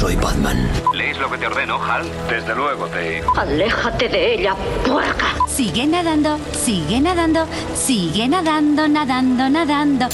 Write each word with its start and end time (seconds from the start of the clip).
soy 0.00 0.16
Batman. 0.16 0.56
¿Lees 0.94 1.18
lo 1.18 1.30
que 1.30 1.36
te 1.36 1.46
ordeno, 1.46 1.78
Hal? 1.84 2.06
Desde 2.30 2.54
luego, 2.54 2.86
Dave. 2.86 3.22
Aléjate 3.36 4.08
de 4.08 4.32
ella, 4.34 4.56
puerca. 4.86 5.26
Sigue 5.46 5.86
nadando, 5.86 6.38
sigue 6.52 7.00
nadando, 7.00 7.46
sigue 7.74 8.26
nadando, 8.26 8.88
nadando, 8.88 9.50
nadando. 9.50 10.06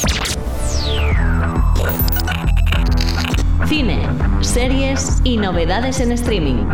Cine, 3.69 4.09
series 4.41 5.21
y 5.23 5.37
novedades 5.37 6.01
en 6.01 6.11
streaming. 6.11 6.67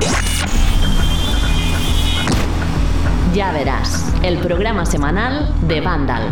Ya 3.35 3.53
verás, 3.53 4.11
el 4.23 4.39
programa 4.39 4.87
semanal 4.87 5.55
de 5.69 5.83
Vandal. 5.83 6.31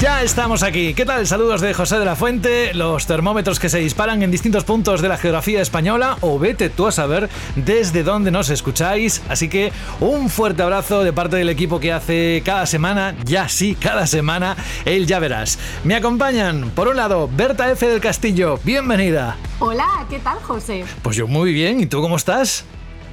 Ya 0.00 0.22
estamos 0.22 0.62
aquí. 0.62 0.94
¿Qué 0.94 1.04
tal? 1.04 1.26
Saludos 1.26 1.60
de 1.60 1.74
José 1.74 1.98
de 1.98 2.04
la 2.04 2.14
Fuente, 2.14 2.72
los 2.72 3.08
termómetros 3.08 3.58
que 3.58 3.68
se 3.68 3.78
disparan 3.78 4.22
en 4.22 4.30
distintos 4.30 4.62
puntos 4.62 5.02
de 5.02 5.08
la 5.08 5.16
geografía 5.16 5.60
española 5.60 6.18
o 6.20 6.38
vete 6.38 6.70
tú 6.70 6.86
a 6.86 6.92
saber 6.92 7.28
desde 7.56 8.04
dónde 8.04 8.30
nos 8.30 8.48
escucháis. 8.48 9.22
Así 9.28 9.48
que 9.48 9.72
un 9.98 10.30
fuerte 10.30 10.62
abrazo 10.62 11.02
de 11.02 11.12
parte 11.12 11.36
del 11.36 11.48
equipo 11.48 11.80
que 11.80 11.92
hace 11.92 12.42
cada 12.44 12.66
semana, 12.66 13.16
ya 13.24 13.48
sí, 13.48 13.74
cada 13.74 14.06
semana, 14.06 14.56
el 14.84 15.08
ya 15.08 15.18
verás. 15.18 15.58
Me 15.82 15.96
acompañan, 15.96 16.70
por 16.76 16.86
un 16.86 16.96
lado, 16.96 17.28
Berta 17.32 17.68
F. 17.68 17.88
del 17.88 18.00
Castillo, 18.00 18.60
bienvenida. 18.62 19.36
Hola, 19.58 20.06
¿qué 20.08 20.20
tal, 20.20 20.38
José? 20.38 20.84
Pues 21.02 21.16
yo 21.16 21.26
muy 21.26 21.52
bien, 21.52 21.80
¿y 21.80 21.86
tú 21.86 22.00
cómo 22.00 22.14
estás? 22.14 22.64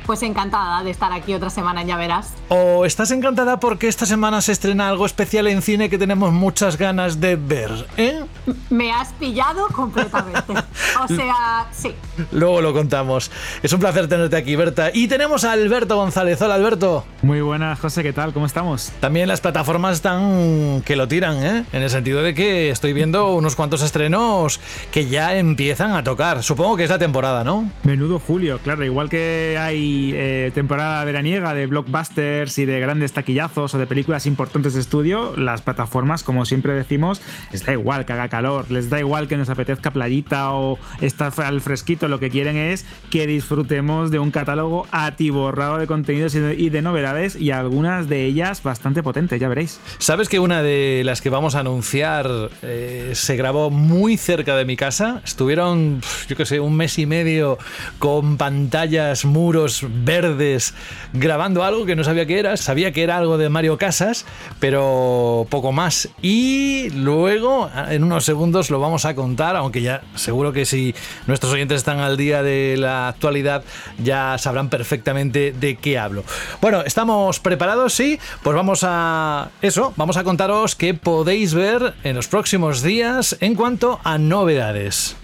Pues 0.05 0.21
encantada 0.21 0.83
de 0.83 0.91
estar 0.91 1.11
aquí 1.11 1.33
otra 1.33 1.49
semana, 1.49 1.83
ya 1.83 1.97
verás. 1.97 2.31
¿O 2.49 2.85
estás 2.85 3.09
encantada 3.09 3.59
porque 3.59 3.87
esta 3.87 4.05
semana 4.05 4.39
se 4.41 4.51
estrena 4.51 4.87
algo 4.87 5.07
especial 5.07 5.47
en 5.47 5.63
cine 5.63 5.89
que 5.89 5.97
tenemos 5.97 6.31
muchas 6.31 6.77
ganas 6.77 7.19
de 7.19 7.35
ver? 7.35 7.87
¿eh? 7.97 8.23
Me 8.69 8.91
has 8.91 9.13
pillado 9.13 9.67
completamente. 9.69 10.53
o 11.03 11.07
sea, 11.07 11.67
sí. 11.71 11.91
Luego 12.31 12.61
lo 12.61 12.71
contamos. 12.71 13.31
Es 13.63 13.73
un 13.73 13.79
placer 13.79 14.07
tenerte 14.07 14.35
aquí, 14.37 14.55
Berta. 14.55 14.91
Y 14.93 15.07
tenemos 15.07 15.43
a 15.43 15.53
Alberto 15.53 15.95
González. 15.95 16.39
Hola, 16.41 16.53
Alberto. 16.53 17.03
Muy 17.23 17.41
buenas, 17.41 17.79
José, 17.79 18.03
¿qué 18.03 18.13
tal? 18.13 18.31
¿Cómo 18.31 18.45
estamos? 18.45 18.91
También 18.99 19.27
las 19.27 19.41
plataformas 19.41 19.95
están 19.95 20.83
que 20.85 20.95
lo 20.95 21.07
tiran, 21.07 21.43
¿eh? 21.43 21.65
En 21.73 21.81
el 21.81 21.89
sentido 21.89 22.21
de 22.21 22.35
que 22.35 22.69
estoy 22.69 22.93
viendo 22.93 23.33
unos 23.33 23.55
cuantos 23.55 23.81
estrenos 23.81 24.59
que 24.91 25.07
ya 25.07 25.35
empiezan 25.35 25.93
a 25.93 26.03
tocar. 26.03 26.43
Supongo 26.43 26.77
que 26.77 26.83
es 26.83 26.89
la 26.91 26.99
temporada, 26.99 27.43
¿no? 27.43 27.71
Menudo 27.83 28.19
julio, 28.19 28.59
claro. 28.63 28.85
Igual 28.85 29.09
que 29.09 29.57
hay 29.59 29.94
eh, 30.13 30.51
temporada 30.53 31.03
veraniega 31.03 31.53
de 31.53 31.67
blockbusters 31.67 32.57
y 32.57 32.65
de 32.65 32.79
grandes 32.79 33.13
taquillazos 33.13 33.73
o 33.73 33.77
de 33.77 33.87
películas 33.87 34.25
importantes 34.25 34.73
de 34.73 34.81
estudio, 34.81 35.35
las 35.35 35.61
plataformas, 35.61 36.23
como 36.23 36.45
siempre 36.45 36.73
decimos, 36.73 37.21
les 37.51 37.65
da 37.65 37.73
igual 37.73 38.05
que 38.05 38.13
haga 38.13 38.29
calor, 38.29 38.71
les 38.71 38.89
da 38.89 38.99
igual 38.99 39.27
que 39.27 39.37
nos 39.37 39.49
apetezca 39.49 39.91
playita 39.91 40.51
o 40.53 40.77
estar 41.01 41.33
al 41.43 41.61
fresquito, 41.61 42.07
lo 42.07 42.19
que 42.19 42.29
quieren 42.29 42.55
es 42.55 42.85
que 43.09 43.27
disfrutemos 43.27 44.11
de 44.11 44.19
un 44.19 44.31
catálogo 44.31 44.87
atiborrado 44.91 45.77
de 45.77 45.87
contenidos 45.87 46.35
y 46.35 46.69
de, 46.69 46.81
novedades 46.81 47.35
y 47.35 47.51
algunas 47.51 48.07
de 48.09 48.25
ellas 48.25 48.61
bastante 48.61 49.01
potentes, 49.01 49.39
ya 49.39 49.47
veréis. 49.47 49.79
¿Sabes 49.97 50.29
que 50.29 50.39
una 50.39 50.61
de 50.61 51.01
las 51.03 51.21
que 51.21 51.29
vamos 51.29 51.55
a 51.55 51.61
anunciar 51.61 52.29
eh, 52.61 53.11
se 53.13 53.35
grabó 53.35 53.71
muy 53.71 54.17
cerca 54.17 54.55
de 54.55 54.65
mi 54.65 54.75
casa? 54.75 55.21
Estuvieron, 55.23 56.01
yo 56.27 56.35
qué 56.35 56.45
sé, 56.45 56.59
un 56.59 56.75
mes 56.75 56.99
y 56.99 57.05
medio 57.05 57.57
con 57.97 58.37
pantallas, 58.37 59.25
muros 59.25 59.84
verdes 59.89 60.73
grabando 61.13 61.63
algo 61.63 61.85
que 61.85 61.95
no 61.95 62.03
sabía 62.03 62.25
qué 62.25 62.39
era. 62.39 62.57
Sabía 62.57 62.91
que 62.91 63.03
era 63.03 63.17
algo 63.17 63.37
de 63.37 63.49
Mario 63.49 63.77
Casas, 63.77 64.25
pero 64.59 65.47
poco 65.49 65.71
más. 65.71 66.09
Y 66.21 66.89
luego, 66.91 67.69
en 67.89 68.03
unos 68.03 68.25
segundos, 68.25 68.69
lo 68.69 68.79
vamos 68.79 69.05
a 69.05 69.15
contar, 69.15 69.55
aunque 69.55 69.81
ya 69.81 70.01
seguro 70.15 70.53
que 70.53 70.65
si 70.65 70.95
nuestros 71.27 71.53
oyentes 71.53 71.77
están 71.77 71.99
al 71.99 72.17
día 72.17 72.43
de 72.43 72.75
la 72.77 73.07
actualidad, 73.07 73.63
ya 73.97 74.37
sabrán 74.37 74.69
perfectamente 74.69 75.53
de 75.53 75.75
qué 75.75 75.97
hablo. 75.97 76.23
Bueno, 76.61 76.81
¿estamos 76.81 77.39
preparados? 77.39 77.93
Sí, 77.93 78.19
pues 78.43 78.55
vamos 78.55 78.81
a 78.83 79.49
eso, 79.61 79.93
vamos 79.95 80.17
a 80.17 80.23
contaros 80.23 80.75
qué 80.75 80.93
podéis 80.93 81.53
ver 81.53 81.93
en 82.03 82.15
los 82.15 82.27
próximos 82.27 82.81
días 82.81 83.37
en 83.39 83.55
cuanto 83.55 83.99
a 84.03 84.17
novedades. 84.17 85.15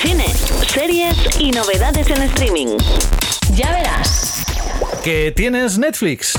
Cine, 0.00 0.28
series 0.68 1.40
y 1.40 1.50
novedades 1.50 2.08
en 2.08 2.22
streaming. 2.22 2.78
Ya 3.56 3.72
verás. 3.72 4.44
¿Que 5.02 5.32
tienes 5.32 5.76
Netflix? 5.76 6.34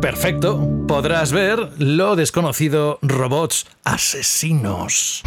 Perfecto, 0.00 0.86
podrás 0.88 1.32
ver 1.32 1.68
lo 1.76 2.16
desconocido 2.16 2.98
Robots 3.02 3.66
Asesinos. 3.84 5.22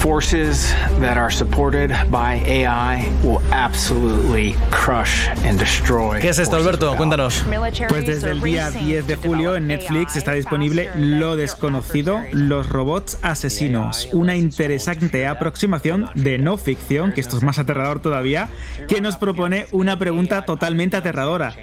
Forces 0.00 0.72
that 0.98 1.18
are 1.18 1.30
supported 1.30 1.90
by 2.10 2.42
AI 2.46 3.06
will 3.22 3.42
absolutely 3.52 4.56
crush 4.70 5.28
and 5.44 5.58
destroy. 5.58 6.18
¿Qué 6.20 6.30
es 6.30 6.38
esto, 6.38 6.56
Alberto? 6.56 6.96
Cuéntanos. 6.96 7.44
Pues 7.88 8.06
desde 8.06 8.30
el 8.30 8.40
día 8.40 8.70
10 8.70 9.06
de 9.06 9.16
julio 9.16 9.56
en 9.56 9.66
Netflix 9.66 10.16
está 10.16 10.32
disponible 10.32 10.90
Lo 10.96 11.36
desconocido, 11.36 12.22
los 12.32 12.68
robots 12.68 13.18
asesinos, 13.22 14.08
una 14.12 14.36
interesante 14.36 15.26
aproximación 15.26 16.08
de 16.14 16.38
no 16.38 16.56
ficción, 16.56 17.12
que 17.12 17.20
esto 17.20 17.36
es 17.36 17.42
más 17.42 17.58
aterrador 17.58 18.00
todavía, 18.00 18.48
que 18.88 19.02
nos 19.02 19.16
propone 19.16 19.66
una 19.70 19.98
pregunta 19.98 20.46
totalmente 20.46 20.96
aterradora. 20.96 21.54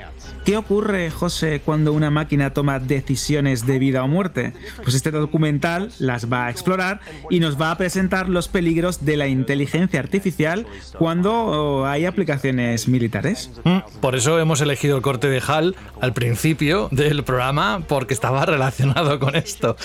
¿Qué 0.47 0.55
ocurre, 0.55 1.11
José, 1.11 1.59
cuando 1.59 1.91
una 1.91 2.09
máquina 2.09 2.53
toma 2.53 2.79
decisiones 2.79 3.67
de 3.67 3.79
vida 3.79 4.01
o 4.05 4.07
muerte? 4.07 4.53
Pues 4.81 4.95
este 4.95 5.11
documental 5.11 5.91
las 5.99 6.31
va 6.31 6.45
a 6.45 6.49
explorar 6.49 7.01
y 7.29 7.41
nos 7.41 7.59
va 7.59 7.69
a 7.69 7.77
presentar 7.77 8.29
los 8.29 8.47
peligros 8.47 9.03
de 9.03 9.17
la 9.17 9.27
inteligencia 9.27 9.99
artificial 9.99 10.65
cuando 10.97 11.33
oh, 11.33 11.85
hay 11.85 12.05
aplicaciones 12.05 12.87
militares. 12.87 13.51
Mm, 13.65 13.79
por 13.99 14.15
eso 14.15 14.39
hemos 14.39 14.61
elegido 14.61 14.95
el 14.95 15.01
corte 15.01 15.27
de 15.27 15.43
HAL 15.45 15.75
al 15.99 16.13
principio 16.13 16.87
del 16.91 17.25
programa, 17.25 17.83
porque 17.85 18.13
estaba 18.13 18.45
relacionado 18.45 19.19
con 19.19 19.35
esto. 19.35 19.75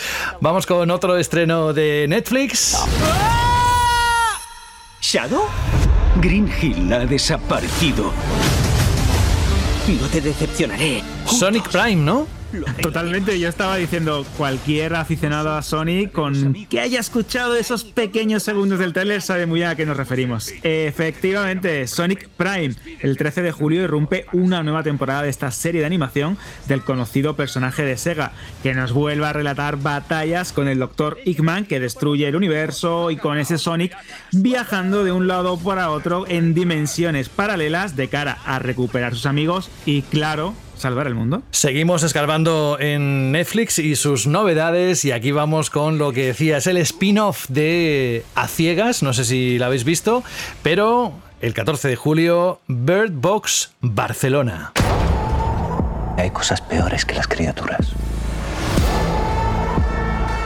Vamos 0.41 0.67
con 0.67 0.93
otro 0.93 1.17
estreno 1.17 1.73
de 1.73 2.07
Netflix. 2.09 2.79
¿Shadow? 5.01 5.43
Green 6.21 6.49
Hill 6.63 6.93
ha 6.93 7.05
desaparecido. 7.05 8.13
No 9.89 10.07
te 10.09 10.21
decepcionaré. 10.21 11.03
Sonic 11.27 11.69
Prime, 11.69 11.97
¿no? 11.97 12.29
Totalmente, 12.81 13.39
yo 13.39 13.49
estaba 13.49 13.77
diciendo, 13.77 14.27
cualquier 14.37 14.95
aficionado 14.95 15.53
a 15.53 15.63
Sonic 15.63 16.13
con 16.13 16.55
que 16.69 16.81
haya 16.81 17.01
escuchado 17.01 17.57
esos 17.57 17.85
pequeños 17.85 18.43
segundos 18.43 18.79
del 18.79 18.93
trailer 18.93 19.23
sabe 19.23 19.47
muy 19.47 19.61
bien 19.61 19.71
a 19.71 19.77
qué 19.77 19.87
nos 19.87 19.97
referimos. 19.97 20.53
Efectivamente, 20.63 21.87
Sonic 21.87 22.29
Prime, 22.29 22.75
el 23.01 23.17
13 23.17 23.43
de 23.43 23.53
julio 23.53 23.83
irrumpe 23.83 24.27
una 24.33 24.63
nueva 24.63 24.83
temporada 24.83 25.23
de 25.23 25.31
esta 25.31 25.51
serie 25.51 25.81
de 25.81 25.87
animación 25.87 26.39
del 26.67 26.83
conocido 26.83 27.37
personaje 27.37 27.85
de 27.85 27.97
Sega, 27.97 28.33
que 28.63 28.75
nos 28.75 28.93
vuelve 28.93 29.27
a 29.27 29.33
relatar 29.33 29.77
batallas 29.77 30.53
con 30.53 30.69
el 30.69 30.79
Dr. 30.79 31.19
Eggman 31.25 31.65
que 31.65 31.81
destruye 31.81 32.29
el 32.29 32.37
universo 32.37 33.11
y 33.11 33.17
con 33.17 33.39
ese 33.39 33.59
Sonic 33.59 33.97
viajando 34.33 35.05
de 35.05 35.13
un 35.13 35.27
lado 35.27 35.59
para 35.59 35.91
otro 35.91 36.27
en 36.29 36.55
dimensiones 36.55 37.29
paralelas 37.29 37.97
de 37.97 38.09
cara 38.09 38.39
a 38.45 38.59
recuperar 38.59 39.15
sus 39.15 39.27
amigos 39.27 39.71
y 39.87 40.03
claro, 40.03 40.55
salvar 40.83 41.07
el 41.07 41.15
mundo. 41.15 41.43
Seguimos 41.51 42.03
escarbando 42.03 42.77
en 42.79 43.33
Netflix 43.33 43.79
y 43.79 43.97
sus 43.97 44.27
novedades 44.27 45.05
y 45.05 45.13
aquí 45.13 45.33
vamos 45.33 45.71
con 45.71 45.97
lo 45.97 46.13
que 46.13 46.27
decías, 46.27 46.67
el 46.67 46.77
spin-off 46.77 47.47
de 47.49 48.25
A 48.35 48.49
Ciegas, 48.49 49.03
no 49.03 49.13
sé 49.13 49.25
si 49.25 49.59
lo 49.59 49.67
habéis 49.67 49.85
visto, 49.85 50.23
pero 50.63 51.13
el 51.41 51.55
14 51.55 51.89
de 51.89 51.97
julio, 51.97 52.61
Bird 52.67 53.13
Box 53.13 53.73
Barcelona. 53.81 54.73
Hay 56.19 56.31
cosas 56.31 56.61
peores 56.61 57.05
que 57.05 57.15
las 57.15 57.27
criaturas. 57.27 57.95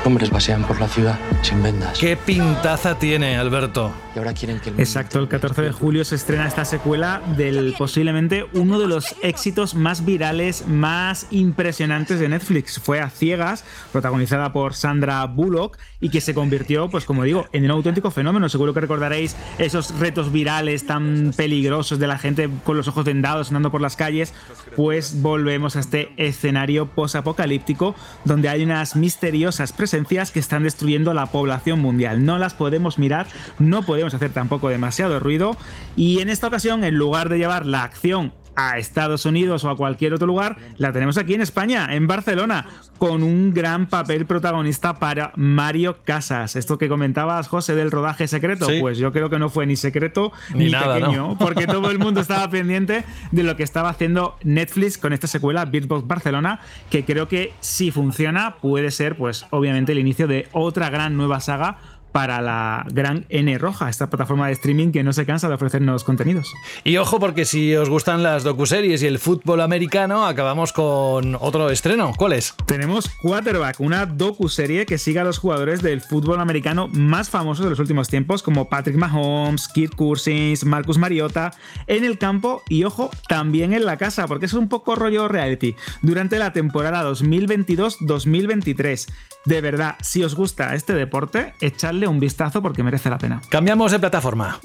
Hombres 0.06 0.30
pasean 0.30 0.62
por 0.62 0.78
la 0.78 0.86
ciudad 0.86 1.18
sin 1.42 1.60
vendas. 1.64 1.98
¿Qué 1.98 2.16
pintaza 2.16 2.96
tiene, 2.96 3.36
Alberto? 3.36 3.92
Y 4.14 4.18
ahora 4.20 4.34
quieren 4.34 4.60
que 4.60 4.70
el 4.70 4.78
Exacto, 4.78 5.18
el 5.18 5.26
14 5.26 5.62
de 5.62 5.72
julio 5.72 6.04
se 6.04 6.14
estrena 6.14 6.46
esta 6.46 6.64
secuela 6.64 7.20
del 7.36 7.74
posiblemente 7.76 8.46
uno 8.52 8.78
de 8.78 8.86
los 8.86 9.16
éxitos 9.22 9.74
más 9.74 10.04
virales, 10.04 10.68
más 10.68 11.26
impresionantes 11.32 12.20
de 12.20 12.28
Netflix. 12.28 12.78
Fue 12.78 13.00
a 13.00 13.10
ciegas, 13.10 13.64
protagonizada 13.90 14.52
por 14.52 14.74
Sandra 14.74 15.24
Bullock 15.26 15.76
y 16.00 16.10
que 16.10 16.20
se 16.20 16.34
convirtió, 16.34 16.88
pues 16.88 17.04
como 17.04 17.24
digo, 17.24 17.46
en 17.52 17.64
un 17.64 17.72
auténtico 17.72 18.12
fenómeno. 18.12 18.48
Seguro 18.48 18.72
que 18.72 18.80
recordaréis 18.80 19.34
esos 19.58 19.98
retos 19.98 20.30
virales 20.30 20.86
tan 20.86 21.32
peligrosos 21.36 21.98
de 21.98 22.06
la 22.06 22.18
gente 22.18 22.48
con 22.62 22.76
los 22.76 22.86
ojos 22.86 23.04
vendados 23.04 23.48
andando 23.48 23.72
por 23.72 23.80
las 23.80 23.96
calles. 23.96 24.32
Pues 24.76 25.20
volvemos 25.20 25.74
a 25.74 25.80
este 25.80 26.12
escenario 26.16 26.86
posapocalíptico 26.86 27.96
donde 28.24 28.48
hay 28.48 28.62
unas 28.62 28.94
misteriosas 28.94 29.72
que 30.04 30.40
están 30.40 30.62
destruyendo 30.62 31.14
la 31.14 31.26
población 31.26 31.80
mundial. 31.80 32.24
No 32.24 32.38
las 32.38 32.54
podemos 32.54 32.98
mirar, 32.98 33.26
no 33.58 33.82
podemos 33.82 34.14
hacer 34.14 34.30
tampoco 34.30 34.68
demasiado 34.68 35.20
ruido 35.20 35.56
y 35.96 36.20
en 36.20 36.28
esta 36.28 36.48
ocasión, 36.48 36.84
en 36.84 36.96
lugar 36.96 37.28
de 37.28 37.38
llevar 37.38 37.66
la 37.66 37.82
acción 37.82 38.32
a 38.56 38.78
Estados 38.78 39.24
Unidos 39.26 39.64
o 39.64 39.70
a 39.70 39.76
cualquier 39.76 40.14
otro 40.14 40.26
lugar, 40.26 40.56
la 40.78 40.92
tenemos 40.92 41.18
aquí 41.18 41.34
en 41.34 41.42
España, 41.42 41.88
en 41.94 42.06
Barcelona, 42.06 42.66
con 42.98 43.22
un 43.22 43.52
gran 43.52 43.86
papel 43.86 44.26
protagonista 44.26 44.98
para 44.98 45.32
Mario 45.36 45.98
Casas. 46.04 46.56
Esto 46.56 46.78
que 46.78 46.88
comentabas, 46.88 47.48
José, 47.48 47.74
del 47.74 47.90
rodaje 47.90 48.26
secreto, 48.26 48.66
Sí. 48.66 48.78
pues 48.80 48.96
yo 48.98 49.12
creo 49.12 49.28
que 49.30 49.38
no 49.38 49.50
fue 49.50 49.66
ni 49.66 49.76
secreto 49.76 50.32
ni, 50.54 50.64
Ni 50.66 50.70
nada, 50.70 50.94
pequeño, 50.94 51.28
¿no? 51.28 51.38
porque 51.38 51.66
todo 51.66 51.90
el 51.90 51.98
mundo 51.98 52.20
estaba 52.20 52.48
pendiente 52.50 53.04
de 53.30 53.42
lo 53.42 53.56
que 53.56 53.62
estaba 53.62 53.90
haciendo 53.90 54.36
Netflix 54.42 54.96
con 54.98 55.12
esta 55.12 55.26
secuela 55.26 55.64
Beatbox 55.66 56.06
Barcelona, 56.06 56.60
que 56.90 57.04
creo 57.04 57.28
que 57.28 57.52
si 57.60 57.90
funciona 57.90 58.56
puede 58.56 58.90
ser, 58.90 59.16
pues 59.16 59.46
obviamente, 59.50 59.92
el 59.92 59.98
inicio 59.98 60.26
de 60.26 60.48
otra 60.52 60.88
gran 60.90 61.16
nueva 61.16 61.40
saga 61.40 61.76
para 62.16 62.40
la 62.40 62.86
gran 62.94 63.26
N 63.28 63.58
Roja, 63.58 63.90
esta 63.90 64.08
plataforma 64.08 64.46
de 64.46 64.54
streaming 64.54 64.90
que 64.90 65.02
no 65.02 65.12
se 65.12 65.26
cansa 65.26 65.50
de 65.50 65.54
ofrecernos 65.54 66.02
contenidos. 66.02 66.50
Y 66.82 66.96
ojo, 66.96 67.20
porque 67.20 67.44
si 67.44 67.76
os 67.76 67.90
gustan 67.90 68.22
las 68.22 68.42
docuseries 68.42 69.02
y 69.02 69.06
el 69.06 69.18
fútbol 69.18 69.60
americano, 69.60 70.24
acabamos 70.24 70.72
con 70.72 71.36
otro 71.38 71.68
estreno. 71.68 72.14
¿Cuál 72.16 72.32
es? 72.32 72.54
Tenemos 72.64 73.10
Quarterback, 73.20 73.80
una 73.80 74.06
docu-serie 74.06 74.86
que 74.86 74.96
sigue 74.96 75.20
a 75.20 75.24
los 75.24 75.36
jugadores 75.36 75.82
del 75.82 76.00
fútbol 76.00 76.40
americano 76.40 76.88
más 76.88 77.28
famosos 77.28 77.64
de 77.64 77.68
los 77.68 77.80
últimos 77.80 78.08
tiempos, 78.08 78.42
como 78.42 78.70
Patrick 78.70 78.96
Mahomes, 78.96 79.68
Kirk 79.68 79.94
Cousins, 79.94 80.64
Marcus 80.64 80.96
Mariota, 80.96 81.52
en 81.86 82.02
el 82.02 82.16
campo 82.16 82.62
y, 82.70 82.84
ojo, 82.84 83.10
también 83.28 83.74
en 83.74 83.84
la 83.84 83.98
casa, 83.98 84.26
porque 84.26 84.46
es 84.46 84.54
un 84.54 84.70
poco 84.70 84.94
rollo 84.94 85.28
reality, 85.28 85.76
durante 86.00 86.38
la 86.38 86.54
temporada 86.54 87.04
2022-2023. 87.10 89.06
De 89.44 89.60
verdad, 89.60 89.96
si 90.00 90.24
os 90.24 90.34
gusta 90.34 90.74
este 90.74 90.94
deporte, 90.94 91.52
echadle 91.60 92.05
un 92.08 92.20
vistazo 92.20 92.62
porque 92.62 92.82
merece 92.82 93.10
la 93.10 93.18
pena. 93.18 93.40
Cambiamos 93.48 93.92
de 93.92 93.98
plataforma. 93.98 94.58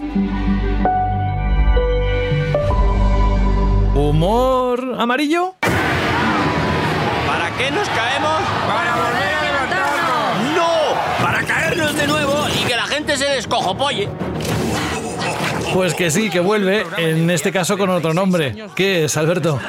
¿Humor 3.95 4.95
amarillo? 4.97 5.55
¿Para 7.27 7.51
qué 7.57 7.71
nos 7.71 7.88
caemos? 7.89 8.41
¡Para 8.67 8.95
volver 8.95 9.33
a 9.33 9.41
levantarnos! 9.43 10.55
¡No! 10.55 11.23
¡Para 11.23 11.43
caernos 11.43 11.95
de 11.95 12.07
nuevo 12.07 12.47
y 12.49 12.65
que 12.67 12.75
la 12.75 12.88
gente 12.88 13.17
se 13.17 13.25
descojopolle! 13.25 14.09
Pues 15.73 15.94
que 15.94 16.12
sí, 16.12 16.29
que 16.29 16.39
vuelve, 16.39 16.83
en 16.97 17.29
este 17.29 17.51
caso 17.51 17.77
con 17.77 17.89
otro 17.89 18.13
nombre. 18.13 18.56
¿Qué 18.75 19.06
es, 19.06 19.15
Alberto? 19.15 19.59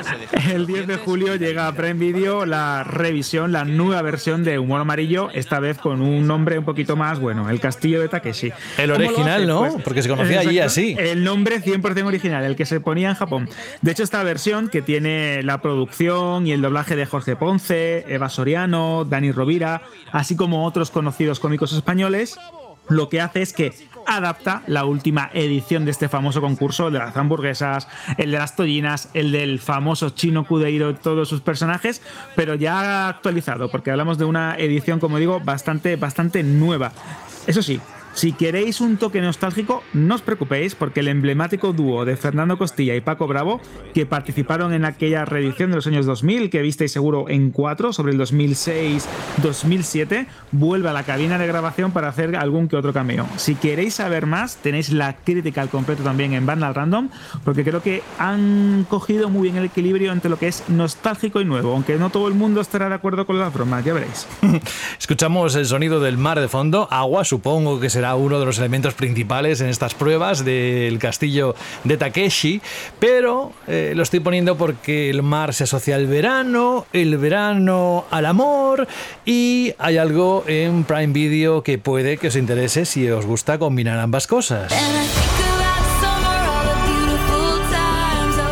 El 0.51 0.67
10 0.67 0.87
de 0.87 0.97
julio 0.97 1.37
llega 1.37 1.69
a 1.69 1.73
Prime 1.73 1.95
Video 1.95 2.45
la 2.45 2.83
revisión, 2.83 3.53
la 3.53 3.65
nueva 3.65 4.03
versión 4.03 4.43
de 4.43 4.59
Humor 4.59 4.81
Amarillo, 4.81 5.31
esta 5.33 5.61
vez 5.61 5.79
con 5.79 6.03
un 6.03 6.27
nombre 6.27 6.59
un 6.59 6.65
poquito 6.65 6.97
más, 6.97 7.21
bueno, 7.21 7.49
El 7.49 7.61
Castillo 7.61 8.01
de 8.01 8.09
Takeshi. 8.09 8.53
El 8.79 8.91
¿Cómo 8.91 9.03
lo 9.03 9.09
original? 9.09 9.47
¿no? 9.47 9.77
Porque 9.85 10.03
se 10.03 10.09
conocía 10.09 10.41
allí 10.41 10.59
así. 10.59 10.97
El 10.99 11.23
nombre 11.23 11.63
100% 11.63 12.05
original, 12.05 12.45
el 12.45 12.57
que 12.57 12.67
se 12.67 12.81
ponía 12.81 13.11
en 13.11 13.15
Japón. 13.15 13.49
De 13.81 13.93
hecho, 13.93 14.03
esta 14.03 14.23
versión 14.23 14.69
que 14.69 14.83
tiene 14.83 15.43
la 15.43 15.63
producción 15.63 16.47
y 16.47 16.53
el 16.53 16.63
doblaje 16.63 16.97
de 16.97 17.07
Jorge 17.07 17.37
Ponce, 17.37 18.05
Eva 18.09 18.29
Soriano, 18.29 19.05
Dani 19.05 19.31
Rovira, 19.33 19.83
así 20.11 20.37
como 20.37 20.67
otros 20.67 20.91
conocidos 20.91 21.39
cómicos 21.39 21.73
españoles, 21.73 22.37
lo 22.97 23.09
que 23.09 23.21
hace 23.21 23.43
es 23.43 23.53
que 23.53 23.73
adapta 24.07 24.63
la 24.67 24.85
última 24.85 25.31
edición 25.33 25.85
de 25.85 25.91
este 25.91 26.09
famoso 26.09 26.41
concurso, 26.41 26.89
el 26.89 26.95
de 26.95 26.99
las 26.99 27.17
hamburguesas, 27.17 27.89
el 28.19 28.31
de 28.31 28.39
las 28.39 28.57
tollinas, 28.57 29.09
el 29.15 29.33
del 29.33 29.61
famoso 29.61 30.11
chino 30.11 30.45
Cudeiro 30.45 30.91
y 30.91 30.95
todos 30.95 31.29
sus 31.29 31.41
personajes, 31.41 32.03
pero 32.35 32.55
ya 32.55 33.09
actualizado, 33.09 33.71
porque 33.71 33.91
hablamos 33.91 34.19
de 34.19 34.25
una 34.25 34.57
edición, 34.57 35.01
como 35.01 35.19
digo, 35.19 35.41
bastante, 35.41 35.97
bastante 35.97 36.43
nueva. 36.43 36.93
Eso 37.47 37.63
sí, 37.63 37.81
si 38.15 38.33
queréis 38.33 38.81
un 38.81 38.99
toque 38.99 39.21
nostálgico, 39.21 39.83
no 39.93 40.15
os 40.15 40.23
preocupéis, 40.23 40.75
porque 40.75 41.01
el 41.01 41.09
emblemático 41.09 41.73
dúo 41.73 42.05
de 42.05 42.17
Fernando 42.17 42.59
Costilla 42.59 42.95
y 42.95 43.01
Paco 43.01 43.27
Bravo, 43.27 43.61
que 43.95 44.05
participaron 44.07 44.75
en 44.75 44.85
aquella 44.85 45.25
reedición 45.25 45.71
de 45.71 45.77
los 45.77 45.87
años 45.87 46.05
2000, 46.07 46.51
que 46.51 46.61
visteis 46.63 46.91
seguro 46.93 47.29
en 47.29 47.51
4, 47.51 47.93
sobre 47.93 48.13
el 48.13 48.21
2006-2007, 48.21 50.27
vuelve 50.53 50.91
a 50.91 50.93
la 50.93 51.03
cabina 51.05 51.39
de 51.39 51.47
grabación 51.47 51.93
para 51.93 52.09
hacer 52.09 52.37
algún 52.37 52.69
que 52.69 52.77
otro 52.77 52.93
cameo. 52.93 53.27
Si 53.37 53.55
queréis 53.55 53.95
saber 53.95 54.27
más, 54.27 54.57
tenéis 54.57 54.91
la 54.91 55.17
crítica 55.17 55.63
al 55.63 55.71
completo 55.71 56.03
también 56.03 56.35
en 56.35 56.45
Vandal 56.47 56.75
Random, 56.75 57.09
porque 57.45 57.63
creo 57.65 57.83
que 57.83 58.03
han 58.19 58.87
cogido 58.89 59.31
muy 59.31 59.45
bien 59.45 59.57
el 59.57 59.65
equilibrio 59.65 60.13
entre 60.13 60.31
lo 60.31 60.39
que 60.39 60.49
es 60.49 60.65
nostálgico 60.69 61.41
y 61.41 61.45
nuevo, 61.45 61.73
aunque 61.73 61.97
no 61.97 62.11
todo 62.11 62.27
el 62.29 62.35
mundo 62.35 62.61
estará 62.61 62.89
de 62.89 62.95
acuerdo 62.95 63.27
con 63.27 63.39
las 63.39 63.55
bromas, 63.55 63.85
ya 63.85 63.95
veréis. 63.95 64.27
Escuchamos 64.99 65.55
el 65.55 65.67
sonido 65.67 66.01
del 66.01 66.19
mar 66.19 66.41
de 66.41 66.49
fondo, 66.49 66.89
agua, 66.91 67.25
supongo 67.25 67.79
que 67.81 67.89
será 68.03 68.17
uno 68.17 68.41
de 68.41 68.47
los 68.47 68.59
elementos 68.59 68.95
principales 68.95 69.61
en 69.61 69.69
estas 69.69 69.95
pruebas 69.95 70.45
del 70.45 70.99
castillo 70.99 71.55
de 71.85 71.97
Takeshi, 71.97 72.61
pero 72.99 73.53
eh, 73.69 73.93
lo 73.95 74.03
estoy 74.03 74.19
poniendo 74.19 74.57
porque 74.57 75.09
el 75.09 75.23
mar 75.23 75.55
se 75.55 75.63
asocia 75.63 75.95
al 75.95 76.09
verano, 76.09 76.85
el 76.93 77.17
verano 77.17 78.07
al 78.11 78.27
amor 78.27 78.89
y 79.25 79.73
hay 79.79 79.99
algo 79.99 80.43
en 80.49 80.83
Prime 80.83 81.13
Video 81.13 81.63
que 81.63 81.79
puede 81.79 82.17
que 82.17 82.27
os 82.27 82.35
interese 82.35 82.87
si 82.87 83.09
os 83.09 83.25
gusta 83.25 83.57
combinar 83.61 84.01
ambas 84.01 84.27
cosas. 84.27 84.73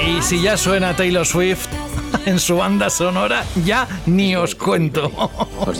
Y 0.06 0.22
si 0.22 0.40
ya 0.42 0.56
suena 0.56 0.94
Taylor 0.94 1.26
Swift 1.26 1.66
en 2.26 2.38
su 2.38 2.56
banda 2.56 2.90
sonora, 2.90 3.44
ya 3.64 3.86
ni 4.06 4.36
os 4.36 4.54
cuento. 4.54 5.10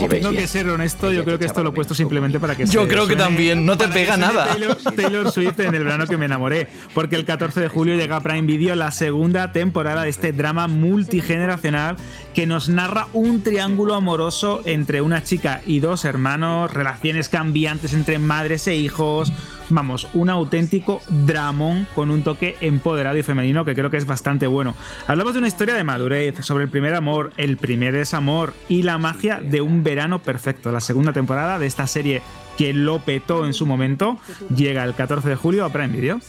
Tengo 0.09 0.31
que 0.31 0.47
ser 0.47 0.69
honesto, 0.69 1.11
yo 1.11 1.23
creo 1.23 1.39
que 1.39 1.45
esto 1.45 1.63
lo 1.63 1.69
he 1.69 1.73
puesto 1.73 1.93
simplemente 1.93 2.39
para 2.39 2.55
que 2.55 2.65
Yo 2.65 2.87
creo 2.87 3.07
que 3.07 3.15
también, 3.15 3.65
no 3.65 3.77
te 3.77 3.87
pega 3.87 4.17
nada. 4.17 4.47
Taylor, 4.47 4.77
Taylor 4.95 5.31
Swift 5.31 5.59
en 5.59 5.75
el 5.75 5.83
verano 5.83 6.07
que 6.07 6.17
me 6.17 6.25
enamoré, 6.25 6.67
porque 6.93 7.15
el 7.15 7.25
14 7.25 7.59
de 7.59 7.67
julio 7.67 7.95
llega 7.95 8.17
a 8.17 8.21
Prime 8.21 8.43
Video 8.43 8.75
la 8.75 8.91
segunda 8.91 9.51
temporada 9.51 10.03
de 10.03 10.09
este 10.09 10.31
drama 10.33 10.67
multigeneracional 10.67 11.97
que 12.33 12.45
nos 12.45 12.69
narra 12.69 13.07
un 13.13 13.43
triángulo 13.43 13.95
amoroso 13.95 14.61
entre 14.65 15.01
una 15.01 15.23
chica 15.23 15.61
y 15.65 15.79
dos 15.79 16.05
hermanos, 16.05 16.73
relaciones 16.73 17.29
cambiantes 17.29 17.93
entre 17.93 18.19
madres 18.19 18.67
e 18.67 18.75
hijos. 18.75 19.31
Vamos, 19.71 20.09
un 20.13 20.29
auténtico 20.29 21.01
dramón 21.07 21.87
con 21.95 22.11
un 22.11 22.23
toque 22.23 22.57
empoderado 22.59 23.17
y 23.17 23.23
femenino 23.23 23.63
que 23.63 23.73
creo 23.73 23.89
que 23.89 23.95
es 23.95 24.05
bastante 24.05 24.47
bueno. 24.47 24.75
Hablamos 25.07 25.33
de 25.33 25.39
una 25.39 25.47
historia 25.47 25.75
de 25.75 25.83
madurez, 25.85 26.35
sobre 26.45 26.65
el 26.65 26.69
primer 26.69 26.93
amor, 26.93 27.31
el 27.37 27.55
primer 27.55 27.93
desamor 27.93 28.53
y 28.67 28.83
la 28.83 28.97
magia 28.97 29.39
de 29.41 29.61
un 29.61 29.81
verano 29.81 30.19
perfecto. 30.19 30.73
La 30.73 30.81
segunda 30.81 31.13
temporada 31.13 31.57
de 31.57 31.67
esta 31.67 31.87
serie 31.87 32.21
que 32.57 32.73
lo 32.73 32.99
petó 32.99 33.45
en 33.45 33.53
su 33.53 33.65
momento 33.65 34.19
llega 34.53 34.83
el 34.83 34.93
14 34.93 35.29
de 35.29 35.35
julio 35.35 35.63
a 35.63 35.69
Prime 35.69 35.87
Video. 35.87 36.19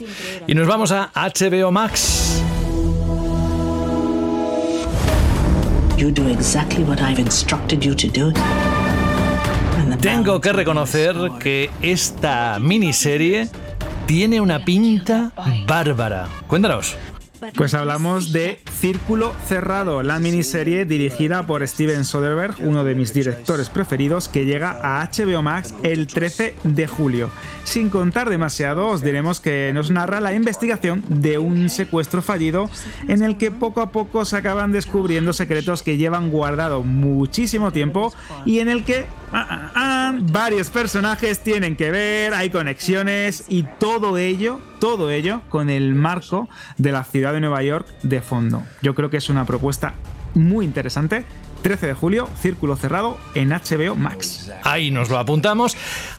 Y 0.47 0.55
nos 0.55 0.69
vamos 0.69 0.93
a 0.93 1.11
HBO 1.15 1.73
Max. 1.73 2.41
You 5.97 6.11
do 6.11 6.29
exactly 6.29 6.85
what 6.85 7.01
I've 7.01 7.21
instructed 7.21 7.85
you 7.85 7.95
to 7.95 8.09
do. 8.09 8.33
Tengo 10.03 10.41
que 10.41 10.53
reconocer 10.53 11.15
que 11.39 11.71
esta 11.81 12.59
miniserie 12.59 13.49
tiene 14.05 14.41
una 14.41 14.65
pinta 14.65 15.31
bárbara. 15.69 16.27
Cuéntanos. 16.49 16.97
Pues 17.57 17.75
hablamos 17.75 18.33
de 18.33 18.61
Círculo 18.81 19.33
Cerrado, 19.47 20.03
la 20.03 20.19
miniserie 20.19 20.85
dirigida 20.87 21.47
por 21.47 21.67
Steven 21.67 22.05
Soderbergh, 22.05 22.57
uno 22.61 22.83
de 22.83 22.97
mis 22.97 23.15
directores 23.15 23.69
preferidos, 23.69 24.29
que 24.29 24.45
llega 24.45 24.79
a 24.83 25.09
HBO 25.09 25.43
Max 25.43 25.73
el 25.85 26.09
13 26.09 26.57
de 26.65 26.87
julio. 26.89 27.31
Sin 27.63 27.89
contar 27.89 28.29
demasiado, 28.29 28.89
os 28.89 29.03
diremos 29.03 29.41
que 29.41 29.73
nos 29.73 29.91
narra 29.93 30.21
la 30.21 30.35
investigación 30.35 31.05
de 31.09 31.39
un 31.39 31.69
secuestro 31.69 32.23
fallido 32.23 32.71
en 33.07 33.23
el 33.23 33.37
que 33.37 33.53
poco 33.53 33.81
a 33.81 33.91
poco 33.91 34.25
se 34.25 34.37
acaban 34.37 34.73
descubriendo 34.73 35.33
secretos 35.33 35.83
que 35.83 35.97
llevan 35.97 36.31
guardado 36.31 36.83
muchísimo 36.83 37.73
tiempo 37.73 38.13
y 38.45 38.61
en 38.61 38.69
el 38.69 38.85
que 38.85 39.07
ah, 39.33 39.47
ah, 39.51 39.73
ah, 39.75 40.13
varios 40.21 40.71
personajes 40.71 41.41
tienen 41.41 41.77
que 41.77 41.91
ver, 41.91 42.35
hay 42.35 42.51
conexiones 42.51 43.45
y 43.49 43.65
todo 43.65 44.19
ello, 44.19 44.61
todo 44.79 45.11
ello 45.11 45.43
con 45.49 45.71
el 45.71 45.95
marco 45.95 46.49
de 46.79 46.93
la 46.93 47.05
ciudad 47.05 47.33
de 47.33 47.41
Nueva 47.41 47.63
York 47.63 47.87
de 48.03 48.21
fondo. 48.21 48.63
Yo 48.83 48.95
creo 48.95 49.11
que 49.11 49.17
es 49.17 49.29
una 49.29 49.45
propuesta 49.45 49.95
muy 50.35 50.65
interesante. 50.65 51.25
13 51.63 51.87
de 51.87 51.95
julio, 51.95 52.29
Círculo 52.41 52.77
Cerrado 52.77 53.19
en 53.35 53.51
HBO 53.51 53.95
Max. 53.95 54.51
Ahí 54.65 54.91
nos 54.91 55.09
lo 55.11 55.19
apuntamos. 55.19 55.77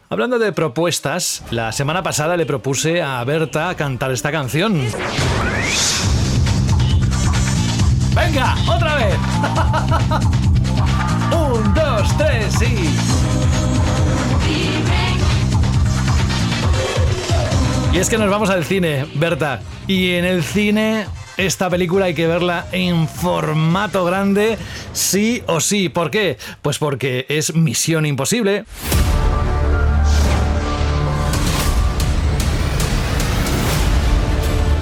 Hablando 0.09 0.39
de 0.39 0.53
propuestas, 0.53 1.43
la 1.51 1.71
semana 1.71 2.01
pasada 2.01 2.37
le 2.37 2.45
propuse 2.45 3.01
a 3.01 3.23
Berta 3.25 3.75
cantar 3.75 4.11
esta 4.11 4.31
canción. 4.31 4.79
¡Venga! 8.15 8.55
¡Otra 8.67 8.95
vez! 8.95 9.17
Y. 12.61 12.89
Y 17.95 17.99
es 17.99 18.09
que 18.09 18.17
nos 18.17 18.29
vamos 18.29 18.49
al 18.49 18.65
cine, 18.65 19.05
Berta. 19.15 19.61
Y 19.87 20.11
en 20.11 20.25
el 20.25 20.43
cine, 20.43 21.05
esta 21.37 21.69
película 21.69 22.05
hay 22.05 22.13
que 22.13 22.27
verla 22.27 22.65
en 22.71 23.07
formato 23.07 24.03
grande, 24.05 24.57
sí 24.93 25.43
o 25.47 25.59
sí. 25.59 25.89
¿Por 25.89 26.09
qué? 26.09 26.37
Pues 26.61 26.79
porque 26.79 27.25
es 27.29 27.53
Misión 27.55 28.05
Imposible. 28.05 28.65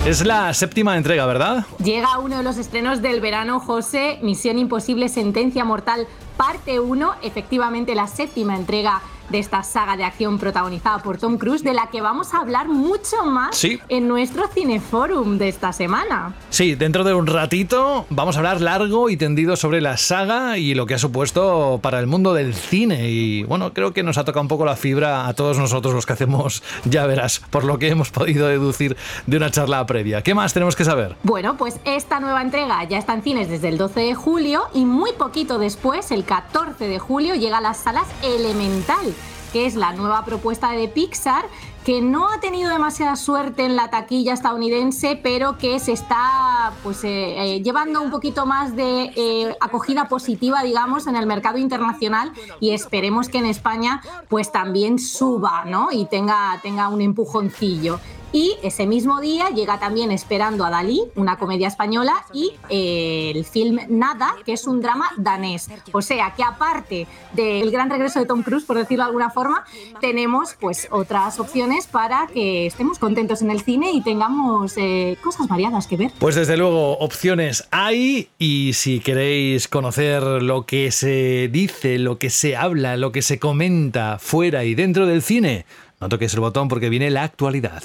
Es 0.04 0.26
la 0.26 0.52
séptima 0.56 0.98
entrega, 0.98 1.28
¿verdad? 1.28 1.64
Llega 1.78 2.18
uno 2.18 2.38
de 2.38 2.44
los 2.44 2.58
estrenos 2.58 3.04
del 3.04 3.22
verano, 3.22 3.60
José, 3.60 4.18
Misión 4.24 4.58
Imposible, 4.58 5.10
Sentencia 5.10 5.64
Mortal, 5.64 6.08
parte 6.38 6.80
1, 6.80 7.14
efectivamente 7.22 7.94
la 7.94 8.08
séptima 8.08 8.56
entrega 8.56 9.04
de 9.32 9.40
esta 9.40 9.64
saga 9.64 9.98
de 9.98 10.04
acción 10.04 10.38
protagonizada 10.38 11.00
por 11.00 11.18
Tom 11.18 11.38
Cruise, 11.38 11.64
de 11.64 11.74
la 11.74 11.88
que 11.88 12.02
vamos 12.02 12.34
a 12.34 12.40
hablar 12.40 12.68
mucho 12.68 13.24
más 13.26 13.64
en 13.64 14.08
nuestro 14.08 14.48
Cineforum 14.48 15.38
de 15.38 15.48
esta 15.48 15.74
semana. 15.74 16.36
Sí, 16.50 16.76
dentro 16.76 17.04
de 17.04 17.14
un 17.14 17.28
ratito 17.28 18.06
vamos 18.10 18.36
a 18.36 18.40
hablar 18.40 18.62
largo 18.62 19.10
y 19.10 19.18
tendido 19.18 19.56
sobre 19.56 19.82
la 19.82 19.98
saga 19.98 20.58
y 20.58 20.74
lo 20.74 20.86
que 20.86 20.96
ha 20.96 21.00
supuesto 21.00 21.80
para 21.82 22.00
el 22.00 22.08
mundo 22.08 22.34
del 22.34 22.54
cine. 22.54 23.10
Y 23.10 23.44
bueno, 23.44 23.74
creo 23.74 23.94
que 23.94 24.04
nos 24.04 24.18
ha 24.18 24.26
tocado 24.26 24.42
un 24.42 24.48
poco 24.48 24.66
la 24.66 24.76
fibra 24.76 25.28
a 25.28 25.34
todos 25.34 25.58
nosotros 25.58 25.94
los 25.94 26.06
que 26.06 26.14
hacemos, 26.14 26.62
ya 26.86 27.06
verás, 27.06 27.42
por 27.50 27.64
lo 27.64 27.80
que 27.80 27.88
hemos 27.90 28.12
podido 28.12 28.48
deducir 28.48 28.98
de 29.28 29.38
una 29.38 29.50
charla 29.50 29.86
previa. 29.86 30.22
¿Qué 30.22 30.34
más 30.34 30.54
tenemos 30.54 30.76
que 30.76 30.84
saber? 30.84 31.16
Bueno, 31.24 31.56
pues 31.58 31.80
esta 31.86 32.20
nueva 32.20 32.42
entrega 32.42 32.84
ya 32.84 32.98
está 32.98 33.14
en 33.14 33.24
cines 33.24 33.50
desde 33.50 33.70
el 33.70 33.78
12 33.78 34.02
de 34.02 34.16
julio 34.16 34.64
y 34.74 34.86
muy 34.86 35.14
poquito 35.14 35.58
después, 35.58 36.12
el 36.12 36.26
14 36.26 36.88
de 36.88 37.00
julio, 37.00 37.36
llega 37.36 37.60
a 37.60 37.62
las 37.62 37.78
salas 37.78 38.08
Elemental 38.24 39.14
que 39.52 39.66
es 39.66 39.76
la 39.76 39.94
nueva 39.94 40.26
propuesta 40.26 40.72
de 40.72 40.88
Pixar, 40.88 41.46
que 41.86 42.02
no 42.02 42.30
ha 42.30 42.40
tenido 42.40 42.70
demasiada 42.70 43.16
suerte 43.16 43.66
en 43.66 43.76
la 43.76 43.90
taquilla 43.90 44.34
estadounidense, 44.34 45.20
pero 45.22 45.58
que 45.58 45.80
se 45.80 45.94
está 45.94 46.74
pues, 46.84 47.04
eh, 47.04 47.56
eh, 47.56 47.64
llevando 47.64 48.02
un 48.02 48.12
poquito 48.12 48.46
más 48.46 48.76
de 48.76 49.12
eh, 49.16 49.56
acogida 49.60 50.08
positiva, 50.08 50.62
digamos, 50.64 51.08
en 51.08 51.16
el 51.16 51.26
mercado 51.26 51.58
internacional 51.58 52.32
y 52.60 52.72
esperemos 52.72 53.30
que 53.30 53.40
en 53.40 53.48
España 53.48 54.02
pues 54.30 54.52
también 54.52 55.00
suba 55.00 55.66
¿no? 55.66 55.90
y 55.92 56.06
tenga, 56.06 56.60
tenga 56.62 56.90
un 56.90 57.02
empujoncillo. 57.02 58.00
Y 58.34 58.56
ese 58.64 58.88
mismo 58.88 59.20
día 59.20 59.50
llega 59.50 59.80
también 59.80 60.12
Esperando 60.12 60.64
a 60.64 60.70
Dalí, 60.70 61.02
una 61.16 61.38
comedia 61.38 61.68
española, 61.68 62.14
y 62.34 62.54
eh, 62.70 63.32
el 63.36 63.44
film 63.44 63.80
Nada, 63.90 64.36
que 64.46 64.54
es 64.54 64.68
un 64.68 64.82
drama 64.82 65.10
danés. 65.18 65.70
O 65.92 66.02
sea 66.02 66.34
que 66.36 66.44
aparte 66.44 67.08
del 67.34 67.72
gran 67.72 67.90
regreso 67.90 68.20
de 68.20 68.26
Tom 68.26 68.42
Cruise, 68.44 68.64
por 68.64 68.78
decirlo 68.78 69.04
de 69.04 69.08
alguna 69.08 69.32
forma, 69.32 69.66
tenemos 70.00 70.56
pues 70.60 70.88
otras 70.92 71.40
opciones 71.40 71.88
para 71.88 72.28
que 72.28 72.66
estemos 72.68 73.00
contentos 73.00 73.42
en 73.42 73.52
el 73.52 73.62
cine 73.62 73.92
y 73.92 74.02
tengamos 74.02 74.74
eh, 74.78 75.18
cosas 75.22 75.48
variadas 75.48 75.88
que 75.88 75.98
ver. 75.98 76.12
Pues 76.20 76.36
desde 76.36 76.56
luego, 76.56 76.98
opciones 77.00 77.68
hay 77.72 78.30
y 78.38 78.74
si 78.74 79.02
queréis 79.02 79.68
conocer 79.68 80.24
lo 80.24 80.66
que 80.66 80.92
se 80.92 81.50
dice, 81.52 82.00
lo 82.00 82.18
que 82.18 82.30
se 82.30 82.56
habla, 82.56 82.96
lo 82.96 83.12
que 83.12 83.22
se 83.22 83.40
comenta 83.40 84.20
fuera 84.20 84.64
y 84.64 84.76
dentro 84.76 85.06
del 85.06 85.22
cine, 85.22 85.66
no 86.00 86.10
toques 86.10 86.34
el 86.34 86.40
botón 86.40 86.68
porque 86.68 86.90
viene 86.90 87.10
la 87.10 87.24
actualidad. 87.24 87.84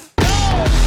Ya 0.57 0.86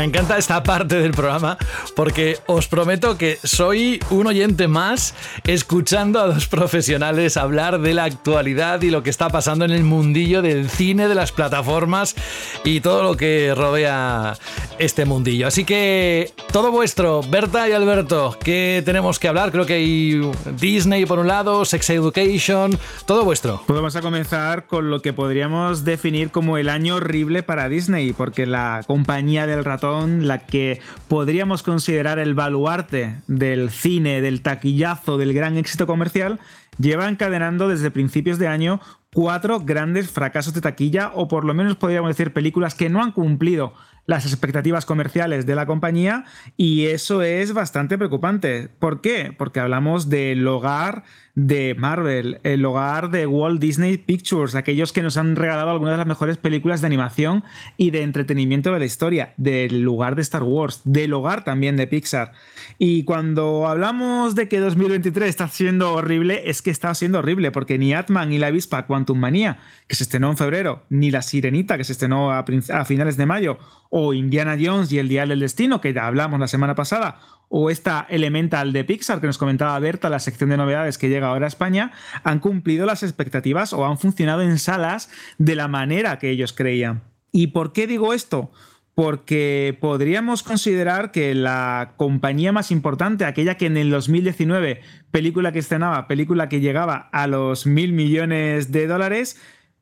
Me 0.00 0.06
encanta 0.06 0.38
esta 0.38 0.62
parte 0.62 0.98
del 0.98 1.10
programa 1.10 1.58
porque 1.94 2.38
os 2.46 2.68
prometo 2.68 3.18
que 3.18 3.38
soy 3.44 4.00
un 4.08 4.26
oyente 4.26 4.66
más 4.66 5.14
escuchando 5.46 6.20
a 6.20 6.26
dos 6.28 6.48
profesionales 6.48 7.36
hablar 7.36 7.82
de 7.82 7.92
la 7.92 8.04
actualidad 8.04 8.80
y 8.80 8.88
lo 8.88 9.02
que 9.02 9.10
está 9.10 9.28
pasando 9.28 9.66
en 9.66 9.72
el 9.72 9.84
mundillo 9.84 10.40
del 10.40 10.70
cine, 10.70 11.06
de 11.06 11.14
las 11.14 11.32
plataformas 11.32 12.16
y 12.64 12.80
todo 12.80 13.02
lo 13.02 13.18
que 13.18 13.52
rodea 13.54 14.38
este 14.78 15.04
mundillo. 15.04 15.46
Así 15.46 15.66
que 15.66 16.32
todo 16.50 16.70
vuestro, 16.70 17.20
Berta 17.22 17.68
y 17.68 17.72
Alberto, 17.72 18.38
¿qué 18.42 18.82
tenemos 18.86 19.18
que 19.18 19.28
hablar? 19.28 19.52
Creo 19.52 19.66
que 19.66 19.74
hay 19.74 20.30
Disney 20.58 21.04
por 21.04 21.18
un 21.18 21.28
lado, 21.28 21.66
Sex 21.66 21.90
Education, 21.90 22.78
todo 23.04 23.26
vuestro. 23.26 23.62
Pues 23.66 23.76
vamos 23.76 23.96
a 23.96 24.00
comenzar 24.00 24.64
con 24.64 24.88
lo 24.88 25.02
que 25.02 25.12
podríamos 25.12 25.84
definir 25.84 26.30
como 26.30 26.56
el 26.56 26.70
año 26.70 26.94
horrible 26.96 27.42
para 27.42 27.68
Disney, 27.68 28.14
porque 28.14 28.46
la 28.46 28.82
compañía 28.86 29.46
del 29.46 29.62
ratón 29.62 29.89
la 29.98 30.38
que 30.38 30.80
podríamos 31.08 31.62
considerar 31.62 32.18
el 32.18 32.34
baluarte 32.34 33.16
del 33.26 33.70
cine, 33.70 34.20
del 34.20 34.42
taquillazo, 34.42 35.18
del 35.18 35.32
gran 35.32 35.56
éxito 35.56 35.86
comercial, 35.86 36.40
lleva 36.78 37.08
encadenando 37.08 37.68
desde 37.68 37.90
principios 37.90 38.38
de 38.38 38.48
año 38.48 38.80
cuatro 39.12 39.60
grandes 39.60 40.10
fracasos 40.10 40.54
de 40.54 40.60
taquilla, 40.60 41.10
o 41.14 41.28
por 41.28 41.44
lo 41.44 41.54
menos 41.54 41.76
podríamos 41.76 42.10
decir 42.10 42.32
películas 42.32 42.74
que 42.74 42.88
no 42.88 43.02
han 43.02 43.12
cumplido 43.12 43.74
las 44.06 44.26
expectativas 44.26 44.86
comerciales 44.86 45.46
de 45.46 45.54
la 45.54 45.66
compañía 45.66 46.24
y 46.56 46.86
eso 46.86 47.22
es 47.22 47.52
bastante 47.52 47.96
preocupante. 47.96 48.68
¿Por 48.78 49.00
qué? 49.00 49.34
Porque 49.36 49.60
hablamos 49.60 50.08
del 50.08 50.46
hogar 50.48 51.04
de 51.46 51.74
Marvel, 51.74 52.38
el 52.42 52.64
hogar 52.66 53.10
de 53.10 53.26
Walt 53.26 53.60
Disney 53.60 53.96
Pictures, 53.96 54.54
aquellos 54.54 54.92
que 54.92 55.02
nos 55.02 55.16
han 55.16 55.36
regalado 55.36 55.70
algunas 55.70 55.94
de 55.94 55.98
las 55.98 56.06
mejores 56.06 56.36
películas 56.36 56.82
de 56.82 56.86
animación 56.86 57.44
y 57.78 57.92
de 57.92 58.02
entretenimiento 58.02 58.72
de 58.72 58.78
la 58.78 58.84
historia, 58.84 59.32
del 59.38 59.80
lugar 59.80 60.16
de 60.16 60.22
Star 60.22 60.42
Wars, 60.42 60.82
del 60.84 61.14
hogar 61.14 61.42
también 61.42 61.78
de 61.78 61.86
Pixar. 61.86 62.32
Y 62.78 63.04
cuando 63.04 63.66
hablamos 63.66 64.34
de 64.34 64.48
que 64.48 64.60
2023 64.60 65.30
está 65.30 65.48
siendo 65.48 65.94
horrible, 65.94 66.42
es 66.44 66.60
que 66.60 66.70
está 66.70 66.94
siendo 66.94 67.20
horrible, 67.20 67.50
porque 67.50 67.78
ni 67.78 67.94
Atman 67.94 68.28
ni 68.28 68.38
la 68.38 68.48
avispa 68.48 68.86
Quantum 68.86 69.18
Manía, 69.18 69.58
que 69.88 69.96
se 69.96 70.02
estrenó 70.02 70.30
en 70.30 70.36
febrero, 70.36 70.84
ni 70.90 71.10
La 71.10 71.22
Sirenita, 71.22 71.78
que 71.78 71.84
se 71.84 71.92
estrenó 71.92 72.32
a, 72.32 72.44
finales 72.84 73.16
de 73.16 73.26
mayo, 73.26 73.58
o 73.88 74.12
Indiana 74.12 74.58
Jones 74.60 74.92
y 74.92 74.98
El 74.98 75.08
Dial 75.08 75.30
del 75.30 75.40
Destino, 75.40 75.80
que 75.80 75.94
ya 75.94 76.06
hablamos 76.06 76.38
la 76.38 76.48
semana 76.48 76.74
pasada, 76.74 77.18
o 77.50 77.68
esta 77.68 78.06
Elemental 78.08 78.72
de 78.72 78.84
Pixar 78.84 79.20
que 79.20 79.26
nos 79.26 79.36
comentaba 79.36 79.78
Berta, 79.80 80.08
la 80.08 80.20
sección 80.20 80.48
de 80.50 80.56
novedades 80.56 80.96
que 80.96 81.10
llega 81.10 81.28
ahora 81.28 81.46
a 81.46 81.48
España, 81.48 81.92
han 82.22 82.38
cumplido 82.38 82.86
las 82.86 83.02
expectativas 83.02 83.74
o 83.74 83.84
han 83.84 83.98
funcionado 83.98 84.40
en 84.40 84.58
salas 84.58 85.10
de 85.36 85.56
la 85.56 85.68
manera 85.68 86.18
que 86.18 86.30
ellos 86.30 86.52
creían. 86.52 87.02
¿Y 87.32 87.48
por 87.48 87.72
qué 87.72 87.86
digo 87.86 88.14
esto? 88.14 88.50
porque 88.94 89.78
podríamos 89.80 90.42
considerar 90.42 91.10
que 91.10 91.34
la 91.34 91.94
compañía 91.96 92.52
más 92.52 92.70
importante, 92.70 93.24
aquella 93.24 93.56
que 93.56 93.64
en 93.64 93.78
el 93.78 93.88
2019, 93.88 94.82
película 95.10 95.52
que 95.52 95.58
estrenaba, 95.58 96.06
película 96.06 96.50
que 96.50 96.60
llegaba 96.60 97.08
a 97.10 97.26
los 97.26 97.66
mil 97.66 97.94
millones 97.94 98.72
de 98.72 98.86
dólares, 98.86 99.40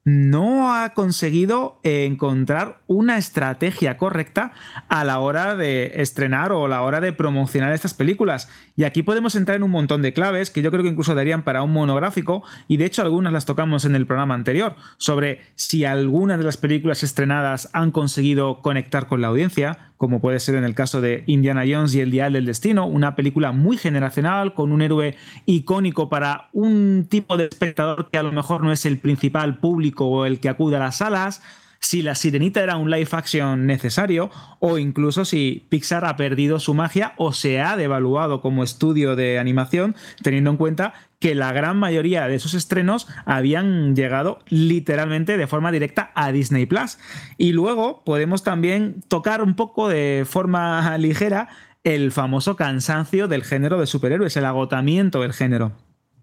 no 0.08 0.74
ha 0.74 0.94
conseguido 0.94 1.78
encontrar 1.82 2.80
una 2.86 3.18
estrategia 3.18 3.98
correcta 3.98 4.52
a 4.88 5.04
la 5.04 5.18
hora 5.18 5.54
de 5.54 5.92
estrenar 5.96 6.50
o 6.50 6.64
a 6.64 6.68
la 6.68 6.82
hora 6.82 7.00
de 7.00 7.12
promocionar 7.12 7.74
estas 7.74 7.92
películas. 7.92 8.48
Y 8.74 8.84
aquí 8.84 9.02
podemos 9.02 9.34
entrar 9.34 9.56
en 9.56 9.64
un 9.64 9.70
montón 9.70 10.00
de 10.00 10.14
claves 10.14 10.50
que 10.50 10.62
yo 10.62 10.70
creo 10.70 10.82
que 10.82 10.88
incluso 10.88 11.14
darían 11.14 11.42
para 11.42 11.62
un 11.62 11.72
monográfico, 11.72 12.42
y 12.68 12.78
de 12.78 12.86
hecho 12.86 13.02
algunas 13.02 13.32
las 13.32 13.44
tocamos 13.44 13.84
en 13.84 13.94
el 13.94 14.06
programa 14.06 14.34
anterior, 14.34 14.76
sobre 14.96 15.42
si 15.56 15.84
algunas 15.84 16.38
de 16.38 16.44
las 16.44 16.56
películas 16.56 17.02
estrenadas 17.02 17.68
han 17.74 17.90
conseguido 17.90 18.62
conectar 18.62 19.08
con 19.08 19.20
la 19.20 19.28
audiencia, 19.28 19.87
como 19.98 20.20
puede 20.20 20.40
ser 20.40 20.54
en 20.54 20.64
el 20.64 20.74
caso 20.74 21.00
de 21.00 21.24
Indiana 21.26 21.64
Jones 21.68 21.94
y 21.94 22.00
el 22.00 22.10
Dial 22.10 22.32
del 22.32 22.46
Destino, 22.46 22.86
una 22.86 23.16
película 23.16 23.52
muy 23.52 23.76
generacional, 23.76 24.54
con 24.54 24.72
un 24.72 24.80
héroe 24.80 25.16
icónico 25.44 26.08
para 26.08 26.48
un 26.52 27.06
tipo 27.10 27.36
de 27.36 27.46
espectador 27.46 28.08
que 28.10 28.18
a 28.18 28.22
lo 28.22 28.32
mejor 28.32 28.62
no 28.62 28.72
es 28.72 28.86
el 28.86 28.98
principal 28.98 29.58
público 29.58 30.06
o 30.06 30.24
el 30.24 30.38
que 30.38 30.48
acude 30.48 30.76
a 30.76 30.80
las 30.80 30.98
salas, 30.98 31.42
si 31.80 32.02
la 32.02 32.14
sirenita 32.14 32.62
era 32.62 32.76
un 32.76 32.90
live 32.90 33.08
action 33.12 33.66
necesario 33.66 34.30
o 34.58 34.78
incluso 34.78 35.24
si 35.24 35.66
Pixar 35.68 36.04
ha 36.04 36.16
perdido 36.16 36.58
su 36.58 36.74
magia 36.74 37.14
o 37.16 37.32
se 37.32 37.60
ha 37.60 37.76
devaluado 37.76 38.40
como 38.40 38.64
estudio 38.64 39.16
de 39.16 39.38
animación, 39.38 39.94
teniendo 40.22 40.50
en 40.50 40.56
cuenta 40.56 40.94
que 41.20 41.34
la 41.34 41.52
gran 41.52 41.78
mayoría 41.78 42.28
de 42.28 42.36
esos 42.36 42.54
estrenos 42.54 43.08
habían 43.24 43.96
llegado 43.96 44.40
literalmente 44.48 45.36
de 45.36 45.46
forma 45.46 45.72
directa 45.72 46.12
a 46.14 46.32
Disney 46.32 46.66
Plus. 46.66 46.98
Y 47.36 47.52
luego 47.52 48.04
podemos 48.04 48.42
también 48.42 49.02
tocar 49.08 49.42
un 49.42 49.54
poco 49.54 49.88
de 49.88 50.24
forma 50.28 50.96
ligera 50.98 51.48
el 51.84 52.12
famoso 52.12 52.56
cansancio 52.56 53.28
del 53.28 53.44
género 53.44 53.78
de 53.80 53.86
superhéroes, 53.86 54.36
el 54.36 54.44
agotamiento 54.44 55.22
del 55.22 55.32
género. 55.32 55.72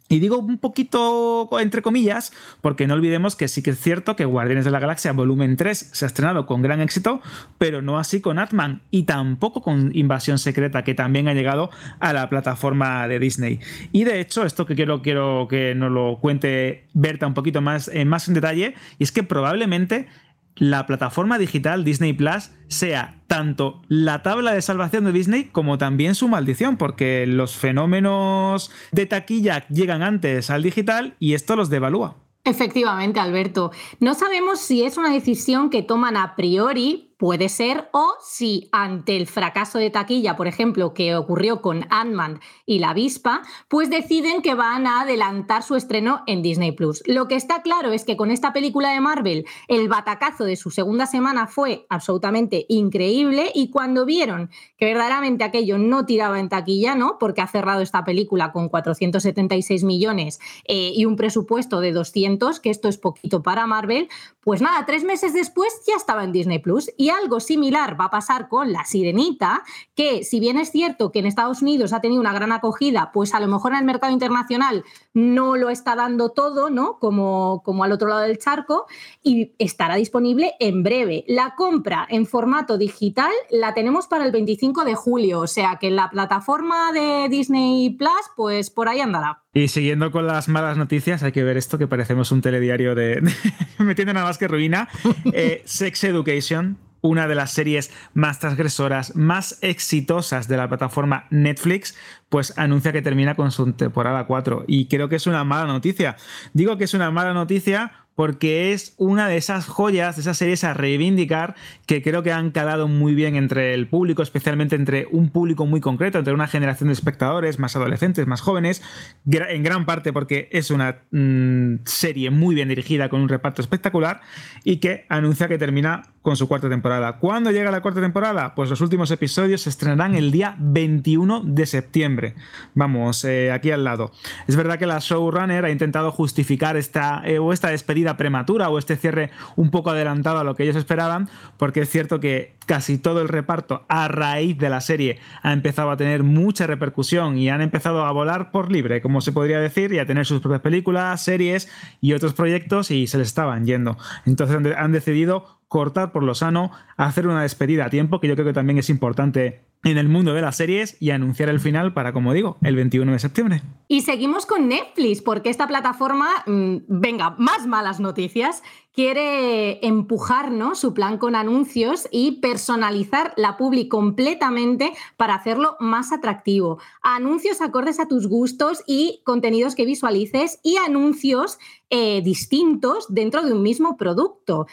Y 0.08 0.20
digo 0.20 0.38
un 0.38 0.60
poquito 0.60 1.50
entre 1.60 1.82
comillas, 1.82 2.32
porque 2.62 2.86
no 2.86 2.94
olvidemos 2.94 3.36
que 3.36 3.48
sí 3.48 3.64
que 3.64 3.72
es 3.72 3.80
cierto 3.80 4.16
que 4.16 4.26
Guardianes 4.26 4.64
de 4.64 4.70
la 4.70 4.80
Galaxia 4.80 5.12
Volumen 5.14 5.58
3 5.58 5.90
se 5.94 6.06
ha 6.06 6.08
estrenado 6.08 6.46
con 6.46 6.62
gran 6.62 6.80
éxito, 6.80 7.22
pero 7.58 7.82
no 7.82 7.98
así 7.98 8.22
con 8.22 8.38
Atman 8.38 8.84
y 8.92 9.04
tampoco 9.04 9.62
con 9.62 9.96
Invasión 9.96 10.38
Secreta, 10.38 10.84
que 10.84 10.94
también 10.94 11.28
ha 11.28 11.34
llegado 11.34 11.72
a 12.00 12.14
la 12.14 12.30
plataforma 12.30 13.08
de 13.08 13.18
Disney. 13.18 13.60
Y 13.92 14.04
de 14.04 14.20
hecho, 14.20 14.46
esto 14.46 14.68
que 14.68 14.76
quiero, 14.76 15.02
quiero 15.02 15.48
que 15.50 15.74
nos 15.74 15.92
lo 15.92 16.20
cuente 16.22 16.86
Berta 16.94 17.26
un 17.26 17.34
poquito 17.34 17.62
más, 17.62 17.90
eh, 17.92 18.06
más 18.06 18.28
en 18.28 18.36
detalle, 18.36 18.76
y 19.00 19.04
es 19.04 19.12
que 19.12 19.24
probablemente 19.24 20.08
la 20.56 20.86
plataforma 20.86 21.38
digital 21.38 21.84
Disney 21.84 22.14
Plus 22.14 22.52
sea 22.68 23.20
tanto 23.28 23.82
la 23.88 24.24
tabla 24.24 24.54
de 24.54 24.62
salvación 24.62 25.06
de 25.06 25.12
Disney 25.12 25.46
como 25.46 25.78
también 25.78 26.16
su 26.16 26.28
maldición, 26.28 26.78
porque 26.78 27.26
los 27.28 27.56
fenómenos 27.56 28.72
de 28.92 29.06
taquilla 29.06 29.68
llegan 29.68 30.04
antes 30.04 30.50
al 30.50 30.64
digital 30.64 31.16
y 31.20 31.34
esto 31.34 31.56
los 31.56 31.70
devalúa. 31.70 32.16
Efectivamente, 32.46 33.20
Alberto. 33.20 33.72
No 34.00 34.14
sabemos 34.14 34.60
si 34.60 34.84
es 34.84 34.98
una 34.98 35.12
decisión 35.12 35.72
que 35.72 35.82
toman 35.82 36.16
a 36.16 36.36
priori 36.36 37.05
puede 37.18 37.50
ser, 37.50 37.90
o 37.92 38.16
si 38.22 38.70
ante 38.72 39.16
el 39.16 39.28
fracaso 39.28 39.78
de 39.78 39.90
taquilla, 39.90 40.36
por 40.36 40.48
ejemplo, 40.48 40.94
que 40.94 41.16
ocurrió 41.16 41.62
con 41.62 41.86
Ant-Man 41.90 42.40
y 42.66 42.80
la 42.80 42.90
avispa, 42.90 43.42
pues 43.68 43.90
deciden 43.90 44.42
que 44.42 44.54
van 44.54 44.88
a 44.88 45.02
adelantar 45.02 45.64
su 45.64 45.76
estreno 45.76 46.24
en 46.28 46.42
Disney 46.42 46.72
Plus. 46.72 47.04
Lo 47.06 47.28
que 47.28 47.36
está 47.36 47.62
claro 47.62 47.92
es 47.92 48.04
que 48.04 48.18
con 48.18 48.32
esta 48.32 48.54
película 48.54 48.92
de 48.92 49.00
Marvel, 49.00 49.46
el 49.68 49.88
batacazo 49.88 50.44
de 50.44 50.56
su 50.56 50.72
segunda 50.72 51.06
semana 51.06 51.48
fue 51.48 51.86
absolutamente 51.90 52.66
increíble 52.70 53.52
y 53.54 53.70
cuando 53.70 54.06
vieron 54.06 54.50
que 54.78 54.86
verdaderamente 54.86 55.44
aquello 55.44 55.78
no 55.78 56.06
tiraba 56.06 56.40
en 56.40 56.50
taquilla, 56.50 56.96
¿no? 56.96 57.18
Porque 57.20 57.42
ha 57.42 57.48
cerrado 57.48 57.82
esta 57.82 58.04
película 58.04 58.52
con 58.52 58.70
476 58.70 59.84
millones 59.84 60.40
eh, 60.68 60.92
y 60.94 61.06
un 61.06 61.16
presupuesto 61.16 61.80
de 61.80 61.92
200, 61.92 62.60
que 62.60 62.70
esto 62.70 62.90
es 62.90 62.98
poquito 62.98 63.42
para 63.42 63.68
Marvel, 63.68 64.10
pues 64.42 64.62
nada, 64.62 64.86
tres 64.86 65.04
meses 65.04 65.34
después 65.34 65.74
ya 65.88 65.96
estaba 65.96 66.24
en 66.24 66.32
Disney 66.32 66.60
Plus. 66.60 66.92
Y 66.98 67.05
algo 67.10 67.40
similar 67.40 68.00
va 68.00 68.06
a 68.06 68.10
pasar 68.10 68.48
con 68.48 68.72
La 68.72 68.86
Sirenita, 68.86 69.64
que 69.96 70.24
si 70.24 70.40
bien 70.40 70.58
es 70.58 70.72
cierto 70.72 71.12
que 71.12 71.20
en 71.20 71.26
Estados 71.26 71.62
Unidos 71.62 71.94
ha 71.94 72.02
tenido 72.02 72.22
una 72.22 72.34
gran 72.34 72.52
acogida, 72.52 73.12
pues 73.14 73.34
a 73.34 73.40
lo 73.40 73.48
mejor 73.48 73.74
en 73.74 73.80
el 73.80 73.86
mercado 73.86 74.14
internacional 74.14 74.84
no 75.14 75.56
lo 75.56 75.70
está 75.70 75.96
dando 75.96 76.30
todo, 76.30 76.70
¿no? 76.70 77.00
Como, 77.00 77.62
como 77.64 77.84
al 77.84 77.92
otro 77.92 78.08
lado 78.08 78.22
del 78.22 78.38
charco, 78.38 78.86
y 79.24 79.54
estará 79.58 79.96
disponible 79.96 80.54
en 80.60 80.84
breve. 80.84 81.24
La 81.28 81.56
compra 81.56 82.06
en 82.10 82.26
formato 82.26 82.78
digital 82.78 83.32
la 83.50 83.74
tenemos 83.74 84.08
para 84.08 84.26
el 84.26 84.32
25 84.32 84.86
de 84.86 84.96
julio, 84.96 85.40
o 85.40 85.48
sea 85.48 85.78
que 85.80 85.88
en 85.88 85.96
la 85.96 86.10
plataforma 86.10 86.92
de 86.92 87.28
Disney 87.30 87.90
Plus, 87.92 88.12
pues 88.36 88.70
por 88.70 88.90
ahí 88.90 89.00
andará. 89.00 89.42
Y 89.54 89.70
siguiendo 89.70 90.12
con 90.12 90.28
las 90.28 90.50
malas 90.50 90.78
noticias, 90.78 91.24
hay 91.24 91.32
que 91.32 91.44
ver 91.44 91.56
esto 91.56 91.78
que 91.78 91.88
parecemos 91.88 92.32
un 92.34 92.42
telediario 92.42 92.94
de. 92.94 93.22
metiendo 93.80 94.14
nada 94.14 94.26
más 94.26 94.38
que 94.38 94.50
ruina. 94.50 94.90
Eh, 95.32 95.62
Sex 95.66 96.04
Education, 96.04 96.78
una 97.06 97.28
de 97.28 97.36
las 97.36 97.52
series 97.52 97.92
más 98.14 98.40
transgresoras, 98.40 99.16
más 99.16 99.60
exitosas 99.62 100.48
de 100.48 100.58
la 100.58 100.68
plataforma 100.68 101.26
Netflix, 101.30 101.96
pues 102.30 102.58
anuncia 102.58 102.92
que 102.92 103.02
termina 103.02 103.36
con 103.36 103.52
su 103.52 103.74
temporada 103.74 104.26
4. 104.26 104.66
Y 104.68 104.88
creo 104.88 105.10
que 105.10 105.16
es 105.18 105.28
una 105.28 105.44
mala 105.44 105.66
noticia. 105.66 106.18
Digo 106.54 106.78
que 106.78 106.86
es 106.86 106.94
una 106.94 107.12
mala 107.12 107.34
noticia 107.34 108.05
porque 108.16 108.72
es 108.72 108.94
una 108.98 109.28
de 109.28 109.38
esas 109.38 109.68
joyas, 109.68 110.16
de 110.16 110.22
esas 110.22 110.38
series 110.38 110.64
a 110.64 110.74
reivindicar 110.74 111.56
que 111.86 112.02
creo 112.02 112.24
que 112.24 112.32
han 112.32 112.52
calado 112.52 112.88
muy 112.88 113.14
bien 113.14 113.36
entre 113.36 113.74
el 113.74 113.88
público, 113.88 114.24
especialmente 114.24 114.76
entre 114.76 115.08
un 115.12 115.30
público 115.30 115.66
muy 115.66 115.82
concreto, 115.82 116.18
entre 116.18 116.34
una 116.34 116.48
generación 116.48 116.88
de 116.88 116.94
espectadores 116.94 117.60
más 117.60 117.76
adolescentes, 117.76 118.26
más 118.26 118.42
jóvenes, 118.42 118.82
en 119.30 119.64
gran 119.64 119.86
parte 119.86 120.14
porque 120.14 120.50
es 120.52 120.72
una 120.72 120.98
mm, 121.12 121.86
serie 121.86 122.30
muy 122.30 122.56
bien 122.56 122.70
dirigida 122.70 123.10
con 123.10 123.22
un 123.22 123.30
reparto 123.30 123.62
espectacular 123.62 124.22
y 124.64 124.78
que 124.78 125.06
anuncia 125.10 125.48
que 125.48 125.58
termina 125.58 126.04
con 126.22 126.38
su 126.38 126.48
cuarta 126.48 126.70
temporada. 126.70 127.20
¿Cuándo 127.20 127.52
llega 127.52 127.70
la 127.70 127.82
cuarta 127.82 128.02
temporada? 128.02 128.56
Pues 128.56 128.70
los 128.70 128.82
últimos 128.82 129.12
episodios 129.12 129.62
se 129.62 129.70
estrenarán 129.70 130.16
el 130.16 130.32
día 130.32 130.56
21 130.58 131.42
de 131.46 131.66
septiembre. 131.66 132.36
Vamos, 132.74 133.24
eh, 133.26 133.52
aquí 133.52 133.72
al 133.72 133.84
lado. 133.84 134.12
Es 134.48 134.56
verdad 134.56 134.80
que 134.80 134.88
la 134.88 134.98
showrunner 135.00 135.66
ha 135.66 135.70
intentado 135.70 136.12
justificar 136.12 136.78
esta, 136.78 137.22
eh, 137.26 137.38
o 137.38 137.54
esta 137.54 137.70
despedida 137.70 138.05
prematura 138.18 138.70
o 138.70 138.80
este 138.80 138.96
cierre 138.96 139.32
un 139.56 139.72
poco 139.72 139.90
adelantado 139.90 140.40
a 140.40 140.44
lo 140.44 140.56
que 140.56 140.64
ellos 140.64 140.76
esperaban, 140.76 141.30
porque 141.58 141.82
es 141.82 141.90
cierto 141.90 142.20
que 142.20 142.56
casi 142.66 142.98
todo 142.98 143.22
el 143.22 143.28
reparto 143.28 143.86
a 143.88 144.08
raíz 144.08 144.58
de 144.58 144.70
la 144.70 144.82
serie 144.82 145.20
ha 145.44 145.54
empezado 145.54 145.92
a 145.92 145.98
tener 145.98 146.24
mucha 146.24 146.68
repercusión 146.68 147.38
y 147.38 147.50
han 147.50 147.62
empezado 147.62 148.06
a 148.06 148.12
volar 148.12 148.52
por 148.52 148.72
libre, 148.72 149.02
como 149.02 149.22
se 149.22 149.32
podría 149.32 149.60
decir, 149.60 149.94
y 149.94 150.00
a 150.00 150.06
tener 150.06 150.26
sus 150.26 150.42
propias 150.42 150.62
películas, 150.62 151.24
series 151.24 151.70
y 152.02 152.14
otros 152.14 152.34
proyectos 152.34 152.92
y 152.92 153.08
se 153.08 153.18
les 153.18 153.28
estaban 153.28 153.66
yendo. 153.66 153.98
Entonces 154.26 154.76
han 154.78 154.92
decidido 154.92 155.55
cortar 155.68 156.12
por 156.12 156.24
lo 156.24 156.36
sano, 156.36 156.72
hacer 156.98 157.28
una 157.28 157.42
despedida 157.42 157.86
a 157.86 157.90
tiempo, 157.90 158.20
que 158.20 158.28
yo 158.28 158.36
creo 158.36 158.46
que 158.46 158.54
también 158.54 158.78
es 158.78 158.90
importante 158.90 159.66
en 159.86 160.00
el 160.00 160.10
mundo 160.10 160.34
de 160.34 160.42
las 160.42 160.58
series 160.58 160.98
y 161.00 161.12
anunciar 161.12 161.48
el 161.48 161.60
final 161.60 161.94
para, 161.94 162.12
como 162.12 162.34
digo, 162.34 162.58
el 162.64 162.76
21 162.76 163.12
de 163.12 163.20
septiembre. 163.20 163.62
Y 163.88 164.02
seguimos 164.02 164.48
con 164.48 164.68
Netflix, 164.68 165.22
porque 165.22 165.52
esta 165.52 165.68
plataforma, 165.68 166.28
mm, 166.48 166.78
venga, 166.88 167.36
más 167.38 167.68
malas 167.68 168.00
noticias, 168.00 168.64
quiere 168.94 169.86
empujarnos 169.86 170.80
su 170.80 170.96
plan 170.96 171.20
con 171.20 171.36
anuncios 171.36 172.08
y 172.12 172.40
personalizar 172.40 173.34
la 173.38 173.58
publi 173.58 173.88
completamente 173.88 174.94
para 175.18 175.36
hacerlo 175.36 175.76
más 175.80 176.12
atractivo. 176.12 176.80
Anuncios 177.04 177.62
acordes 177.62 178.00
a 178.00 178.08
tus 178.08 178.28
gustos 178.28 178.82
y 178.88 179.22
contenidos 179.24 179.76
que 179.76 179.86
visualices 179.86 180.60
y 180.64 180.78
anuncios 180.78 181.60
eh, 181.92 182.22
distintos 182.24 183.06
dentro 183.10 183.46
de 183.46 183.54
un 183.54 183.62
mismo 183.62 183.98
producto. 183.98 184.66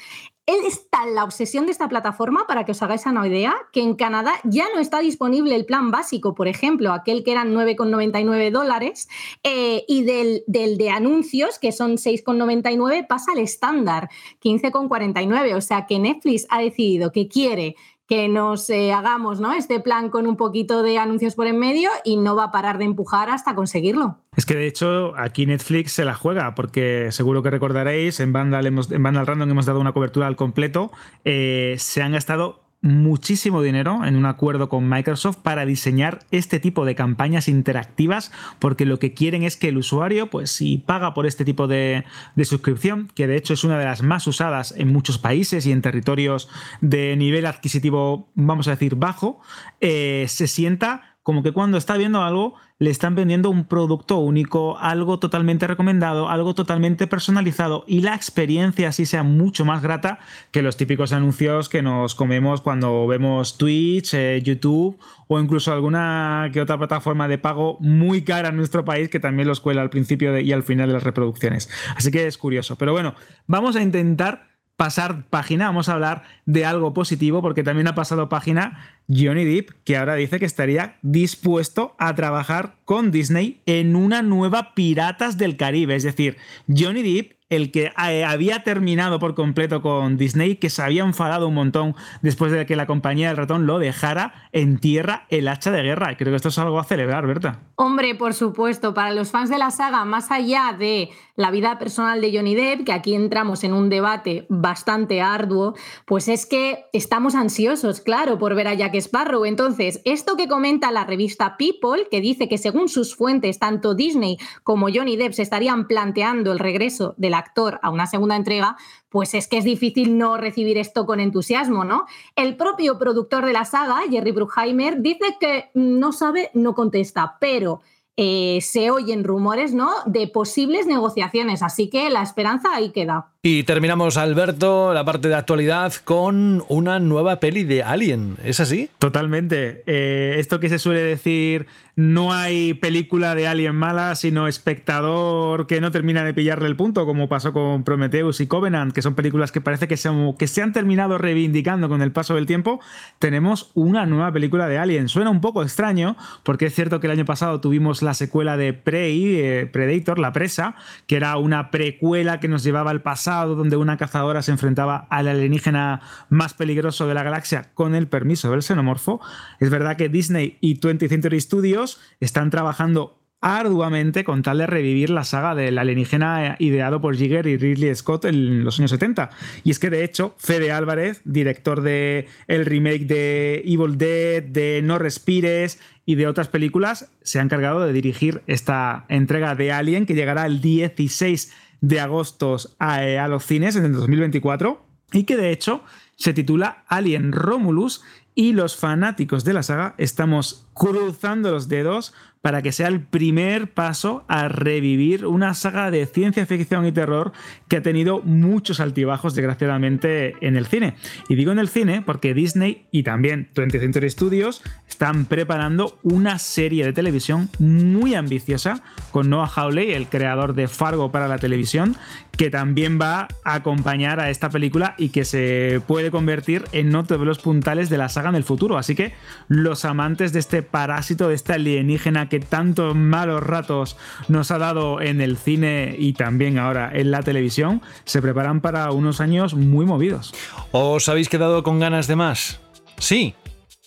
Es 0.44 0.90
tal 0.90 1.14
la 1.14 1.22
obsesión 1.22 1.66
de 1.66 1.72
esta 1.72 1.88
plataforma, 1.88 2.48
para 2.48 2.64
que 2.64 2.72
os 2.72 2.82
hagáis 2.82 3.06
una 3.06 3.28
idea, 3.28 3.54
que 3.72 3.80
en 3.80 3.94
Canadá 3.94 4.32
ya 4.42 4.64
no 4.74 4.80
está 4.80 4.98
disponible 4.98 5.54
el 5.54 5.64
plan 5.64 5.92
básico, 5.92 6.34
por 6.34 6.48
ejemplo, 6.48 6.92
aquel 6.92 7.22
que 7.22 7.30
eran 7.30 7.54
9,99 7.54 8.50
dólares, 8.50 9.08
eh, 9.44 9.84
y 9.86 10.02
del, 10.02 10.42
del, 10.48 10.78
de 10.78 10.90
anuncios, 10.90 11.60
que 11.60 11.70
son 11.70 11.92
6,99, 11.92 13.06
pasa 13.06 13.30
al 13.32 13.38
estándar, 13.38 14.10
15,49. 14.42 15.54
O 15.54 15.60
sea 15.60 15.86
que 15.86 16.00
Netflix 16.00 16.46
ha 16.50 16.60
decidido 16.60 17.12
que 17.12 17.28
quiere 17.28 17.76
que 18.06 18.28
nos 18.28 18.68
eh, 18.70 18.92
hagamos 18.92 19.40
¿no? 19.40 19.52
este 19.52 19.80
plan 19.80 20.10
con 20.10 20.26
un 20.26 20.36
poquito 20.36 20.82
de 20.82 20.98
anuncios 20.98 21.34
por 21.34 21.46
en 21.46 21.58
medio 21.58 21.90
y 22.04 22.16
no 22.16 22.36
va 22.36 22.44
a 22.44 22.50
parar 22.50 22.78
de 22.78 22.84
empujar 22.84 23.30
hasta 23.30 23.54
conseguirlo. 23.54 24.18
Es 24.36 24.46
que 24.46 24.54
de 24.54 24.66
hecho 24.66 25.14
aquí 25.16 25.46
Netflix 25.46 25.92
se 25.92 26.04
la 26.04 26.14
juega, 26.14 26.54
porque 26.54 27.08
seguro 27.10 27.42
que 27.42 27.50
recordaréis, 27.50 28.20
en 28.20 28.32
Vandal, 28.32 28.66
hemos, 28.66 28.90
en 28.90 29.02
Vandal 29.02 29.26
Random 29.26 29.50
hemos 29.50 29.66
dado 29.66 29.80
una 29.80 29.92
cobertura 29.92 30.26
al 30.26 30.36
completo, 30.36 30.90
eh, 31.24 31.76
se 31.78 32.02
han 32.02 32.12
gastado 32.12 32.61
muchísimo 32.82 33.62
dinero 33.62 34.04
en 34.04 34.16
un 34.16 34.26
acuerdo 34.26 34.68
con 34.68 34.88
Microsoft 34.88 35.36
para 35.36 35.64
diseñar 35.64 36.18
este 36.32 36.58
tipo 36.58 36.84
de 36.84 36.96
campañas 36.96 37.46
interactivas 37.46 38.32
porque 38.58 38.84
lo 38.84 38.98
que 38.98 39.14
quieren 39.14 39.44
es 39.44 39.56
que 39.56 39.68
el 39.68 39.78
usuario 39.78 40.28
pues 40.28 40.50
si 40.50 40.78
paga 40.78 41.14
por 41.14 41.24
este 41.24 41.44
tipo 41.44 41.68
de, 41.68 42.04
suscripción 42.42 43.08
que 43.14 43.28
de 43.28 43.36
hecho 43.36 43.54
es 43.54 43.62
una 43.62 43.78
de 43.78 43.84
las 43.84 44.02
más 44.02 44.26
usadas 44.26 44.74
en 44.76 44.92
muchos 44.92 45.18
países 45.18 45.64
y 45.64 45.70
en 45.70 45.80
territorios 45.80 46.48
de 46.80 47.16
nivel 47.16 47.46
adquisitivo 47.46 48.28
vamos 48.34 48.66
a 48.66 48.72
decir 48.72 48.96
bajo 48.96 49.40
eh, 49.80 50.26
se 50.28 50.48
sienta 50.48 51.11
como 51.22 51.42
que 51.42 51.52
cuando 51.52 51.78
está 51.78 51.96
viendo 51.96 52.22
algo 52.22 52.54
le 52.78 52.90
están 52.90 53.14
vendiendo 53.14 53.48
un 53.48 53.64
producto 53.64 54.18
único, 54.18 54.76
algo 54.78 55.20
totalmente 55.20 55.68
recomendado, 55.68 56.28
algo 56.28 56.54
totalmente 56.54 57.06
personalizado 57.06 57.84
y 57.86 58.00
la 58.00 58.14
experiencia 58.14 58.88
así 58.88 59.06
sea 59.06 59.22
mucho 59.22 59.64
más 59.64 59.82
grata 59.82 60.18
que 60.50 60.62
los 60.62 60.76
típicos 60.76 61.12
anuncios 61.12 61.68
que 61.68 61.80
nos 61.80 62.16
comemos 62.16 62.60
cuando 62.60 63.06
vemos 63.06 63.56
Twitch, 63.56 64.14
eh, 64.14 64.42
YouTube 64.42 64.98
o 65.28 65.38
incluso 65.38 65.72
alguna 65.72 66.50
que 66.52 66.60
otra 66.60 66.76
plataforma 66.76 67.28
de 67.28 67.38
pago 67.38 67.78
muy 67.80 68.22
cara 68.22 68.48
en 68.48 68.56
nuestro 68.56 68.84
país 68.84 69.08
que 69.08 69.20
también 69.20 69.46
los 69.46 69.60
cuela 69.60 69.82
al 69.82 69.90
principio 69.90 70.36
y 70.38 70.52
al 70.52 70.64
final 70.64 70.88
de 70.88 70.94
las 70.94 71.04
reproducciones. 71.04 71.70
Así 71.96 72.10
que 72.10 72.26
es 72.26 72.36
curioso. 72.36 72.76
Pero 72.76 72.92
bueno, 72.92 73.14
vamos 73.46 73.76
a 73.76 73.82
intentar 73.82 74.52
pasar 74.76 75.26
página, 75.30 75.66
vamos 75.66 75.88
a 75.88 75.92
hablar 75.92 76.24
de 76.44 76.64
algo 76.64 76.92
positivo, 76.92 77.40
porque 77.40 77.62
también 77.62 77.86
ha 77.86 77.94
pasado 77.94 78.28
página 78.28 78.98
Johnny 79.08 79.44
Depp, 79.44 79.70
que 79.84 79.96
ahora 79.96 80.14
dice 80.14 80.38
que 80.38 80.44
estaría 80.44 80.96
dispuesto 81.02 81.94
a 81.98 82.14
trabajar 82.14 82.76
con 82.84 83.10
Disney 83.10 83.62
en 83.66 83.96
una 83.96 84.22
nueva 84.22 84.74
Piratas 84.74 85.38
del 85.38 85.56
Caribe. 85.56 85.94
Es 85.94 86.02
decir, 86.02 86.36
Johnny 86.68 87.02
Depp 87.02 87.32
el 87.52 87.70
que 87.70 87.92
eh, 88.08 88.24
había 88.24 88.62
terminado 88.62 89.18
por 89.18 89.34
completo 89.34 89.82
con 89.82 90.16
Disney, 90.16 90.56
que 90.56 90.70
se 90.70 90.82
había 90.82 91.02
enfadado 91.02 91.48
un 91.48 91.54
montón 91.54 91.94
después 92.22 92.50
de 92.50 92.64
que 92.64 92.76
la 92.76 92.86
compañía 92.86 93.28
del 93.28 93.36
ratón 93.36 93.66
lo 93.66 93.78
dejara 93.78 94.48
en 94.52 94.78
tierra 94.78 95.26
el 95.28 95.46
hacha 95.48 95.70
de 95.70 95.82
guerra. 95.82 96.16
Creo 96.16 96.32
que 96.32 96.36
esto 96.36 96.48
es 96.48 96.58
algo 96.58 96.80
a 96.80 96.84
celebrar, 96.84 97.26
Berta. 97.26 97.60
Hombre, 97.74 98.14
por 98.14 98.32
supuesto, 98.32 98.94
para 98.94 99.12
los 99.12 99.30
fans 99.30 99.50
de 99.50 99.58
la 99.58 99.70
saga, 99.70 100.04
más 100.06 100.30
allá 100.30 100.74
de 100.78 101.10
la 101.36 101.50
vida 101.50 101.78
personal 101.78 102.22
de 102.22 102.34
Johnny 102.34 102.54
Depp, 102.54 102.86
que 102.86 102.92
aquí 102.92 103.14
entramos 103.14 103.64
en 103.64 103.74
un 103.74 103.90
debate 103.90 104.46
bastante 104.48 105.20
arduo, 105.20 105.74
pues 106.06 106.28
es 106.28 106.46
que 106.46 106.86
estamos 106.94 107.34
ansiosos, 107.34 108.00
claro, 108.00 108.38
por 108.38 108.54
ver 108.54 108.68
a 108.68 108.74
Jack 108.74 108.91
Sparrow. 109.00 109.44
Entonces, 109.44 110.00
esto 110.04 110.36
que 110.36 110.48
comenta 110.48 110.90
la 110.90 111.04
revista 111.04 111.56
People, 111.56 112.08
que 112.10 112.20
dice 112.20 112.48
que 112.48 112.58
según 112.58 112.88
sus 112.88 113.14
fuentes, 113.14 113.58
tanto 113.58 113.94
Disney 113.94 114.38
como 114.62 114.88
Johnny 114.92 115.16
Depp 115.16 115.32
se 115.32 115.42
estarían 115.42 115.86
planteando 115.86 116.52
el 116.52 116.58
regreso 116.58 117.14
de 117.16 117.30
la 117.30 117.38
actor 117.38 117.80
a 117.82 117.90
una 117.90 118.06
segunda 118.06 118.36
entrega, 118.36 118.76
pues 119.08 119.34
es 119.34 119.46
que 119.48 119.58
es 119.58 119.64
difícil 119.64 120.16
no 120.16 120.36
recibir 120.36 120.78
esto 120.78 121.04
con 121.06 121.20
entusiasmo, 121.20 121.84
¿no? 121.84 122.06
El 122.34 122.56
propio 122.56 122.98
productor 122.98 123.44
de 123.44 123.52
la 123.52 123.64
saga, 123.64 124.00
Jerry 124.10 124.32
Bruckheimer, 124.32 125.00
dice 125.00 125.36
que 125.38 125.70
no 125.74 126.12
sabe, 126.12 126.50
no 126.54 126.74
contesta, 126.74 127.36
pero 127.38 127.82
eh, 128.16 128.58
se 128.60 128.90
oyen 128.90 129.24
rumores, 129.24 129.72
¿no? 129.72 129.90
De 130.06 130.28
posibles 130.28 130.86
negociaciones, 130.86 131.62
así 131.62 131.88
que 131.88 132.10
la 132.10 132.22
esperanza 132.22 132.74
ahí 132.74 132.90
queda. 132.90 133.28
Y 133.42 133.64
terminamos, 133.64 134.16
Alberto, 134.16 134.92
la 134.92 135.04
parte 135.04 135.28
de 135.28 135.34
actualidad 135.34 135.94
con 136.04 136.62
una 136.68 137.00
nueva 137.00 137.40
peli 137.40 137.64
de 137.64 137.82
Alien. 137.82 138.36
¿Es 138.44 138.60
así? 138.60 138.90
Totalmente. 138.98 139.82
Eh, 139.86 140.36
esto 140.38 140.60
que 140.60 140.68
se 140.68 140.78
suele 140.78 141.00
decir, 141.00 141.66
no 142.02 142.32
hay 142.32 142.74
película 142.74 143.36
de 143.36 143.46
Alien 143.46 143.76
mala, 143.76 144.16
sino 144.16 144.48
espectador 144.48 145.68
que 145.68 145.80
no 145.80 145.92
termina 145.92 146.24
de 146.24 146.34
pillarle 146.34 146.66
el 146.66 146.74
punto, 146.74 147.06
como 147.06 147.28
pasó 147.28 147.52
con 147.52 147.84
Prometheus 147.84 148.40
y 148.40 148.48
Covenant, 148.48 148.92
que 148.92 149.02
son 149.02 149.14
películas 149.14 149.52
que 149.52 149.60
parece 149.60 149.86
que 149.86 149.96
se, 149.96 150.08
han, 150.08 150.72
terminado 150.72 151.16
reivindicando 151.16 151.88
con 151.88 152.02
el 152.02 152.10
paso 152.10 152.34
del 152.34 152.46
tiempo. 152.46 152.80
Tenemos 153.20 153.70
una 153.74 154.04
nueva 154.04 154.32
película 154.32 154.66
de 154.66 154.78
Alien. 154.78 155.08
Suena 155.08 155.30
un 155.30 155.40
poco 155.40 155.62
extraño, 155.62 156.16
porque 156.42 156.66
es 156.66 156.74
cierto 156.74 156.98
que 156.98 157.06
el 157.06 157.12
año 157.12 157.24
pasado 157.24 157.60
tuvimos 157.60 158.02
la 158.02 158.14
secuela 158.14 158.56
de 158.56 158.72
Prey, 158.72 159.36
eh, 159.36 159.70
Predator, 159.72 160.18
La 160.18 160.32
Presa, 160.32 160.74
que 161.06 161.14
era 161.14 161.36
una 161.36 161.70
precuela 161.70 162.40
que 162.40 162.48
nos 162.48 162.64
llevaba 162.64 162.90
al 162.90 163.02
pasado 163.02 163.54
donde 163.54 163.76
una 163.76 163.96
cazadora 163.96 164.42
se 164.42 164.50
enfrentaba 164.50 165.06
al 165.08 165.28
alienígena 165.28 166.00
más 166.30 166.54
peligroso 166.54 167.06
de 167.06 167.14
la 167.14 167.22
galaxia 167.22 167.70
con 167.74 167.94
el 167.94 168.08
permiso 168.08 168.50
del 168.50 168.64
xenomorfo. 168.64 169.20
Es 169.60 169.70
verdad 169.70 169.96
que 169.96 170.08
Disney 170.08 170.58
y 170.60 170.80
20th 170.80 171.08
Century 171.08 171.40
Studios 171.40 171.91
están 172.20 172.50
trabajando 172.50 173.18
arduamente 173.42 174.22
con 174.22 174.42
tal 174.42 174.58
de 174.58 174.66
revivir 174.68 175.10
la 175.10 175.24
saga 175.24 175.56
del 175.56 175.76
alienígena 175.76 176.54
ideado 176.60 177.00
por 177.00 177.16
Jigger 177.16 177.46
y 177.48 177.56
Ridley 177.56 177.94
Scott 177.94 178.24
en 178.24 178.64
los 178.64 178.78
años 178.78 178.92
70. 178.92 179.30
Y 179.64 179.72
es 179.72 179.80
que 179.80 179.90
de 179.90 180.04
hecho, 180.04 180.34
Fede 180.38 180.70
Álvarez, 180.70 181.20
director 181.24 181.82
de 181.82 182.28
el 182.46 182.64
remake 182.64 183.06
de 183.06 183.62
Evil 183.66 183.98
Dead, 183.98 184.44
de 184.44 184.80
No 184.82 184.98
Respires 184.98 185.80
y 186.06 186.14
de 186.14 186.28
otras 186.28 186.48
películas, 186.48 187.10
se 187.22 187.40
ha 187.40 187.42
encargado 187.42 187.80
de 187.80 187.92
dirigir 187.92 188.42
esta 188.46 189.06
entrega 189.08 189.56
de 189.56 189.72
Alien 189.72 190.06
que 190.06 190.14
llegará 190.14 190.46
el 190.46 190.60
16 190.60 191.52
de 191.80 191.98
agosto 191.98 192.56
a, 192.78 193.26
los 193.26 193.44
cines 193.44 193.74
en 193.74 193.86
el 193.86 193.92
2024 193.92 194.86
y 195.12 195.24
que 195.24 195.36
de 195.36 195.50
hecho 195.50 195.82
se 196.16 196.32
titula 196.32 196.84
Alien 196.86 197.32
Romulus 197.32 198.02
y 198.34 198.52
los 198.52 198.76
fanáticos 198.76 199.44
de 199.44 199.52
la 199.52 199.62
saga 199.62 199.94
estamos 199.98 200.66
cruzando 200.74 201.50
los 201.50 201.68
dedos 201.68 202.14
para 202.42 202.60
que 202.60 202.72
sea 202.72 202.88
el 202.88 203.00
primer 203.00 203.72
paso 203.72 204.24
a 204.26 204.48
revivir 204.48 205.26
una 205.26 205.54
saga 205.54 205.92
de 205.92 206.06
ciencia 206.06 206.44
ficción 206.44 206.84
y 206.84 206.92
terror 206.92 207.32
que 207.68 207.76
ha 207.76 207.82
tenido 207.82 208.20
muchos 208.20 208.80
altibajos, 208.80 209.36
desgraciadamente, 209.36 210.34
en 210.40 210.56
el 210.56 210.66
cine. 210.66 210.96
Y 211.28 211.36
digo 211.36 211.52
en 211.52 211.60
el 211.60 211.68
cine 211.68 212.02
porque 212.02 212.34
Disney 212.34 212.86
y 212.90 213.04
también 213.04 213.48
20th 213.54 213.78
Century 213.78 214.10
Studios 214.10 214.62
están 214.88 215.26
preparando 215.26 215.98
una 216.02 216.40
serie 216.40 216.84
de 216.84 216.92
televisión 216.92 217.48
muy 217.60 218.16
ambiciosa 218.16 218.82
con 219.12 219.30
Noah 219.30 219.46
Hawley, 219.46 219.92
el 219.92 220.08
creador 220.08 220.54
de 220.54 220.66
Fargo 220.66 221.12
para 221.12 221.28
la 221.28 221.38
televisión, 221.38 221.96
que 222.36 222.50
también 222.50 222.98
va 223.00 223.28
a 223.44 223.54
acompañar 223.54 224.20
a 224.20 224.30
esta 224.30 224.50
película 224.50 224.94
y 224.98 225.10
que 225.10 225.24
se 225.24 225.80
puede 225.86 226.10
convertir 226.10 226.64
en 226.72 226.94
otro 226.94 227.18
de 227.18 227.24
los 227.24 227.38
puntales 227.38 227.90
de 227.90 227.98
la 227.98 228.08
saga 228.08 228.30
en 228.30 228.34
el 228.34 228.44
futuro. 228.44 228.78
Así 228.78 228.94
que 228.94 229.12
los 229.48 229.84
amantes 229.84 230.32
de 230.32 230.40
este 230.40 230.62
parásito, 230.62 231.28
de 231.28 231.34
este 231.34 231.52
alienígena 231.52 232.28
que 232.28 232.40
tantos 232.40 232.94
malos 232.94 233.42
ratos 233.42 233.96
nos 234.28 234.50
ha 234.50 234.58
dado 234.58 235.00
en 235.00 235.20
el 235.20 235.36
cine 235.36 235.94
y 235.98 236.14
también 236.14 236.58
ahora 236.58 236.90
en 236.92 237.10
la 237.10 237.22
televisión, 237.22 237.82
se 238.04 238.22
preparan 238.22 238.60
para 238.60 238.90
unos 238.92 239.20
años 239.20 239.54
muy 239.54 239.86
movidos. 239.86 240.34
¿Os 240.72 241.08
habéis 241.08 241.28
quedado 241.28 241.62
con 241.62 241.80
ganas 241.80 242.06
de 242.06 242.16
más? 242.16 242.60
Sí. 242.98 243.34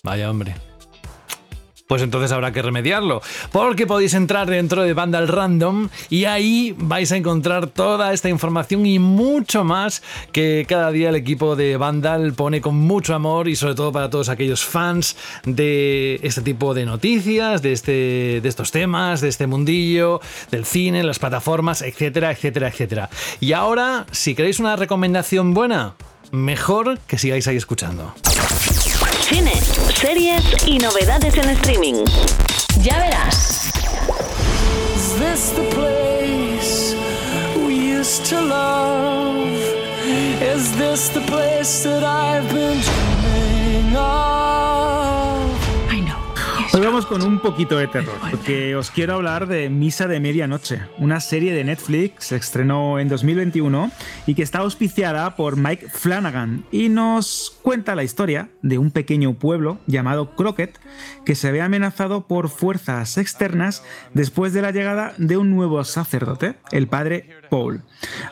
Vaya 0.02 0.30
hombre 0.30 0.65
pues 1.86 2.02
entonces 2.02 2.32
habrá 2.32 2.52
que 2.52 2.62
remediarlo. 2.62 3.22
Porque 3.52 3.86
podéis 3.86 4.14
entrar 4.14 4.48
dentro 4.48 4.82
de 4.82 4.94
Vandal 4.94 5.28
Random 5.28 5.88
y 6.10 6.24
ahí 6.24 6.74
vais 6.78 7.12
a 7.12 7.16
encontrar 7.16 7.68
toda 7.68 8.12
esta 8.12 8.28
información 8.28 8.86
y 8.86 8.98
mucho 8.98 9.64
más 9.64 10.02
que 10.32 10.66
cada 10.68 10.90
día 10.90 11.10
el 11.10 11.16
equipo 11.16 11.56
de 11.56 11.76
Vandal 11.76 12.32
pone 12.34 12.60
con 12.60 12.76
mucho 12.76 13.14
amor 13.14 13.48
y 13.48 13.56
sobre 13.56 13.74
todo 13.74 13.92
para 13.92 14.10
todos 14.10 14.28
aquellos 14.28 14.64
fans 14.64 15.16
de 15.44 16.18
este 16.22 16.42
tipo 16.42 16.74
de 16.74 16.86
noticias, 16.86 17.62
de, 17.62 17.72
este, 17.72 18.40
de 18.42 18.48
estos 18.48 18.70
temas, 18.70 19.20
de 19.20 19.28
este 19.28 19.46
mundillo, 19.46 20.20
del 20.50 20.64
cine, 20.64 21.02
las 21.02 21.18
plataformas, 21.18 21.82
etcétera, 21.82 22.30
etcétera, 22.32 22.68
etcétera. 22.68 23.10
Y 23.40 23.52
ahora, 23.52 24.06
si 24.10 24.34
queréis 24.34 24.58
una 24.58 24.76
recomendación 24.76 25.54
buena, 25.54 25.94
mejor 26.32 26.98
que 27.06 27.18
sigáis 27.18 27.46
ahí 27.48 27.56
escuchando. 27.56 28.14
Cine, 29.22 29.52
series 29.94 30.42
y 30.66 30.78
novedades 30.78 31.36
en 31.36 31.50
streaming. 31.50 32.04
Ya 32.82 32.98
verás. 32.98 33.70
Is 34.94 35.18
this 35.18 35.50
the 35.50 35.64
place 35.74 36.94
we 37.56 37.74
used 37.74 38.24
to 38.26 38.40
love? 38.40 39.48
Is 40.40 40.72
this 40.76 41.08
the 41.08 41.20
place 41.22 41.82
that 41.84 42.04
I've 42.04 42.48
been 42.52 42.80
dreaming 42.80 43.96
of? 43.96 44.65
Hoy 46.76 46.82
vamos 46.82 47.06
con 47.06 47.22
un 47.22 47.38
poquito 47.38 47.78
de 47.78 47.86
terror, 47.86 48.18
porque 48.30 48.76
os 48.76 48.90
quiero 48.90 49.14
hablar 49.14 49.46
de 49.46 49.70
Misa 49.70 50.06
de 50.08 50.20
Medianoche, 50.20 50.82
una 50.98 51.20
serie 51.20 51.54
de 51.54 51.64
Netflix, 51.64 52.26
se 52.26 52.36
estrenó 52.36 52.98
en 52.98 53.08
2021 53.08 53.90
y 54.26 54.34
que 54.34 54.42
está 54.42 54.58
auspiciada 54.58 55.36
por 55.36 55.56
Mike 55.56 55.88
Flanagan 55.88 56.66
y 56.70 56.90
nos 56.90 57.58
cuenta 57.62 57.94
la 57.94 58.04
historia 58.04 58.50
de 58.60 58.76
un 58.76 58.90
pequeño 58.90 59.38
pueblo 59.38 59.78
llamado 59.86 60.36
Crockett 60.36 60.78
que 61.24 61.34
se 61.34 61.50
ve 61.50 61.62
amenazado 61.62 62.26
por 62.26 62.50
fuerzas 62.50 63.16
externas 63.16 63.82
después 64.12 64.52
de 64.52 64.60
la 64.60 64.70
llegada 64.70 65.14
de 65.16 65.38
un 65.38 65.56
nuevo 65.56 65.82
sacerdote, 65.82 66.56
el 66.72 66.88
padre 66.88 67.36
Paul. 67.48 67.84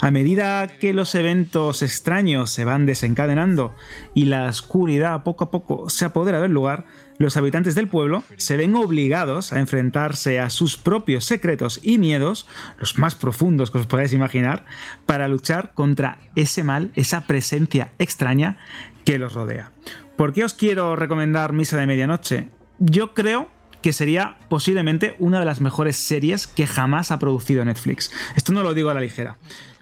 A 0.02 0.10
medida 0.10 0.68
que 0.68 0.92
los 0.92 1.14
eventos 1.14 1.80
extraños 1.80 2.50
se 2.50 2.66
van 2.66 2.84
desencadenando 2.84 3.74
y 4.12 4.26
la 4.26 4.50
oscuridad 4.50 5.22
poco 5.22 5.44
a 5.44 5.50
poco 5.50 5.88
se 5.88 6.04
apodera 6.04 6.42
del 6.42 6.52
lugar, 6.52 6.84
los 7.18 7.36
habitantes 7.36 7.74
del 7.74 7.88
pueblo 7.88 8.24
se 8.36 8.56
ven 8.56 8.74
obligados 8.74 9.52
a 9.52 9.60
enfrentarse 9.60 10.40
a 10.40 10.50
sus 10.50 10.76
propios 10.76 11.24
secretos 11.24 11.80
y 11.82 11.98
miedos, 11.98 12.46
los 12.78 12.98
más 12.98 13.14
profundos 13.14 13.70
que 13.70 13.78
os 13.78 13.86
podáis 13.86 14.12
imaginar, 14.12 14.64
para 15.06 15.28
luchar 15.28 15.72
contra 15.74 16.18
ese 16.34 16.64
mal, 16.64 16.90
esa 16.94 17.26
presencia 17.26 17.92
extraña 17.98 18.58
que 19.04 19.18
los 19.18 19.34
rodea. 19.34 19.70
¿Por 20.16 20.32
qué 20.32 20.44
os 20.44 20.54
quiero 20.54 20.96
recomendar 20.96 21.52
Misa 21.52 21.76
de 21.76 21.86
Medianoche? 21.86 22.48
Yo 22.78 23.14
creo 23.14 23.48
que 23.82 23.92
sería 23.92 24.36
posiblemente 24.48 25.14
una 25.18 25.40
de 25.40 25.44
las 25.44 25.60
mejores 25.60 25.96
series 25.96 26.46
que 26.46 26.66
jamás 26.66 27.10
ha 27.10 27.18
producido 27.18 27.64
Netflix. 27.64 28.10
Esto 28.34 28.52
no 28.52 28.62
lo 28.62 28.74
digo 28.74 28.90
a 28.90 28.94
la 28.94 29.00
ligera 29.00 29.36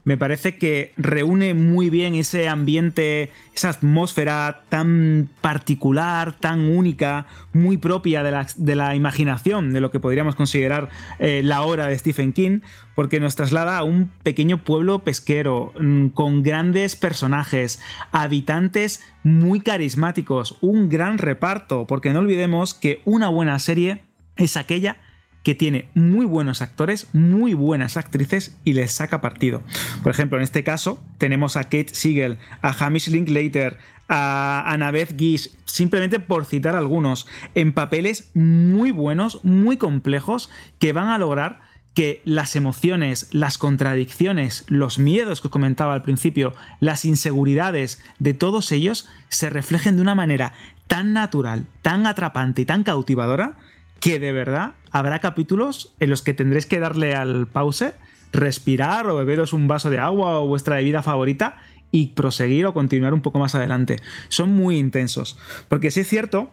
me 0.05 0.17
parece 0.17 0.59
que 0.59 0.93
reúne 0.97 1.55
muy 1.55 1.91
bien 1.91 2.15
ese 2.15 2.49
ambiente, 2.49 3.31
esa 3.55 3.71
atmósfera 3.71 4.63
tan 4.69 5.29
particular, 5.41 6.33
tan 6.39 6.61
única, 6.61 7.27
muy 7.53 7.77
propia 7.77 8.23
de 8.23 8.33
la, 8.33 8.47
de 8.57 8.75
la 8.75 8.97
imaginación 8.97 9.73
de 9.73 9.81
lo 9.81 9.91
que 9.91 10.01
podríamos 10.01 10.35
considerar 10.35 10.89
eh, 11.19 11.43
la 11.45 11.63
obra 11.63 11.87
de 11.87 11.99
Stephen 11.99 12.33
King, 12.33 12.61
porque 12.95 13.21
nos 13.21 13.37
traslada 13.37 13.79
a 13.79 13.85
un 13.85 14.11
pequeño 14.23 14.59
pueblo 14.65 15.01
pesquero 15.01 15.73
mm, 15.79 16.09
con 16.09 16.43
grandes 16.43 16.97
personajes, 16.97 17.81
habitantes 18.11 19.05
muy 19.23 19.61
carismáticos, 19.61 20.59
un 20.61 20.89
gran 20.89 21.19
reparto, 21.19 21.87
porque 21.87 22.13
no 22.13 22.21
olvidemos 22.21 22.75
que 22.75 23.03
una 23.05 23.29
buena 23.29 23.59
serie 23.61 24.03
es 24.37 24.57
aquella 24.57 24.97
que 25.43 25.55
tiene 25.55 25.89
muy 25.95 26.27
buenos 26.27 26.63
actores, 26.63 27.09
muy 27.13 27.55
buenas 27.55 27.97
actrices 27.97 28.57
y 28.65 28.75
les 28.75 28.93
saca 28.93 29.21
partido. 29.21 29.63
Por 30.03 30.13
ejemplo, 30.13 30.39
en 30.39 30.45
este 30.45 30.65
caso 30.65 31.03
tenemos 31.19 31.57
a 31.57 31.65
Kate 31.65 31.95
Siegel, 31.95 32.39
a 32.61 32.71
Hamish 32.71 33.09
Linklater, 33.09 33.79
a 34.09 34.65
Annabeth 34.67 35.19
Gish, 35.19 35.51
simplemente 35.65 36.21
por 36.21 36.45
citar 36.45 36.77
algunos, 36.77 37.27
en 37.55 37.73
papeles 37.73 38.31
muy 38.35 38.91
buenos, 38.91 39.45
muy 39.45 39.77
complejos, 39.77 40.51
que 40.79 40.93
van 40.93 41.09
a 41.09 41.19
lograr 41.19 41.61
que 41.95 42.23
las 42.25 42.57
emociones, 42.57 43.29
las 43.33 43.59
contradicciones, 43.59 44.65
los 44.69 44.99
miedos 44.99 45.41
que 45.41 45.49
os 45.49 45.53
comentaba 45.53 45.95
al 45.95 46.03
principio, 46.03 46.55
las 46.81 47.05
inseguridades 47.05 48.03
de 48.19 48.35
todos 48.35 48.73
ellos 48.73 49.09
se 49.29 49.51
reflejen 49.51 49.97
de 49.97 50.03
una 50.03 50.15
manera 50.15 50.55
tan 50.87 51.13
natural, 51.13 51.67
tan 51.83 52.07
atrapante 52.07 52.63
y 52.63 52.67
tan 52.67 52.83
cautivadora 52.83 53.57
que 54.03 54.19
de 54.19 54.33
verdad 54.33 54.75
habrá 54.91 55.21
capítulos 55.21 55.95
en 56.01 56.11
los 56.11 56.23
que 56.23 56.35
tendréis 56.35 56.67
que 56.67 56.81
darle 56.81 57.15
al 57.15 57.47
pause, 57.47 57.95
respirar 58.33 59.07
o 59.07 59.17
beberos 59.17 59.53
un 59.53 59.69
vaso 59.69 59.91
de 59.91 60.01
agua 60.01 60.41
o 60.41 60.49
vuestra 60.49 60.77
bebida 60.77 61.05
favorita 61.05 61.63
y 61.93 62.09
proseguir 62.09 62.67
o 62.67 62.75
continuar 62.75 63.15
un 63.15 63.23
poco 63.23 63.39
más 63.39 63.55
adelante. 63.55 64.01
Son 64.29 64.51
muy 64.51 64.77
intensos. 64.77 65.39
Porque 65.69 65.93
sí 65.93 66.01
es 66.01 66.09
cierto 66.09 66.51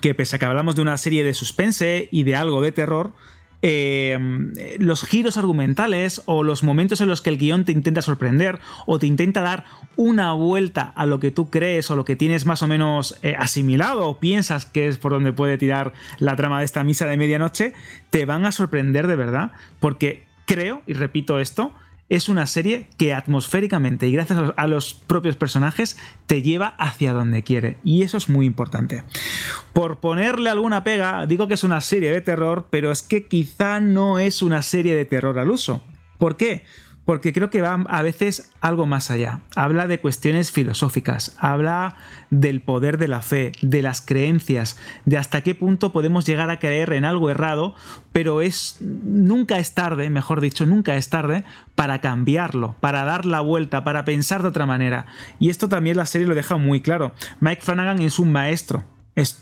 que 0.00 0.14
pese 0.14 0.36
a 0.36 0.38
que 0.38 0.44
hablamos 0.44 0.76
de 0.76 0.82
una 0.82 0.96
serie 0.96 1.24
de 1.24 1.34
suspense 1.34 2.08
y 2.12 2.22
de 2.22 2.36
algo 2.36 2.62
de 2.62 2.70
terror, 2.70 3.14
eh, 3.62 4.18
los 4.78 5.04
giros 5.04 5.36
argumentales 5.36 6.22
o 6.26 6.42
los 6.42 6.62
momentos 6.62 7.00
en 7.00 7.08
los 7.08 7.22
que 7.22 7.30
el 7.30 7.38
guion 7.38 7.64
te 7.64 7.72
intenta 7.72 8.02
sorprender 8.02 8.60
o 8.86 8.98
te 8.98 9.06
intenta 9.06 9.40
dar 9.40 9.64
una 9.96 10.32
vuelta 10.32 10.92
a 10.94 11.06
lo 11.06 11.20
que 11.20 11.30
tú 11.30 11.50
crees 11.50 11.90
o 11.90 11.96
lo 11.96 12.04
que 12.04 12.16
tienes 12.16 12.46
más 12.46 12.62
o 12.62 12.68
menos 12.68 13.18
eh, 13.22 13.34
asimilado 13.38 14.06
o 14.06 14.18
piensas 14.18 14.66
que 14.66 14.88
es 14.88 14.98
por 14.98 15.12
donde 15.12 15.32
puede 15.32 15.58
tirar 15.58 15.92
la 16.18 16.36
trama 16.36 16.58
de 16.58 16.66
esta 16.66 16.84
misa 16.84 17.06
de 17.06 17.16
medianoche, 17.16 17.72
te 18.10 18.26
van 18.26 18.44
a 18.44 18.52
sorprender 18.52 19.06
de 19.06 19.16
verdad 19.16 19.52
porque 19.80 20.24
creo, 20.44 20.82
y 20.86 20.92
repito 20.92 21.40
esto, 21.40 21.72
es 22.08 22.28
una 22.28 22.46
serie 22.46 22.88
que 22.98 23.14
atmosféricamente 23.14 24.06
y 24.06 24.12
gracias 24.12 24.52
a 24.56 24.66
los 24.66 24.94
propios 24.94 25.36
personajes 25.36 25.96
te 26.26 26.42
lleva 26.42 26.68
hacia 26.78 27.12
donde 27.12 27.42
quiere. 27.42 27.78
Y 27.82 28.02
eso 28.02 28.16
es 28.16 28.28
muy 28.28 28.46
importante. 28.46 29.02
Por 29.72 29.98
ponerle 29.98 30.50
alguna 30.50 30.84
pega, 30.84 31.26
digo 31.26 31.48
que 31.48 31.54
es 31.54 31.64
una 31.64 31.80
serie 31.80 32.12
de 32.12 32.20
terror, 32.20 32.68
pero 32.70 32.92
es 32.92 33.02
que 33.02 33.26
quizá 33.26 33.80
no 33.80 34.18
es 34.18 34.42
una 34.42 34.62
serie 34.62 34.94
de 34.94 35.04
terror 35.04 35.38
al 35.38 35.50
uso. 35.50 35.82
¿Por 36.18 36.36
qué? 36.36 36.64
Porque 37.06 37.32
creo 37.32 37.48
que 37.48 37.62
va 37.62 37.84
a 37.88 38.02
veces 38.02 38.50
algo 38.60 38.84
más 38.84 39.10
allá. 39.10 39.40
Habla 39.54 39.86
de 39.86 40.00
cuestiones 40.00 40.50
filosóficas, 40.52 41.34
habla 41.38 41.96
del 42.30 42.60
poder 42.60 42.98
de 42.98 43.08
la 43.08 43.22
fe, 43.22 43.52
de 43.62 43.80
las 43.80 44.02
creencias, 44.02 44.76
de 45.06 45.16
hasta 45.16 45.40
qué 45.40 45.54
punto 45.54 45.92
podemos 45.92 46.26
llegar 46.26 46.50
a 46.50 46.58
creer 46.58 46.92
en 46.92 47.04
algo 47.04 47.30
errado, 47.30 47.74
pero 48.12 48.42
es 48.42 48.78
nunca 48.80 49.58
es 49.58 49.72
tarde, 49.72 50.10
mejor 50.10 50.40
dicho, 50.40 50.66
nunca 50.66 50.96
es 50.96 51.08
tarde 51.08 51.44
para 51.76 52.00
cambiarlo, 52.00 52.74
para 52.80 53.04
dar 53.04 53.24
la 53.24 53.40
vuelta, 53.40 53.84
para 53.84 54.04
pensar 54.04 54.42
de 54.42 54.48
otra 54.48 54.66
manera. 54.66 55.06
Y 55.38 55.48
esto 55.48 55.68
también 55.68 55.96
la 55.96 56.06
serie 56.06 56.26
lo 56.26 56.34
deja 56.34 56.56
muy 56.56 56.80
claro. 56.80 57.14
Mike 57.38 57.62
Flanagan 57.62 58.02
es 58.02 58.18
un 58.18 58.32
maestro, 58.32 58.84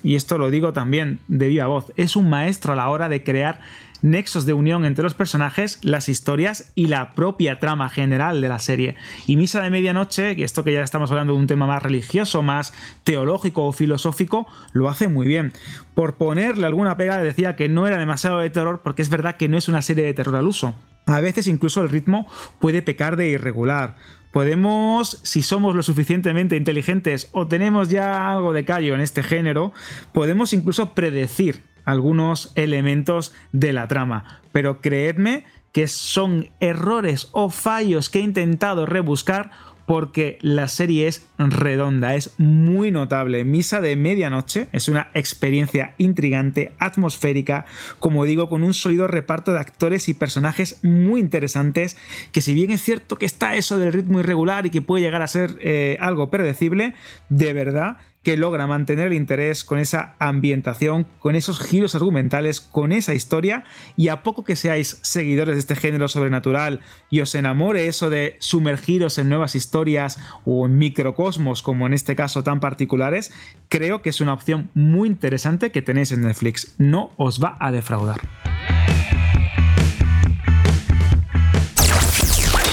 y 0.03 0.15
esto 0.15 0.39
lo 0.39 0.51
digo 0.51 0.73
también 0.73 1.19
de 1.27 1.49
viva 1.49 1.67
voz, 1.67 1.93
es 1.97 2.15
un 2.15 2.31
maestro 2.31 2.75
a 2.75 2.77
la 2.77 2.91
hora 2.91 3.09
de 3.09 3.25
crear 3.25 3.61
nexos 4.05 4.45
de 4.45 4.53
unión 4.53 4.85
entre 4.85 5.03
los 5.03 5.15
personajes, 5.15 5.79
las 5.83 6.11
historias 6.11 6.71
y 6.75 6.89
la 6.89 7.15
propia 7.15 7.59
trama 7.59 7.89
general 7.89 8.43
de 8.43 8.51
la 8.51 8.59
serie. 8.59 8.97
Y 9.27 9.37
Misa 9.37 9.63
de 9.63 9.71
Medianoche, 9.71 10.37
que 10.37 10.45
esto 10.45 10.63
que 10.63 10.75
ya 10.75 10.83
estamos 10.83 11.11
hablando 11.11 11.33
de 11.33 11.39
un 11.39 11.47
tema 11.47 11.67
más 11.67 11.83
religioso, 11.83 12.43
más 12.43 12.75
teológico 13.03 13.65
o 13.65 13.73
filosófico, 13.73 14.47
lo 14.75 14.91
hace 14.91 15.09
muy 15.09 15.27
bien. 15.27 15.55
Por 15.95 16.17
ponerle 16.17 16.67
alguna 16.67 16.99
pega, 16.99 17.17
decía 17.17 17.57
que 17.57 17.71
no 17.71 17.87
era 17.89 17.97
demasiado 17.97 18.41
de 18.41 18.51
terror, 18.51 18.83
porque 18.85 19.01
es 19.01 19.09
verdad 19.09 19.37
que 19.37 19.49
no 19.49 19.57
es 19.57 19.69
una 19.69 19.81
serie 19.81 20.05
de 20.05 20.13
terror 20.13 20.37
al 20.37 20.47
uso. 20.47 20.75
A 21.07 21.21
veces 21.21 21.47
incluso 21.47 21.81
el 21.81 21.89
ritmo 21.89 22.29
puede 22.59 22.83
pecar 22.83 23.17
de 23.17 23.29
irregular. 23.29 23.97
Podemos, 24.33 25.21
si 25.23 25.43
somos 25.43 25.75
lo 25.75 25.83
suficientemente 25.83 26.57
inteligentes 26.57 27.31
o 27.33 27.47
tenemos 27.47 27.89
ya 27.89 28.31
algo 28.31 28.53
de 28.53 28.67
callo 28.67 28.95
en 28.95 29.01
este 29.01 29.23
género, 29.23 29.73
podemos 30.13 30.53
incluso 30.53 30.93
predecir 30.93 31.63
algunos 31.85 32.53
elementos 32.55 33.35
de 33.53 33.73
la 33.73 33.89
trama. 33.89 34.41
Pero 34.53 34.81
creedme 34.81 35.45
que 35.73 35.89
son 35.89 36.51
errores 36.61 37.29
o 37.33 37.51
fallos 37.51 38.09
que 38.09 38.21
he 38.21 38.23
intentado 38.23 38.87
rebuscar 38.87 39.51
porque 39.87 40.39
la 40.41 40.69
serie 40.69 41.09
es 41.09 41.27
redonda, 41.37 42.15
es 42.15 42.35
muy 42.39 42.91
notable. 42.91 43.45
Misa 43.45 43.81
de 43.81 43.97
Medianoche 43.97 44.69
es 44.73 44.89
una 44.89 45.09
experiencia 45.15 45.95
intrigante, 45.99 46.73
atmosférica, 46.79 47.67
como 47.99 48.25
digo, 48.25 48.49
con 48.49 48.63
un 48.63 48.75
sólido 48.75 49.09
reparto 49.09 49.53
de 49.53 49.61
actores 49.61 50.09
y 50.09 50.15
personajes 50.15 50.79
muy 50.83 51.21
interesantes, 51.21 51.97
que 52.33 52.41
si 52.41 52.55
bien 52.55 52.71
es 52.71 52.83
cierto 52.83 53.17
que 53.17 53.27
está 53.27 53.57
eso 53.57 53.79
del 53.79 53.93
ritmo 53.93 54.21
irregular 54.21 54.67
y 54.67 54.71
que 54.71 54.83
puede 54.83 55.03
llegar 55.03 55.23
a 55.23 55.29
ser 55.29 55.59
eh, 55.61 55.99
algo 56.01 56.31
predecible, 56.31 56.95
de 57.29 57.53
verdad 57.53 57.99
que 58.25 58.37
logra 58.37 58.67
mantener 58.67 59.09
el 59.09 59.13
interés 59.13 59.63
con 59.65 59.79
esa 59.79 60.17
ambientación, 60.19 61.07
con 61.21 61.37
esos 61.37 61.61
giros 61.61 61.95
argumentales, 61.95 62.61
con 62.61 62.91
esa 62.91 63.15
historia, 63.15 63.65
y 63.97 64.09
a 64.09 64.23
poco 64.23 64.45
que 64.45 64.57
seáis 64.57 64.99
seguidores 65.03 65.55
de 65.55 65.61
este 65.61 65.77
género 65.77 66.09
sobrenatural 66.09 66.81
y 67.11 67.21
os 67.21 67.35
enamore 67.35 67.87
eso 67.87 68.11
de 68.11 68.37
sumergiros 68.41 69.19
en 69.19 69.29
nuevas 69.29 69.55
historias 69.55 70.19
o 70.45 70.67
en 70.67 70.79
microcosmos, 70.79 71.63
como 71.63 71.87
en 71.87 71.93
este 71.93 72.17
caso 72.17 72.43
tan 72.43 72.61
particulares, 72.61 73.33
creo 73.69 74.01
que 74.01 74.11
es 74.11 74.21
una 74.21 74.33
opción 74.33 74.71
muy 74.75 75.09
interesante 75.09 75.71
que 75.71 75.83
tenéis 75.83 76.11
en 76.11 76.23
Netflix. 76.23 76.75
No 76.79 77.13
os 77.17 77.43
va 77.43 77.57
a 77.61 77.71
defraudar. 77.71 78.21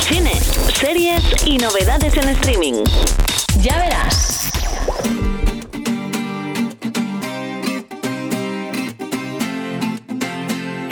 Cine, 0.08 0.34
series 0.74 1.46
y 1.46 1.58
novedades 1.58 2.16
en 2.16 2.30
streaming. 2.30 2.84
Ya 3.62 3.78
verás. 3.78 4.41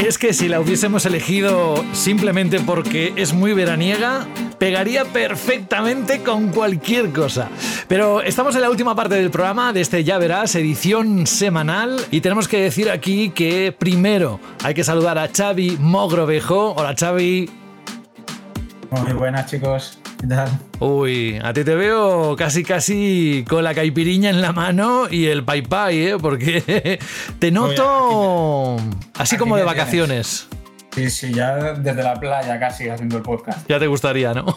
Es 0.10 0.18
que 0.18 0.34
si 0.34 0.48
la 0.48 0.60
hubiésemos 0.60 1.06
elegido 1.06 1.86
simplemente 1.94 2.60
porque 2.60 3.14
es 3.16 3.32
muy 3.32 3.54
veraniega, 3.54 4.26
pegaría 4.58 5.06
perfectamente 5.06 6.24
con 6.24 6.48
cualquier 6.48 7.12
cosa. 7.12 7.48
Pero 7.88 8.24
estamos 8.24 8.56
en 8.56 8.62
la 8.62 8.72
última 8.72 8.96
parte 8.96 9.14
del 9.14 9.30
programa 9.30 9.72
de 9.72 9.82
este 9.82 10.04
Ya 10.04 10.18
Verás, 10.18 10.56
edición 10.56 11.28
semanal, 11.28 12.04
y 12.10 12.22
tenemos 12.22 12.48
que 12.48 12.60
decir 12.60 12.90
aquí 12.90 13.30
que 13.30 13.72
primero 13.72 14.40
hay 14.64 14.74
que 14.74 14.84
saludar 14.84 15.20
a 15.20 15.30
Xavi 15.32 15.78
Mogrovejo. 15.80 16.74
Hola 16.76 16.96
Xavi. 17.00 17.48
Muy 18.90 19.14
buenas 19.14 19.46
chicos. 19.46 19.99
Uy, 20.80 21.40
a 21.42 21.54
ti 21.54 21.64
te 21.64 21.76
veo 21.76 22.36
casi 22.36 22.64
casi 22.64 23.46
con 23.48 23.64
la 23.64 23.74
caipiriña 23.74 24.30
en 24.30 24.42
la 24.42 24.52
mano 24.52 25.08
y 25.10 25.28
el 25.28 25.44
pai 25.44 25.62
pai, 25.62 26.08
¿eh? 26.08 26.18
Porque 26.22 27.00
te 27.40 27.52
noto 27.52 28.78
así 29.16 29.38
como 29.38 29.56
de 29.56 29.64
vacaciones. 29.64 30.49
Sí, 31.00 31.10
sí, 31.10 31.34
ya 31.34 31.56
desde 31.76 32.04
la 32.04 32.20
playa 32.20 32.60
casi 32.60 32.90
haciendo 32.90 33.16
el 33.16 33.24
podcast. 33.24 33.66
Ya 33.70 33.80
te 33.80 33.88
gustaría, 33.88 34.34
¿no? 34.34 34.46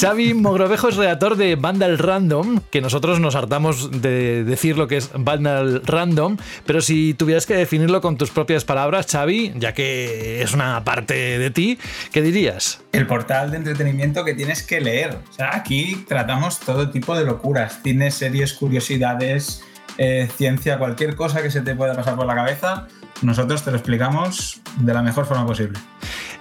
Xavi 0.00 0.32
Mogrovejo 0.32 0.90
es 0.90 0.96
redactor 0.96 1.36
de 1.36 1.56
Vandal 1.56 1.98
Random, 1.98 2.60
que 2.70 2.80
nosotros 2.80 3.18
nos 3.18 3.34
hartamos 3.34 4.00
de 4.00 4.44
decir 4.44 4.78
lo 4.78 4.86
que 4.86 4.98
es 4.98 5.10
Vandal 5.12 5.82
Random, 5.84 6.36
pero 6.66 6.80
si 6.80 7.14
tuvieras 7.14 7.46
que 7.46 7.54
definirlo 7.54 8.00
con 8.00 8.16
tus 8.16 8.30
propias 8.30 8.64
palabras, 8.64 9.08
Xavi, 9.10 9.54
ya 9.56 9.72
que 9.72 10.40
es 10.40 10.54
una 10.54 10.84
parte 10.84 11.14
de 11.40 11.50
ti, 11.50 11.80
¿qué 12.12 12.22
dirías? 12.22 12.80
El 12.92 13.08
portal 13.08 13.50
de 13.50 13.56
entretenimiento 13.56 14.24
que 14.24 14.34
tienes 14.34 14.62
que 14.62 14.80
leer. 14.80 15.18
O 15.28 15.32
sea, 15.32 15.56
aquí 15.56 16.04
tratamos 16.06 16.60
todo 16.60 16.90
tipo 16.90 17.18
de 17.18 17.24
locuras, 17.24 17.80
cine, 17.82 18.12
series, 18.12 18.52
curiosidades, 18.52 19.64
eh, 19.98 20.28
ciencia, 20.36 20.78
cualquier 20.78 21.16
cosa 21.16 21.42
que 21.42 21.50
se 21.50 21.62
te 21.62 21.74
pueda 21.74 21.94
pasar 21.94 22.14
por 22.14 22.26
la 22.26 22.36
cabeza 22.36 22.86
nosotros 23.22 23.62
te 23.62 23.70
lo 23.70 23.76
explicamos 23.76 24.60
de 24.78 24.94
la 24.94 25.02
mejor 25.02 25.26
forma 25.26 25.46
posible. 25.46 25.78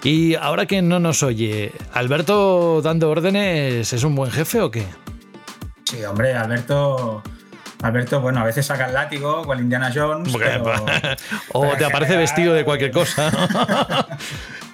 Y 0.03 0.35
ahora 0.35 0.65
que 0.65 0.81
no 0.81 0.99
nos 0.99 1.23
oye, 1.23 1.71
¿Alberto 1.93 2.81
dando 2.81 3.09
órdenes 3.09 3.91
es 3.91 4.03
un 4.03 4.15
buen 4.15 4.31
jefe 4.31 4.61
o 4.61 4.69
qué? 4.69 4.85
Sí, 5.83 6.03
hombre, 6.03 6.35
Alberto. 6.35 7.23
Alberto, 7.81 8.19
bueno, 8.19 8.39
a 8.39 8.43
veces 8.43 8.65
saca 8.65 8.87
el 8.87 8.93
látigo 8.93 9.43
con 9.43 9.59
Indiana 9.59 9.91
Jones. 9.93 10.33
o 11.53 11.67
te 11.77 11.85
aparece 11.85 12.17
vestido 12.17 12.53
de 12.53 12.65
cualquier 12.65 12.91
cosa. 12.91 13.31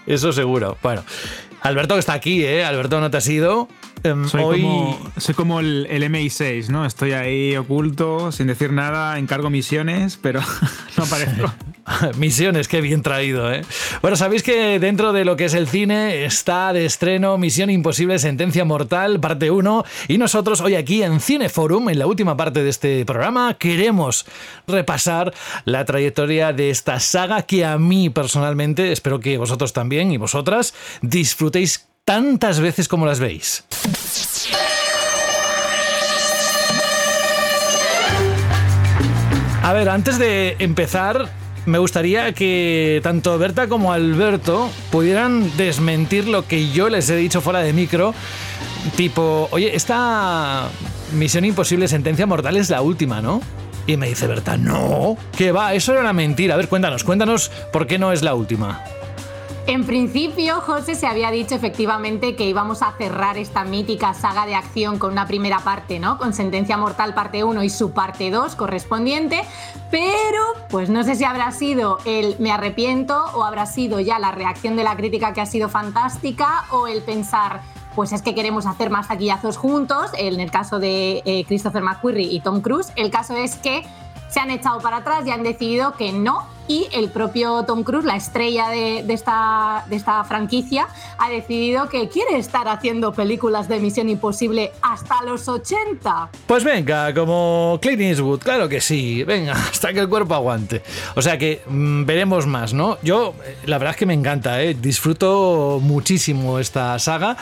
Eso 0.05 0.31
seguro. 0.31 0.77
Bueno, 0.81 1.03
Alberto 1.61 1.95
que 1.95 1.99
está 1.99 2.13
aquí, 2.13 2.43
¿eh? 2.43 2.65
Alberto 2.65 2.99
no 2.99 3.11
te 3.11 3.17
has 3.17 3.27
ido. 3.27 3.67
Em, 4.03 4.27
soy, 4.27 4.61
como, 4.61 5.11
soy 5.17 5.35
como 5.35 5.59
el, 5.59 5.87
el, 5.89 6.03
MI6, 6.03 6.69
¿no? 6.69 6.85
Estoy 6.85 7.11
ahí 7.11 7.55
oculto, 7.55 8.31
sin 8.31 8.47
decir 8.47 8.73
nada, 8.73 9.19
encargo 9.19 9.49
misiones, 9.49 10.17
pero 10.17 10.41
no 10.97 11.03
aparezco. 11.03 11.53
Misiones, 12.17 12.67
qué 12.67 12.81
bien 12.81 13.01
traído, 13.01 13.51
¿eh? 13.51 13.61
Bueno, 14.01 14.17
sabéis 14.17 14.43
que 14.43 14.79
dentro 14.79 15.13
de 15.13 15.25
lo 15.25 15.35
que 15.35 15.45
es 15.45 15.53
el 15.53 15.67
cine 15.67 16.25
está 16.25 16.73
de 16.73 16.85
estreno 16.85 17.37
Misión 17.37 17.69
Imposible, 17.69 18.19
Sentencia 18.19 18.65
Mortal, 18.65 19.19
parte 19.19 19.51
1. 19.51 19.83
Y 20.07 20.17
nosotros 20.17 20.61
hoy 20.61 20.75
aquí 20.75 21.03
en 21.03 21.19
Cineforum, 21.19 21.89
en 21.89 21.99
la 21.99 22.07
última 22.07 22.37
parte 22.37 22.63
de 22.63 22.69
este 22.69 23.05
programa, 23.05 23.55
queremos 23.55 24.25
repasar 24.67 25.33
la 25.65 25.85
trayectoria 25.85 26.53
de 26.53 26.69
esta 26.69 26.99
saga 26.99 27.43
que 27.43 27.65
a 27.65 27.77
mí 27.77 28.09
personalmente, 28.09 28.91
espero 28.91 29.19
que 29.19 29.37
vosotros 29.37 29.73
también 29.73 30.11
y 30.11 30.17
vosotras, 30.17 30.73
disfrutéis 31.01 31.87
tantas 32.05 32.59
veces 32.59 32.87
como 32.87 33.05
las 33.05 33.19
veis. 33.19 33.63
A 39.63 39.73
ver, 39.73 39.89
antes 39.89 40.17
de 40.17 40.55
empezar, 40.59 41.29
me 41.65 41.77
gustaría 41.77 42.33
que 42.33 42.99
tanto 43.03 43.37
Berta 43.37 43.67
como 43.67 43.93
Alberto 43.93 44.69
pudieran 44.91 45.55
desmentir 45.57 46.27
lo 46.27 46.47
que 46.47 46.71
yo 46.71 46.89
les 46.89 47.09
he 47.09 47.15
dicho 47.15 47.41
fuera 47.41 47.59
de 47.59 47.73
micro. 47.73 48.13
Tipo, 48.95 49.47
oye, 49.51 49.75
esta 49.75 50.69
Misión 51.13 51.45
Imposible 51.45 51.87
Sentencia 51.87 52.25
Mortal 52.25 52.57
es 52.57 52.69
la 52.69 52.81
última, 52.81 53.21
¿no? 53.21 53.41
Y 53.87 53.97
me 53.97 54.07
dice 54.07 54.27
Berta, 54.27 54.57
no, 54.57 55.17
que 55.37 55.51
va, 55.51 55.73
eso 55.73 55.91
era 55.91 56.01
una 56.01 56.13
mentira. 56.13 56.53
A 56.53 56.57
ver, 56.57 56.67
cuéntanos, 56.67 57.03
cuéntanos 57.03 57.51
por 57.71 57.87
qué 57.87 57.99
no 57.99 58.11
es 58.11 58.21
la 58.21 58.35
última. 58.35 58.83
En 59.67 59.85
principio, 59.85 60.59
José 60.61 60.95
se 60.95 61.07
había 61.07 61.29
dicho 61.31 61.55
efectivamente 61.55 62.35
que 62.35 62.45
íbamos 62.45 62.81
a 62.81 62.93
cerrar 62.97 63.37
esta 63.37 63.63
mítica 63.63 64.13
saga 64.13 64.45
de 64.45 64.55
acción 64.55 64.97
con 64.97 65.11
una 65.11 65.27
primera 65.27 65.59
parte, 65.59 65.99
¿no? 65.99 66.17
Con 66.17 66.33
Sentencia 66.33 66.77
Mortal 66.77 67.13
parte 67.13 67.43
1 67.43 67.63
y 67.63 67.69
su 67.69 67.91
parte 67.91 68.31
2 68.31 68.55
correspondiente, 68.55 69.41
pero 69.91 70.41
pues 70.69 70.89
no 70.89 71.03
sé 71.03 71.15
si 71.15 71.23
habrá 71.23 71.51
sido 71.51 71.99
el 72.05 72.35
me 72.39 72.51
arrepiento 72.51 73.23
o 73.33 73.43
habrá 73.43 73.65
sido 73.65 73.99
ya 73.99 74.19
la 74.19 74.31
reacción 74.31 74.75
de 74.75 74.83
la 74.83 74.95
crítica 74.95 75.31
que 75.33 75.41
ha 75.41 75.45
sido 75.45 75.69
fantástica 75.69 76.65
o 76.71 76.87
el 76.87 77.01
pensar 77.03 77.61
pues 77.95 78.13
es 78.13 78.21
que 78.21 78.33
queremos 78.33 78.65
hacer 78.65 78.89
más 78.89 79.09
taquillazos 79.09 79.57
juntos, 79.57 80.11
en 80.17 80.39
el 80.39 80.49
caso 80.49 80.79
de 80.79 81.21
eh, 81.25 81.43
Christopher 81.45 81.83
McQuarrie 81.83 82.31
y 82.31 82.39
Tom 82.39 82.61
Cruise, 82.61 82.91
el 82.95 83.11
caso 83.11 83.35
es 83.35 83.55
que 83.55 83.83
se 84.29 84.39
han 84.39 84.49
echado 84.49 84.79
para 84.79 84.97
atrás 84.97 85.27
y 85.27 85.31
han 85.31 85.43
decidido 85.43 85.93
que 85.97 86.13
no, 86.13 86.47
y 86.67 86.87
el 86.93 87.09
propio 87.09 87.63
Tom 87.63 87.83
Cruise, 87.83 88.05
la 88.05 88.15
estrella 88.15 88.69
de, 88.69 88.99
esta 89.09 90.23
franquicia, 90.27 90.87
ha 91.17 91.29
decidido 91.29 91.89
que 91.89 92.09
quiere 92.09 92.37
estar 92.37 92.67
haciendo 92.67 93.13
películas 93.13 93.67
de 93.67 93.79
Misión 93.79 94.09
Imposible 94.09 94.71
hasta 94.81 95.23
los 95.23 95.47
80. 95.47 96.29
Pues 96.47 96.63
venga, 96.63 97.13
como 97.13 97.79
Clint 97.81 98.01
Eastwood, 98.01 98.39
claro 98.39 98.69
que 98.69 98.81
sí, 98.81 99.23
venga, 99.23 99.53
hasta 99.71 99.93
que 99.93 99.99
el 99.99 100.09
cuerpo 100.09 100.33
aguante. 100.33 100.81
O 101.15 101.21
sea 101.21 101.37
que 101.37 101.61
mm, 101.67 102.05
veremos 102.05 102.47
más, 102.47 102.73
¿no? 102.73 102.97
Yo, 103.01 103.33
eh, 103.45 103.57
la 103.65 103.77
verdad 103.77 103.91
es 103.91 103.97
que 103.97 104.05
me 104.05 104.13
encanta, 104.13 104.61
¿eh? 104.61 104.73
disfruto 104.73 105.79
muchísimo 105.81 106.59
esta 106.59 106.97
saga. 106.99 107.37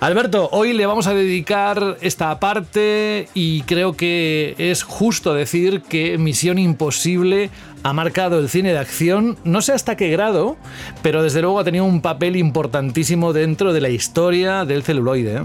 Alberto, 0.00 0.48
hoy 0.52 0.72
le 0.72 0.86
vamos 0.86 1.06
a 1.06 1.14
dedicar 1.14 1.96
esta 2.00 2.38
parte 2.38 3.28
y 3.34 3.62
creo 3.62 3.94
que 3.94 4.54
es 4.58 4.82
justo 4.82 5.34
decir 5.34 5.82
que 5.82 6.18
Misión 6.18 6.58
Imposible 6.58 7.50
ha 7.84 7.92
marcado 7.92 8.40
el 8.40 8.48
cine 8.48 8.72
de 8.72 8.78
acción, 8.78 9.36
no 9.44 9.60
sé 9.60 9.72
hasta 9.72 9.96
qué 9.96 10.08
grado, 10.08 10.56
pero 11.02 11.22
desde 11.22 11.42
luego 11.42 11.60
ha 11.60 11.64
tenido 11.64 11.84
un 11.84 12.00
papel 12.00 12.34
importantísimo 12.34 13.34
dentro 13.34 13.74
de 13.74 13.82
la 13.82 13.90
historia 13.90 14.64
del 14.64 14.82
celuloide. 14.82 15.36
¿eh? 15.36 15.42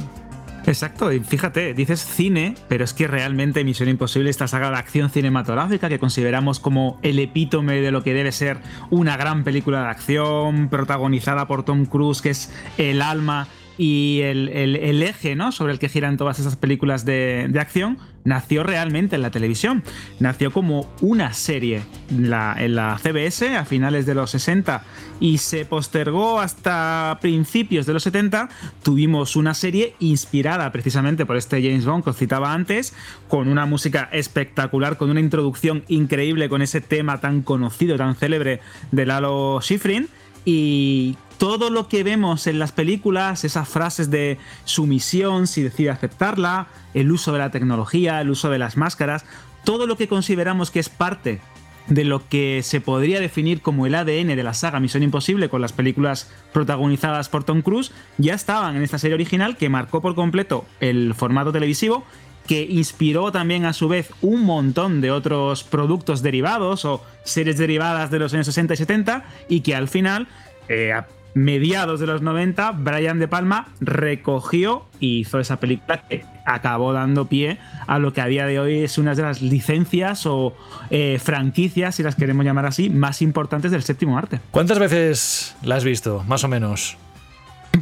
Exacto, 0.65 1.11
y 1.11 1.19
fíjate, 1.19 1.73
dices 1.73 1.99
cine, 1.99 2.55
pero 2.69 2.85
es 2.85 2.93
que 2.93 3.07
realmente 3.07 3.63
Misión 3.65 3.89
Imposible, 3.89 4.29
esta 4.29 4.47
saga 4.47 4.69
de 4.69 4.77
acción 4.77 5.09
cinematográfica 5.09 5.89
que 5.89 5.99
consideramos 5.99 6.61
como 6.61 6.97
el 7.01 7.19
epítome 7.19 7.81
de 7.81 7.91
lo 7.91 8.03
que 8.03 8.13
debe 8.13 8.31
ser 8.31 8.59
una 8.89 9.17
gran 9.17 9.43
película 9.43 9.81
de 9.81 9.89
acción, 9.89 10.69
protagonizada 10.69 11.45
por 11.45 11.63
Tom 11.63 11.85
Cruise, 11.85 12.21
que 12.21 12.29
es 12.29 12.53
el 12.77 13.01
alma 13.01 13.49
y 13.79 14.19
el, 14.23 15.01
eje 15.01 15.37
¿no? 15.37 15.53
sobre 15.53 15.71
el 15.71 15.79
que 15.79 15.87
giran 15.87 16.17
todas 16.17 16.37
esas 16.37 16.57
películas 16.57 17.05
de, 17.05 17.47
de 17.49 17.59
acción, 17.61 17.97
nació 18.25 18.63
realmente 18.63 19.15
en 19.15 19.21
la 19.21 19.31
televisión. 19.31 19.83
Nació 20.19 20.51
como 20.51 20.93
una 20.99 21.31
serie 21.31 21.83
en 22.09 22.29
la, 22.29 22.57
en 22.59 22.75
la 22.75 22.99
CBS 23.01 23.55
a 23.55 23.63
finales 23.63 24.05
de 24.05 24.15
los 24.15 24.31
60 24.31 24.83
y 25.21 25.37
se 25.37 25.63
postergó 25.63 26.41
hasta 26.41 27.19
principios 27.21 27.85
de 27.85 27.93
los 27.93 28.03
70. 28.03 28.49
Tuvimos 28.83 29.37
una 29.37 29.53
serie 29.53 29.95
inspirada 29.99 30.69
precisamente 30.73 31.25
por 31.25 31.37
este 31.37 31.61
James 31.61 31.85
Bond 31.85 32.03
que 32.03 32.09
os 32.09 32.17
citaba 32.17 32.51
antes, 32.51 32.93
con 33.29 33.47
una 33.47 33.65
música 33.65 34.09
espectacular, 34.11 34.97
con 34.97 35.09
una 35.09 35.21
introducción 35.21 35.85
increíble, 35.87 36.49
con 36.49 36.61
ese 36.61 36.81
tema 36.81 37.21
tan 37.21 37.43
conocido, 37.43 37.95
tan 37.95 38.17
célebre 38.17 38.59
de 38.91 39.05
Lalo 39.05 39.61
Schifrin. 39.61 40.09
Y 40.43 41.15
todo 41.39 41.71
lo 41.71 41.87
que 41.87 42.03
vemos 42.03 42.45
en 42.47 42.59
las 42.59 42.73
películas, 42.73 43.45
esas 43.45 43.67
frases 43.67 44.11
de 44.11 44.37
sumisión, 44.65 45.47
si 45.47 45.63
decide 45.63 45.89
aceptarla, 45.89 46.67
el 46.93 47.11
uso 47.11 47.31
de 47.31 47.39
la 47.39 47.49
tecnología, 47.49 48.21
el 48.21 48.29
uso 48.29 48.49
de 48.49 48.59
las 48.59 48.77
máscaras, 48.77 49.25
todo 49.63 49.87
lo 49.87 49.97
que 49.97 50.09
consideramos 50.09 50.69
que 50.69 50.79
es 50.79 50.89
parte 50.89 51.39
de 51.87 52.03
lo 52.03 52.27
que 52.27 52.61
se 52.61 52.81
podría 52.81 53.19
definir 53.21 53.61
como 53.61 53.87
el 53.87 53.95
ADN 53.95 54.27
de 54.27 54.43
la 54.43 54.53
saga 54.53 54.81
Misión 54.81 55.01
Imposible 55.01 55.49
con 55.49 55.61
las 55.61 55.73
películas 55.73 56.29
protagonizadas 56.51 57.29
por 57.29 57.45
Tom 57.45 57.61
Cruise, 57.61 57.91
ya 58.17 58.35
estaban 58.35 58.75
en 58.75 58.83
esta 58.83 58.99
serie 58.99 59.15
original 59.15 59.55
que 59.57 59.69
marcó 59.69 60.01
por 60.01 60.15
completo 60.15 60.65
el 60.81 61.15
formato 61.15 61.53
televisivo 61.53 62.03
que 62.47 62.63
inspiró 62.63 63.31
también 63.31 63.65
a 63.65 63.73
su 63.73 63.87
vez 63.87 64.11
un 64.21 64.43
montón 64.43 65.01
de 65.01 65.11
otros 65.11 65.63
productos 65.63 66.21
derivados 66.21 66.83
o 66.83 67.03
series 67.23 67.57
derivadas 67.57 68.11
de 68.11 68.19
los 68.19 68.33
años 68.33 68.47
60 68.47 68.73
y 68.73 68.77
70 68.77 69.23
y 69.47 69.61
que 69.61 69.75
al 69.75 69.87
final, 69.87 70.27
eh, 70.67 70.93
mediados 71.33 71.99
de 71.99 72.07
los 72.07 72.21
90, 72.21 72.71
Brian 72.71 73.19
De 73.19 73.27
Palma 73.27 73.67
recogió 73.79 74.85
y 74.99 75.19
hizo 75.19 75.39
esa 75.39 75.59
película 75.59 76.01
que 76.07 76.25
acabó 76.45 76.93
dando 76.93 77.25
pie 77.25 77.57
a 77.87 77.99
lo 77.99 78.13
que 78.13 78.21
a 78.21 78.25
día 78.25 78.45
de 78.45 78.59
hoy 78.59 78.79
es 78.79 78.97
una 78.97 79.15
de 79.15 79.21
las 79.21 79.41
licencias 79.41 80.25
o 80.25 80.55
eh, 80.89 81.19
franquicias, 81.23 81.95
si 81.95 82.03
las 82.03 82.15
queremos 82.15 82.45
llamar 82.45 82.65
así, 82.65 82.89
más 82.89 83.21
importantes 83.21 83.71
del 83.71 83.83
séptimo 83.83 84.17
arte. 84.17 84.39
¿Cuántas 84.51 84.79
veces 84.79 85.55
la 85.63 85.75
has 85.75 85.83
visto, 85.83 86.23
más 86.27 86.43
o 86.43 86.47
menos? 86.47 86.97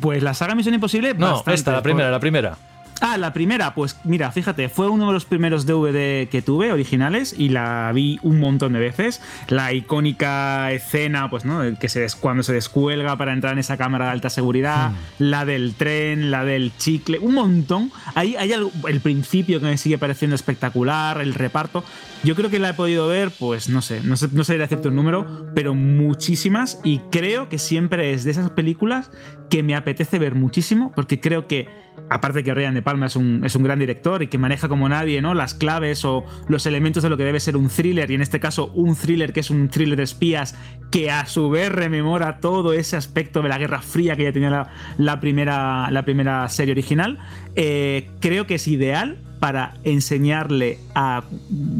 Pues 0.02 0.22
la 0.22 0.34
saga 0.34 0.54
Misión 0.54 0.76
Imposible. 0.76 1.14
No, 1.14 1.28
bastante. 1.28 1.54
esta, 1.54 1.72
la 1.72 1.82
primera, 1.82 2.12
la 2.12 2.20
primera. 2.20 2.58
Ah, 3.02 3.18
la 3.18 3.34
primera, 3.34 3.74
pues 3.76 3.98
mira, 4.04 4.32
fíjate, 4.32 4.70
fue 4.70 4.90
uno 4.90 5.08
de 5.08 5.14
los 5.14 5.26
primeros 5.26 5.66
DVD 5.66 6.28
que 6.30 6.42
tuve 6.44 6.72
originales 6.72 7.36
y 7.38 7.50
la 7.50 7.92
vi 7.94 8.20
un 8.24 8.40
montón 8.40 8.74
de 8.74 8.80
veces. 8.80 9.22
La 9.50 9.74
icónica 9.74 10.72
escena, 10.72 11.30
pues, 11.30 11.46
¿no? 11.46 11.62
Que 11.80 11.90
se 11.90 12.00
des- 12.02 12.16
cuando 12.16 12.44
se 12.44 12.54
descuelga 12.54 13.16
para 13.18 13.34
entrar 13.34 13.54
en 13.54 13.60
esa 13.60 13.78
cámara 13.78 14.06
de 14.06 14.12
alta 14.12 14.30
seguridad, 14.30 14.92
la 15.20 15.46
del 15.46 15.76
tren, 15.76 16.32
la 16.32 16.44
del 16.44 16.72
chicle, 16.78 17.20
un 17.20 17.36
montón. 17.36 17.92
Ahí 18.16 18.36
hay 18.36 18.54
algo, 18.54 18.72
el 18.88 19.00
principio 19.02 19.60
que 19.60 19.66
me 19.68 19.78
sigue 19.78 19.98
pareciendo 19.98 20.36
espectacular, 20.36 21.22
el 21.22 21.34
reparto. 21.34 21.84
Yo 22.24 22.36
creo 22.36 22.50
que 22.50 22.58
la 22.60 22.70
he 22.70 22.74
podido 22.74 23.08
ver, 23.08 23.32
pues 23.38 23.70
no 23.70 23.82
sé, 23.82 24.02
no 24.04 24.18
sé, 24.18 24.30
no 24.32 24.44
sé 24.44 24.58
decirte 24.58 24.88
un 24.88 24.96
número, 24.96 25.48
pero 25.54 25.76
muchísimas 25.76 26.80
y 26.84 27.00
creo 27.12 27.48
que 27.50 27.60
siempre 27.60 28.14
es 28.14 28.24
de 28.24 28.32
esas 28.32 28.50
películas 28.50 29.12
que 29.50 29.64
me 29.64 29.76
apetece 29.76 30.20
ver 30.20 30.36
muchísimo 30.36 30.92
porque 30.96 31.20
creo 31.20 31.48
que 31.48 31.68
aparte 32.10 32.44
que 32.44 32.54
Ryan 32.54 32.74
De 32.74 32.82
Palma 32.82 33.08
es 33.08 33.16
un, 33.16 33.44
es 33.44 33.56
un 33.56 33.64
gran 33.64 33.80
director 33.80 34.22
y 34.24 34.28
que 34.28 34.38
maneja 34.38 34.70
como 34.70 34.88
nadie 34.88 35.22
¿no? 35.22 35.34
las 35.34 35.54
claves 35.54 36.06
o 36.06 36.26
los 36.48 36.66
elementos 36.66 37.04
de 37.04 37.10
lo 37.10 37.18
que 37.18 37.24
debe 37.24 37.40
ser 37.40 37.58
un 37.58 37.70
thriller, 37.70 38.10
y 38.12 38.16
en 38.16 38.22
este 38.22 38.40
caso 38.40 38.72
un 38.74 38.96
thriller 38.96 39.34
que 39.34 39.40
es 39.40 39.50
un 39.50 39.70
thriller 39.70 39.98
de 39.98 40.04
espías 40.04 40.56
que 40.92 41.12
a 41.12 41.26
su 41.26 41.50
vez 41.50 41.72
rememora 41.72 42.40
todo 42.40 42.74
ese 42.74 42.96
aspecto 42.96 43.42
de 43.42 43.50
la 43.50 43.58
Guerra 43.58 43.82
Fría 43.82 44.16
que 44.16 44.24
ya 44.24 44.32
tenía 44.32 44.70
la, 44.98 45.20
primera, 45.20 45.90
la 45.92 46.04
primera 46.04 46.48
serie 46.50 46.74
original, 46.74 47.20
eh, 47.56 48.10
creo 48.20 48.48
que 48.48 48.56
es 48.56 48.68
ideal 48.68 49.18
para 49.40 49.76
enseñarle 49.84 50.80
a, 50.96 51.24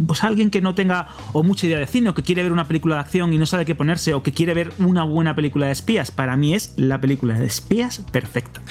pues, 0.06 0.24
alguien 0.24 0.50
que 0.50 0.62
no 0.62 0.76
tenga 0.76 1.08
o 1.34 1.44
mucha 1.44 1.68
idea 1.68 1.80
de 1.80 1.88
cine 1.88 2.10
o 2.10 2.14
que 2.14 2.24
quiere 2.24 2.44
ver 2.44 2.52
una 2.52 2.68
película 2.68 2.96
de 2.96 3.02
acción 3.02 3.34
y 3.34 3.38
no 3.38 3.46
sabe 3.46 3.66
qué 3.66 3.76
ponerse 3.76 4.14
o 4.14 4.24
que 4.24 4.32
quiere 4.32 4.54
ver 4.54 4.72
una 4.80 5.04
buena 5.04 5.36
película 5.36 5.68
de 5.68 5.72
espías. 5.72 6.12
Para 6.12 6.38
mí 6.38 6.54
es 6.54 6.74
la 6.78 7.00
película 7.00 7.38
de 7.38 7.46
espías 7.46 8.02
perfecta. 8.12 8.62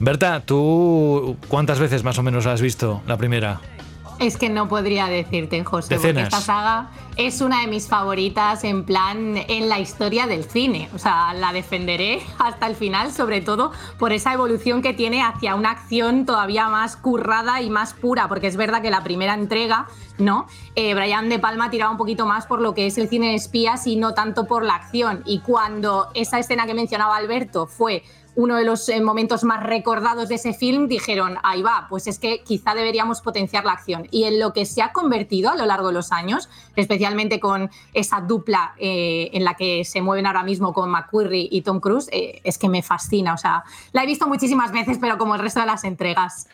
Berta, 0.00 0.40
¿tú 0.40 1.36
cuántas 1.48 1.78
veces 1.78 2.02
más 2.04 2.18
o 2.18 2.22
menos 2.22 2.46
has 2.46 2.60
visto 2.60 3.02
la 3.06 3.16
primera? 3.16 3.60
Es 4.22 4.36
que 4.36 4.48
no 4.48 4.68
podría 4.68 5.06
decirte, 5.08 5.64
José, 5.64 5.96
porque 5.96 6.12
Decenas. 6.12 6.32
esta 6.32 6.40
saga 6.40 6.90
es 7.16 7.40
una 7.40 7.62
de 7.62 7.66
mis 7.66 7.88
favoritas 7.88 8.62
en 8.62 8.84
plan 8.84 9.36
en 9.36 9.68
la 9.68 9.80
historia 9.80 10.28
del 10.28 10.44
cine. 10.44 10.88
O 10.94 10.98
sea, 10.98 11.34
la 11.34 11.52
defenderé 11.52 12.22
hasta 12.38 12.68
el 12.68 12.76
final, 12.76 13.10
sobre 13.10 13.40
todo 13.40 13.72
por 13.98 14.12
esa 14.12 14.32
evolución 14.32 14.80
que 14.80 14.92
tiene 14.92 15.22
hacia 15.22 15.56
una 15.56 15.72
acción 15.72 16.24
todavía 16.24 16.68
más 16.68 16.96
currada 16.96 17.60
y 17.62 17.68
más 17.68 17.94
pura, 17.94 18.28
porque 18.28 18.46
es 18.46 18.56
verdad 18.56 18.80
que 18.80 18.90
la 18.90 19.02
primera 19.02 19.34
entrega, 19.34 19.88
¿no? 20.18 20.46
Eh, 20.76 20.94
Brian 20.94 21.28
De 21.28 21.40
Palma 21.40 21.70
tiraba 21.70 21.90
un 21.90 21.98
poquito 21.98 22.24
más 22.24 22.46
por 22.46 22.60
lo 22.60 22.74
que 22.74 22.86
es 22.86 22.98
el 22.98 23.08
cine 23.08 23.30
de 23.30 23.34
espías 23.34 23.88
y 23.88 23.96
no 23.96 24.14
tanto 24.14 24.46
por 24.46 24.64
la 24.64 24.76
acción. 24.76 25.22
Y 25.26 25.40
cuando 25.40 26.10
esa 26.14 26.38
escena 26.38 26.64
que 26.66 26.74
mencionaba 26.74 27.16
Alberto 27.16 27.66
fue 27.66 28.04
uno 28.34 28.56
de 28.56 28.64
los 28.64 28.88
eh, 28.88 29.00
momentos 29.00 29.44
más 29.44 29.62
recordados 29.62 30.28
de 30.28 30.36
ese 30.36 30.54
film, 30.54 30.88
dijeron, 30.88 31.36
ahí 31.42 31.62
va, 31.62 31.86
pues 31.88 32.06
es 32.06 32.18
que 32.18 32.42
quizá 32.42 32.74
deberíamos 32.74 33.20
potenciar 33.20 33.64
la 33.64 33.72
acción. 33.72 34.08
Y 34.10 34.24
en 34.24 34.40
lo 34.40 34.52
que 34.52 34.64
se 34.64 34.82
ha 34.82 34.92
convertido 34.92 35.50
a 35.50 35.56
lo 35.56 35.66
largo 35.66 35.88
de 35.88 35.94
los 35.94 36.12
años, 36.12 36.48
especialmente 36.76 37.40
con 37.40 37.70
esa 37.92 38.20
dupla 38.20 38.74
eh, 38.78 39.30
en 39.32 39.44
la 39.44 39.54
que 39.54 39.84
se 39.84 40.00
mueven 40.00 40.26
ahora 40.26 40.42
mismo 40.42 40.72
con 40.72 40.90
McQuarrie 40.90 41.48
y 41.50 41.62
Tom 41.62 41.80
Cruise, 41.80 42.08
eh, 42.12 42.40
es 42.44 42.58
que 42.58 42.68
me 42.68 42.82
fascina. 42.82 43.34
O 43.34 43.38
sea, 43.38 43.64
la 43.92 44.02
he 44.02 44.06
visto 44.06 44.26
muchísimas 44.26 44.72
veces, 44.72 44.98
pero 45.00 45.18
como 45.18 45.34
el 45.34 45.40
resto 45.40 45.60
de 45.60 45.66
las 45.66 45.84
entregas. 45.84 46.48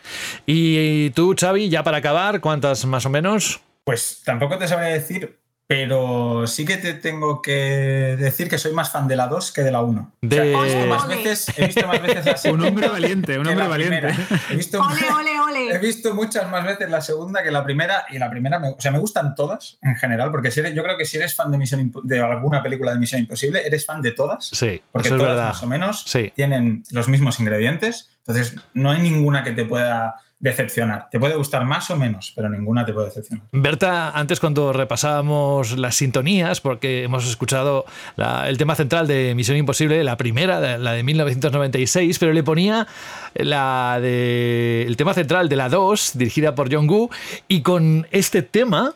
Y 0.46 1.10
tú, 1.10 1.34
Xavi, 1.38 1.68
ya 1.68 1.84
para 1.84 1.98
acabar, 1.98 2.40
¿cuántas 2.40 2.84
más 2.86 3.06
o 3.06 3.10
menos? 3.10 3.60
Pues 3.84 4.22
tampoco 4.24 4.58
te 4.58 4.68
sabría 4.68 4.88
decir, 4.88 5.37
pero 5.68 6.46
sí 6.46 6.64
que 6.64 6.78
te 6.78 6.94
tengo 6.94 7.42
que 7.42 8.16
decir 8.18 8.48
que 8.48 8.56
soy 8.56 8.72
más 8.72 8.90
fan 8.90 9.06
de 9.06 9.16
la 9.16 9.26
2 9.28 9.52
que 9.52 9.60
de 9.60 9.70
la 9.70 9.82
1. 9.82 10.12
De- 10.22 10.36
he, 10.54 10.64
visto 10.64 10.86
más 10.86 11.06
veces, 11.06 11.46
he 11.58 11.66
visto 11.66 11.86
más 11.86 12.00
veces 12.00 12.24
la 12.44 12.52
Un 12.52 12.62
hombre 12.64 12.88
valiente, 12.88 13.38
un 13.38 13.46
hombre 13.46 13.68
valiente. 13.68 14.08
He 14.50 14.56
visto, 14.56 14.80
Ole, 14.80 15.12
ole, 15.14 15.40
ole. 15.40 15.74
he 15.74 15.78
visto 15.78 16.14
muchas 16.14 16.50
más 16.50 16.64
veces 16.64 16.88
la 16.90 17.02
segunda 17.02 17.42
que 17.42 17.50
la 17.50 17.62
primera 17.64 18.06
y 18.08 18.18
la 18.18 18.30
primera, 18.30 18.58
me, 18.58 18.70
o 18.70 18.80
sea, 18.80 18.90
me 18.90 18.98
gustan 18.98 19.34
todas 19.34 19.76
en 19.82 19.94
general, 19.96 20.30
porque 20.30 20.50
si 20.50 20.60
eres- 20.60 20.74
yo 20.74 20.82
creo 20.82 20.96
que 20.96 21.04
si 21.04 21.18
eres 21.18 21.34
fan 21.34 21.50
de, 21.50 21.58
Misión 21.58 21.92
de 22.02 22.18
alguna 22.22 22.62
película 22.62 22.92
de 22.94 22.98
Misión 22.98 23.20
Imposible, 23.20 23.66
eres 23.66 23.84
fan 23.84 24.00
de 24.00 24.12
todas. 24.12 24.46
Sí, 24.50 24.80
Porque 24.90 25.08
eso 25.08 25.16
es 25.16 25.20
todas 25.20 25.34
verdad. 25.36 25.48
más 25.50 25.62
o 25.62 25.66
menos 25.66 26.02
Sí. 26.06 26.32
tienen 26.34 26.82
los 26.92 27.08
mismos 27.08 27.40
ingredientes. 27.40 28.08
Entonces, 28.28 28.56
no 28.74 28.90
hay 28.90 29.00
ninguna 29.00 29.42
que 29.42 29.52
te 29.52 29.64
pueda 29.64 30.16
decepcionar. 30.40 31.08
Te 31.10 31.18
puede 31.18 31.34
gustar 31.34 31.64
más 31.64 31.90
o 31.90 31.96
menos, 31.96 32.32
pero 32.36 32.48
ninguna 32.48 32.84
te 32.86 32.92
puede 32.92 33.06
decepcionar. 33.06 33.44
Berta, 33.50 34.10
antes 34.10 34.38
cuando 34.38 34.72
repasábamos 34.72 35.76
las 35.76 35.96
sintonías, 35.96 36.60
porque 36.60 37.02
hemos 37.04 37.26
escuchado 37.28 37.86
la- 38.16 38.48
el 38.48 38.56
tema 38.58 38.76
central 38.76 39.08
de 39.08 39.34
Misión 39.34 39.56
Imposible, 39.56 40.04
la 40.04 40.16
primera, 40.16 40.78
la 40.78 40.92
de 40.92 41.02
1996, 41.02 42.18
pero 42.20 42.32
le 42.34 42.44
ponía 42.44 42.86
la 43.34 43.98
de, 44.00 44.84
el 44.86 44.96
tema 44.96 45.12
central 45.14 45.48
de 45.48 45.56
la 45.56 45.68
2, 45.70 46.12
dirigida 46.14 46.54
por 46.54 46.72
John 46.72 46.88
Woo, 46.88 47.10
y 47.48 47.62
con 47.62 48.06
este 48.12 48.42
tema, 48.42 48.94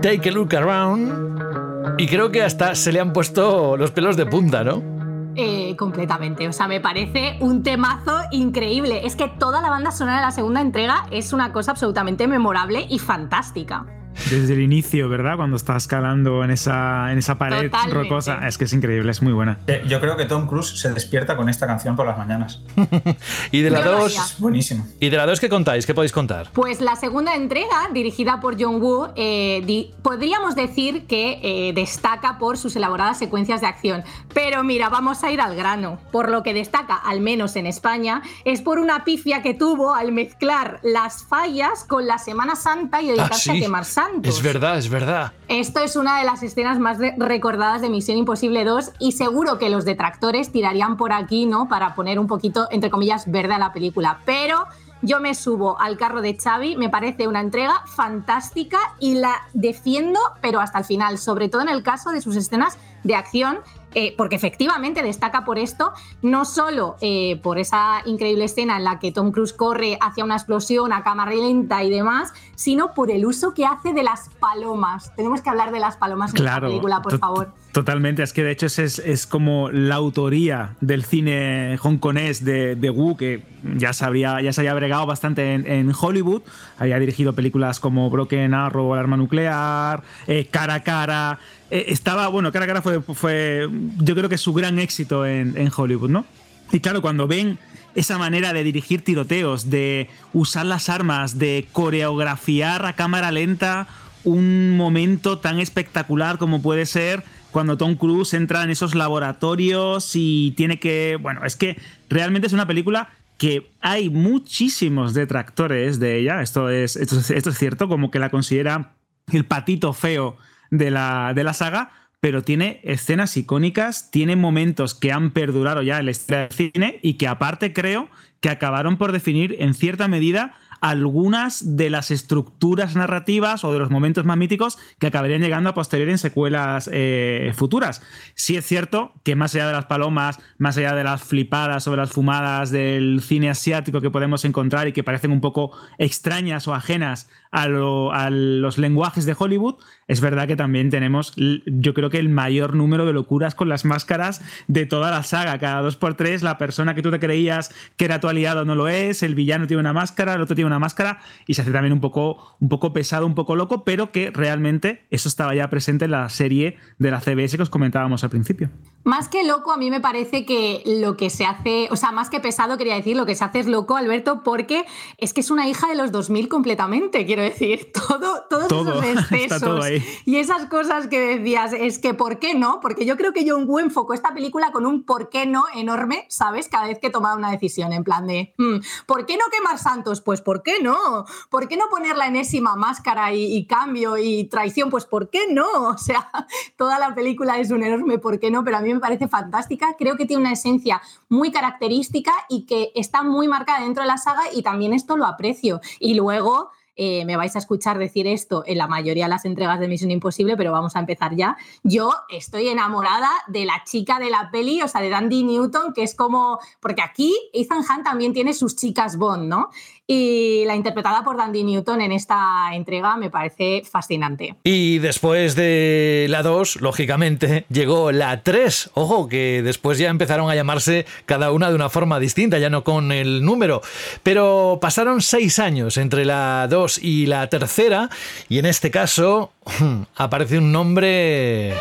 Take 0.00 0.28
a 0.30 0.32
Look 0.32 0.54
Around, 0.56 1.98
y 1.98 2.06
creo 2.06 2.30
que 2.32 2.42
hasta 2.42 2.74
se 2.74 2.90
le 2.92 3.00
han 3.00 3.12
puesto 3.12 3.76
los 3.76 3.90
pelos 3.90 4.16
de 4.16 4.24
punta, 4.26 4.64
¿no? 4.64 4.91
Eh, 5.34 5.76
completamente. 5.76 6.48
O 6.48 6.52
sea, 6.52 6.68
me 6.68 6.80
parece 6.80 7.38
un 7.40 7.62
temazo 7.62 8.20
increíble. 8.30 9.06
Es 9.06 9.16
que 9.16 9.28
toda 9.28 9.60
la 9.60 9.70
banda 9.70 9.90
sonora 9.90 10.18
de 10.18 10.22
la 10.24 10.30
segunda 10.30 10.60
entrega 10.60 11.06
es 11.10 11.32
una 11.32 11.52
cosa 11.52 11.72
absolutamente 11.72 12.26
memorable 12.26 12.86
y 12.88 12.98
fantástica. 12.98 13.86
Desde 14.30 14.54
el 14.54 14.60
inicio, 14.60 15.08
¿verdad? 15.08 15.36
Cuando 15.36 15.56
está 15.56 15.76
escalando 15.76 16.44
en 16.44 16.50
esa, 16.50 17.12
en 17.12 17.18
esa 17.18 17.36
pared 17.36 17.70
Totalmente. 17.70 17.94
rocosa. 17.94 18.46
Es 18.46 18.58
que 18.58 18.64
es 18.64 18.72
increíble, 18.72 19.10
es 19.10 19.22
muy 19.22 19.32
buena. 19.32 19.58
Eh, 19.66 19.82
Yo 19.86 20.00
creo 20.00 20.16
que 20.16 20.24
Tom 20.26 20.46
Cruise 20.46 20.78
se 20.78 20.92
despierta 20.92 21.36
con 21.36 21.48
esta 21.48 21.66
canción 21.66 21.96
por 21.96 22.06
las 22.06 22.18
mañanas. 22.18 22.62
Y 23.50 23.60
de 23.62 23.70
la 23.70 23.80
Yo 23.80 23.84
lo 23.86 23.92
2, 23.98 24.04
haría. 24.04 24.22
Es 24.24 24.38
buenísimo. 24.40 24.86
¿y 25.00 25.08
de 25.10 25.16
la 25.16 25.26
2 25.26 25.40
qué 25.40 25.48
contáis? 25.48 25.86
¿Qué 25.86 25.94
podéis 25.94 26.12
contar? 26.12 26.50
Pues 26.52 26.80
la 26.80 26.96
segunda 26.96 27.34
entrega, 27.34 27.88
dirigida 27.92 28.40
por 28.40 28.60
John 28.60 28.80
Woo, 28.80 29.08
eh, 29.16 29.62
di- 29.66 29.92
podríamos 30.02 30.54
decir 30.54 31.06
que 31.06 31.40
eh, 31.42 31.72
destaca 31.74 32.38
por 32.38 32.56
sus 32.58 32.76
elaboradas 32.76 33.18
secuencias 33.18 33.60
de 33.60 33.66
acción. 33.66 34.04
Pero 34.32 34.62
mira, 34.64 34.88
vamos 34.88 35.22
a 35.24 35.30
ir 35.30 35.40
al 35.40 35.54
grano. 35.56 35.98
Por 36.10 36.30
lo 36.30 36.42
que 36.42 36.54
destaca, 36.54 36.94
al 36.96 37.20
menos 37.20 37.56
en 37.56 37.66
España, 37.66 38.22
es 38.44 38.62
por 38.62 38.78
una 38.78 39.04
pifia 39.04 39.42
que 39.42 39.54
tuvo 39.54 39.94
al 39.94 40.12
mezclar 40.12 40.80
las 40.82 41.24
fallas 41.24 41.84
con 41.84 42.06
la 42.06 42.18
Semana 42.18 42.56
Santa 42.56 43.02
y 43.02 43.10
Ah, 43.10 43.14
dedicarse 43.14 43.50
a 43.50 43.54
sí. 43.54 43.60
quemar 43.60 43.84
santos. 44.02 44.36
Es 44.36 44.42
verdad, 44.42 44.78
es 44.78 44.88
verdad. 44.88 45.32
Esto 45.48 45.80
es 45.80 45.96
una 45.96 46.18
de 46.18 46.24
las 46.24 46.42
escenas 46.42 46.78
más 46.78 46.98
recordadas 47.16 47.80
de 47.80 47.88
Misión 47.88 48.18
Imposible 48.18 48.64
2 48.64 48.92
y 48.98 49.12
seguro 49.12 49.58
que 49.58 49.70
los 49.70 49.84
detractores 49.84 50.50
tirarían 50.50 50.96
por 50.96 51.12
aquí, 51.12 51.46
¿no? 51.46 51.68
Para 51.68 51.94
poner 51.94 52.18
un 52.18 52.26
poquito, 52.26 52.68
entre 52.70 52.90
comillas, 52.90 53.30
verde 53.30 53.54
a 53.54 53.58
la 53.58 53.72
película. 53.72 54.20
Pero 54.24 54.66
yo 55.02 55.20
me 55.20 55.34
subo 55.34 55.80
al 55.80 55.96
carro 55.96 56.22
de 56.22 56.36
Xavi, 56.36 56.76
me 56.76 56.88
parece 56.88 57.26
una 57.26 57.40
entrega 57.40 57.82
fantástica 57.86 58.78
y 59.00 59.14
la 59.16 59.42
defiendo, 59.52 60.20
pero 60.40 60.60
hasta 60.60 60.78
el 60.78 60.84
final, 60.84 61.18
sobre 61.18 61.48
todo 61.48 61.62
en 61.62 61.68
el 61.68 61.82
caso 61.82 62.10
de 62.10 62.20
sus 62.20 62.36
escenas 62.36 62.78
de 63.02 63.16
acción. 63.16 63.58
Eh, 63.94 64.14
porque 64.16 64.36
efectivamente 64.36 65.02
destaca 65.02 65.44
por 65.44 65.58
esto, 65.58 65.92
no 66.22 66.44
solo 66.44 66.96
eh, 67.00 67.40
por 67.42 67.58
esa 67.58 68.02
increíble 68.04 68.44
escena 68.44 68.76
en 68.76 68.84
la 68.84 68.98
que 68.98 69.12
Tom 69.12 69.32
Cruise 69.32 69.52
corre 69.52 69.98
hacia 70.00 70.24
una 70.24 70.36
explosión 70.36 70.92
a 70.92 71.02
cámara 71.02 71.32
lenta 71.32 71.82
y 71.82 71.90
demás, 71.90 72.32
sino 72.54 72.94
por 72.94 73.10
el 73.10 73.26
uso 73.26 73.54
que 73.54 73.64
hace 73.66 73.92
de 73.92 74.02
las 74.02 74.28
palomas. 74.40 75.14
Tenemos 75.16 75.40
que 75.42 75.50
hablar 75.50 75.72
de 75.72 75.80
las 75.80 75.96
palomas 75.96 76.30
en 76.30 76.36
esta 76.36 76.50
Claro, 76.50 76.68
película, 76.68 77.02
por 77.02 77.18
favor. 77.18 77.52
Totalmente, 77.72 78.22
es 78.22 78.34
que 78.34 78.44
de 78.44 78.50
hecho 78.50 78.66
es, 78.66 78.98
es 78.98 79.26
como 79.26 79.70
la 79.70 79.94
autoría 79.94 80.76
del 80.82 81.04
cine 81.04 81.78
hongkonés 81.82 82.44
de, 82.44 82.76
de 82.76 82.90
Wu, 82.90 83.16
que 83.16 83.44
ya 83.76 83.94
se, 83.94 84.04
ya 84.20 84.52
se 84.52 84.60
había 84.60 84.74
bregado 84.74 85.06
bastante 85.06 85.54
en, 85.54 85.66
en 85.66 85.90
Hollywood. 85.98 86.42
Había 86.76 86.98
dirigido 86.98 87.32
películas 87.32 87.80
como 87.80 88.10
Broken 88.10 88.52
Arrow, 88.52 88.92
El 88.92 89.00
arma 89.00 89.16
nuclear, 89.16 90.02
eh, 90.26 90.48
Cara 90.50 90.74
a 90.74 90.82
Cara. 90.82 91.38
Eh, 91.70 91.86
estaba, 91.88 92.28
bueno, 92.28 92.52
Cara 92.52 92.66
a 92.66 92.68
Cara 92.68 92.82
fue, 92.82 93.00
fue 93.00 93.66
yo 93.96 94.14
creo 94.14 94.28
que 94.28 94.36
su 94.36 94.52
gran 94.52 94.78
éxito 94.78 95.24
en, 95.24 95.56
en 95.56 95.72
Hollywood, 95.74 96.10
¿no? 96.10 96.26
Y 96.72 96.80
claro, 96.80 97.00
cuando 97.00 97.26
ven 97.26 97.58
esa 97.94 98.18
manera 98.18 98.52
de 98.52 98.64
dirigir 98.64 99.02
tiroteos, 99.02 99.70
de 99.70 100.10
usar 100.34 100.66
las 100.66 100.90
armas, 100.90 101.38
de 101.38 101.66
coreografiar 101.72 102.84
a 102.84 102.92
cámara 102.92 103.30
lenta 103.30 103.88
un 104.24 104.76
momento 104.76 105.38
tan 105.38 105.58
espectacular 105.58 106.36
como 106.38 106.60
puede 106.60 106.86
ser 106.86 107.24
cuando 107.52 107.76
Tom 107.76 107.94
Cruise 107.94 108.34
entra 108.34 108.64
en 108.64 108.70
esos 108.70 108.94
laboratorios 108.94 110.12
y 110.14 110.52
tiene 110.56 110.80
que... 110.80 111.18
Bueno, 111.20 111.44
es 111.44 111.54
que 111.54 111.80
realmente 112.08 112.48
es 112.48 112.52
una 112.52 112.66
película 112.66 113.10
que 113.38 113.70
hay 113.80 114.08
muchísimos 114.08 115.14
detractores 115.14 115.98
de 115.98 116.16
ella, 116.16 116.42
esto 116.42 116.70
es, 116.70 116.96
esto 116.96 117.50
es, 117.50 117.58
cierto, 117.58 117.88
como 117.88 118.10
que 118.10 118.18
la 118.18 118.30
considera 118.30 118.94
el 119.32 119.44
patito 119.44 119.92
feo 119.92 120.36
de 120.70 120.90
la, 120.90 121.32
de 121.34 121.44
la 121.44 121.52
saga, 121.52 121.90
pero 122.20 122.42
tiene 122.44 122.80
escenas 122.84 123.36
icónicas, 123.36 124.10
tiene 124.12 124.36
momentos 124.36 124.94
que 124.94 125.10
han 125.10 125.32
perdurado 125.32 125.82
ya 125.82 125.98
en 125.98 126.04
la 126.04 126.12
historia 126.12 126.42
del 126.42 126.52
cine 126.52 127.00
y 127.02 127.14
que 127.14 127.26
aparte 127.26 127.72
creo 127.72 128.08
que 128.40 128.48
acabaron 128.48 128.96
por 128.96 129.10
definir 129.10 129.56
en 129.58 129.74
cierta 129.74 130.06
medida 130.06 130.54
algunas 130.82 131.76
de 131.76 131.88
las 131.88 132.10
estructuras 132.10 132.96
narrativas 132.96 133.64
o 133.64 133.72
de 133.72 133.78
los 133.78 133.90
momentos 133.90 134.26
más 134.26 134.36
míticos 134.36 134.78
que 134.98 135.06
acabarían 135.06 135.40
llegando 135.40 135.70
a 135.70 135.74
posteriori 135.74 136.12
en 136.12 136.18
secuelas 136.18 136.90
eh, 136.92 137.52
futuras. 137.54 138.02
Sí 138.34 138.56
es 138.56 138.66
cierto 138.66 139.12
que 139.22 139.36
más 139.36 139.54
allá 139.54 139.68
de 139.68 139.72
las 139.72 139.86
palomas, 139.86 140.40
más 140.58 140.76
allá 140.76 140.94
de 140.94 141.04
las 141.04 141.22
flipadas 141.22 141.86
de 141.92 141.96
las 141.96 142.10
fumadas 142.10 142.70
del 142.70 143.20
cine 143.22 143.48
asiático 143.50 144.00
que 144.00 144.10
podemos 144.10 144.44
encontrar 144.44 144.88
y 144.88 144.92
que 144.92 145.04
parecen 145.04 145.30
un 145.30 145.40
poco 145.40 145.72
extrañas 145.98 146.66
o 146.66 146.74
ajenas 146.74 147.28
a, 147.52 147.62
a 147.62 148.30
los 148.30 148.78
lenguajes 148.78 149.24
de 149.24 149.36
Hollywood, 149.38 149.76
es 150.08 150.20
verdad 150.20 150.46
que 150.46 150.56
también 150.56 150.90
tenemos, 150.90 151.32
yo 151.36 151.94
creo 151.94 152.10
que 152.10 152.18
el 152.18 152.28
mayor 152.28 152.74
número 152.74 153.06
de 153.06 153.12
locuras 153.12 153.54
con 153.54 153.68
las 153.68 153.84
máscaras 153.84 154.42
de 154.66 154.84
toda 154.84 155.10
la 155.10 155.22
saga. 155.22 155.58
Cada 155.58 155.80
dos 155.80 155.96
por 155.96 156.14
tres, 156.14 156.42
la 156.42 156.58
persona 156.58 156.94
que 156.94 157.02
tú 157.02 157.10
te 157.10 157.20
creías 157.20 157.74
que 157.96 158.04
era 158.04 158.20
tu 158.20 158.28
aliado 158.28 158.64
no 158.64 158.74
lo 158.74 158.88
es, 158.88 159.22
el 159.22 159.34
villano 159.34 159.66
tiene 159.66 159.80
una 159.80 159.92
máscara, 159.92 160.34
el 160.34 160.40
otro 160.40 160.56
tiene 160.56 160.66
una 160.66 160.71
máscara, 160.78 161.20
y 161.46 161.54
se 161.54 161.62
hace 161.62 161.70
también 161.72 161.92
un 161.92 162.00
poco, 162.00 162.56
un 162.60 162.68
poco 162.68 162.92
pesado, 162.92 163.26
un 163.26 163.34
poco 163.34 163.56
loco, 163.56 163.84
pero 163.84 164.12
que 164.12 164.30
realmente 164.30 165.06
eso 165.10 165.28
estaba 165.28 165.54
ya 165.54 165.68
presente 165.70 166.04
en 166.06 166.10
la 166.12 166.28
serie 166.28 166.76
de 166.98 167.10
la 167.10 167.20
CBS 167.20 167.56
que 167.56 167.62
os 167.62 167.70
comentábamos 167.70 168.24
al 168.24 168.30
principio. 168.30 168.70
Más 169.04 169.28
que 169.28 169.42
loco, 169.44 169.72
a 169.72 169.76
mí 169.76 169.90
me 169.90 170.00
parece 170.00 170.46
que 170.46 170.82
lo 170.86 171.16
que 171.16 171.28
se 171.28 171.44
hace, 171.44 171.88
o 171.90 171.96
sea, 171.96 172.12
más 172.12 172.30
que 172.30 172.38
pesado, 172.38 172.78
quería 172.78 172.94
decir, 172.94 173.16
lo 173.16 173.26
que 173.26 173.34
se 173.34 173.44
hace 173.44 173.58
es 173.60 173.66
loco, 173.66 173.96
Alberto, 173.96 174.42
porque 174.44 174.84
es 175.18 175.32
que 175.32 175.40
es 175.40 175.50
una 175.50 175.66
hija 175.68 175.88
de 175.88 175.96
los 175.96 176.12
2000 176.12 176.48
completamente, 176.48 177.26
quiero 177.26 177.42
decir, 177.42 177.90
todo, 178.08 178.44
todos 178.48 178.68
Todo, 178.68 179.02
esos 179.02 179.32
excesos 179.32 179.60
todo 179.60 179.82
y 180.24 180.36
esas 180.36 180.66
cosas 180.66 181.08
que 181.08 181.18
decías, 181.38 181.72
es 181.72 181.98
que 181.98 182.14
¿por 182.14 182.38
qué 182.38 182.54
no? 182.54 182.78
Porque 182.80 183.04
yo 183.04 183.16
creo 183.16 183.32
que 183.32 183.44
John 183.48 183.64
Woo 183.66 183.80
enfocó 183.80 184.14
esta 184.14 184.32
película 184.34 184.70
con 184.70 184.86
un 184.86 185.04
¿por 185.04 185.28
qué 185.30 185.46
no? 185.46 185.64
enorme, 185.74 186.26
¿sabes? 186.28 186.68
Cada 186.68 186.86
vez 186.86 186.98
que 187.00 187.10
tomaba 187.10 187.34
una 187.36 187.50
decisión, 187.50 187.92
en 187.92 188.04
plan 188.04 188.26
de, 188.26 188.54
"Hmm, 188.56 188.76
¿por 189.06 189.26
qué 189.26 189.36
no 189.36 189.44
quemar 189.50 189.78
santos? 189.78 190.20
Pues 190.20 190.40
¿por 190.62 190.74
qué 190.74 190.82
no? 190.82 191.24
¿Por 191.50 191.68
qué 191.68 191.76
no 191.76 191.88
poner 191.90 192.16
la 192.16 192.26
enésima 192.26 192.76
máscara 192.76 193.32
y, 193.32 193.66
cambio 193.66 194.16
y 194.16 194.44
traición? 194.44 194.90
Pues 194.90 195.06
¿por 195.06 195.28
qué 195.28 195.46
no? 195.50 195.66
O 195.92 195.98
sea, 195.98 196.28
toda 196.76 196.98
la 196.98 197.14
película 197.14 197.58
es 197.58 197.70
un 197.70 197.82
enorme 197.82 198.18
¿por 198.18 198.38
qué 198.38 198.50
no? 198.50 198.64
Pero 198.64 198.76
a 198.76 198.80
mí 198.80 198.92
me 198.92 199.00
parece 199.00 199.28
fantástica. 199.28 199.96
Creo 199.98 200.16
que 200.16 200.24
tiene 200.24 200.42
una 200.42 200.52
esencia 200.52 201.02
muy 201.28 201.50
característica 201.50 202.32
y 202.48 202.64
que 202.66 202.92
está 202.94 203.22
muy 203.22 203.48
marcada 203.48 203.80
dentro 203.80 204.02
de 204.02 204.08
la 204.08 204.18
saga 204.18 204.42
y 204.52 204.62
también 204.62 204.92
esto 204.92 205.16
lo 205.16 205.26
aprecio. 205.26 205.80
Y 205.98 206.14
luego... 206.14 206.70
eh, 206.94 207.24
me 207.24 207.36
vais 207.36 207.54
a 207.56 207.58
escuchar 207.58 207.98
decir 207.98 208.26
esto 208.26 208.64
en 208.66 208.78
la 208.78 208.86
mayoría 208.86 209.24
de 209.24 209.30
las 209.30 209.44
entregas 209.44 209.80
de 209.80 209.88
Misión 209.88 210.10
Imposible, 210.10 210.56
pero 210.56 210.72
vamos 210.72 210.94
a 210.94 211.00
empezar 211.00 211.34
ya. 211.34 211.56
Yo 211.82 212.12
estoy 212.28 212.68
enamorada 212.68 213.30
de 213.48 213.64
la 213.64 213.82
chica 213.84 214.18
de 214.18 214.30
la 214.30 214.50
peli, 214.50 214.82
o 214.82 214.88
sea, 214.88 215.00
de 215.00 215.08
Dandy 215.08 215.42
Newton, 215.42 215.94
que 215.94 216.02
es 216.02 216.14
como. 216.14 216.58
Porque 216.80 217.02
aquí 217.02 217.34
Ethan 217.52 217.78
Hunt 217.78 218.04
también 218.04 218.32
tiene 218.32 218.52
sus 218.52 218.76
chicas 218.76 219.16
Bond, 219.16 219.48
¿no? 219.48 219.70
Y 220.14 220.64
la 220.66 220.76
interpretada 220.76 221.24
por 221.24 221.38
Dandy 221.38 221.64
Newton 221.64 222.02
en 222.02 222.12
esta 222.12 222.74
entrega 222.74 223.16
me 223.16 223.30
parece 223.30 223.82
fascinante. 223.90 224.56
Y 224.62 224.98
después 224.98 225.56
de 225.56 226.26
la 226.28 226.42
2, 226.42 226.82
lógicamente, 226.82 227.64
llegó 227.70 228.12
la 228.12 228.42
3. 228.42 228.90
Ojo, 228.92 229.26
que 229.26 229.62
después 229.62 229.96
ya 229.96 230.10
empezaron 230.10 230.50
a 230.50 230.54
llamarse 230.54 231.06
cada 231.24 231.50
una 231.50 231.70
de 231.70 231.76
una 231.76 231.88
forma 231.88 232.20
distinta, 232.20 232.58
ya 232.58 232.68
no 232.68 232.84
con 232.84 233.10
el 233.10 233.42
número. 233.42 233.80
Pero 234.22 234.80
pasaron 234.82 235.22
seis 235.22 235.58
años 235.58 235.96
entre 235.96 236.26
la 236.26 236.66
2 236.68 236.98
y 237.02 237.24
la 237.24 237.46
tercera, 237.46 238.10
y 238.50 238.58
en 238.58 238.66
este 238.66 238.90
caso 238.90 239.52
aparece 240.16 240.58
un 240.58 240.72
nombre 240.72 241.72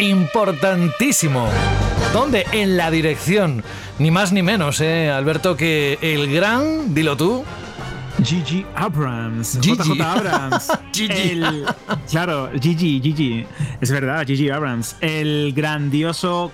importantísimo. 0.00 1.48
¿Dónde? 2.16 2.46
En 2.52 2.78
la 2.78 2.90
dirección. 2.90 3.62
Ni 3.98 4.10
más 4.10 4.32
ni 4.32 4.42
menos, 4.42 4.80
¿eh, 4.80 5.10
Alberto? 5.10 5.54
Que 5.54 5.98
el 6.00 6.32
gran, 6.32 6.94
dilo 6.94 7.14
tú, 7.14 7.44
Gigi 8.24 8.64
Abrams. 8.74 9.58
Gigi. 9.60 9.76
JJ 9.76 10.00
Abrams. 10.00 10.68
Gigi. 10.94 11.12
El- 11.12 11.66
claro, 12.10 12.48
Gigi, 12.58 13.02
Gigi. 13.02 13.44
Es 13.82 13.90
verdad, 13.90 14.26
Gigi 14.26 14.48
Abrams. 14.48 14.96
El 15.02 15.52
grandioso 15.54 16.52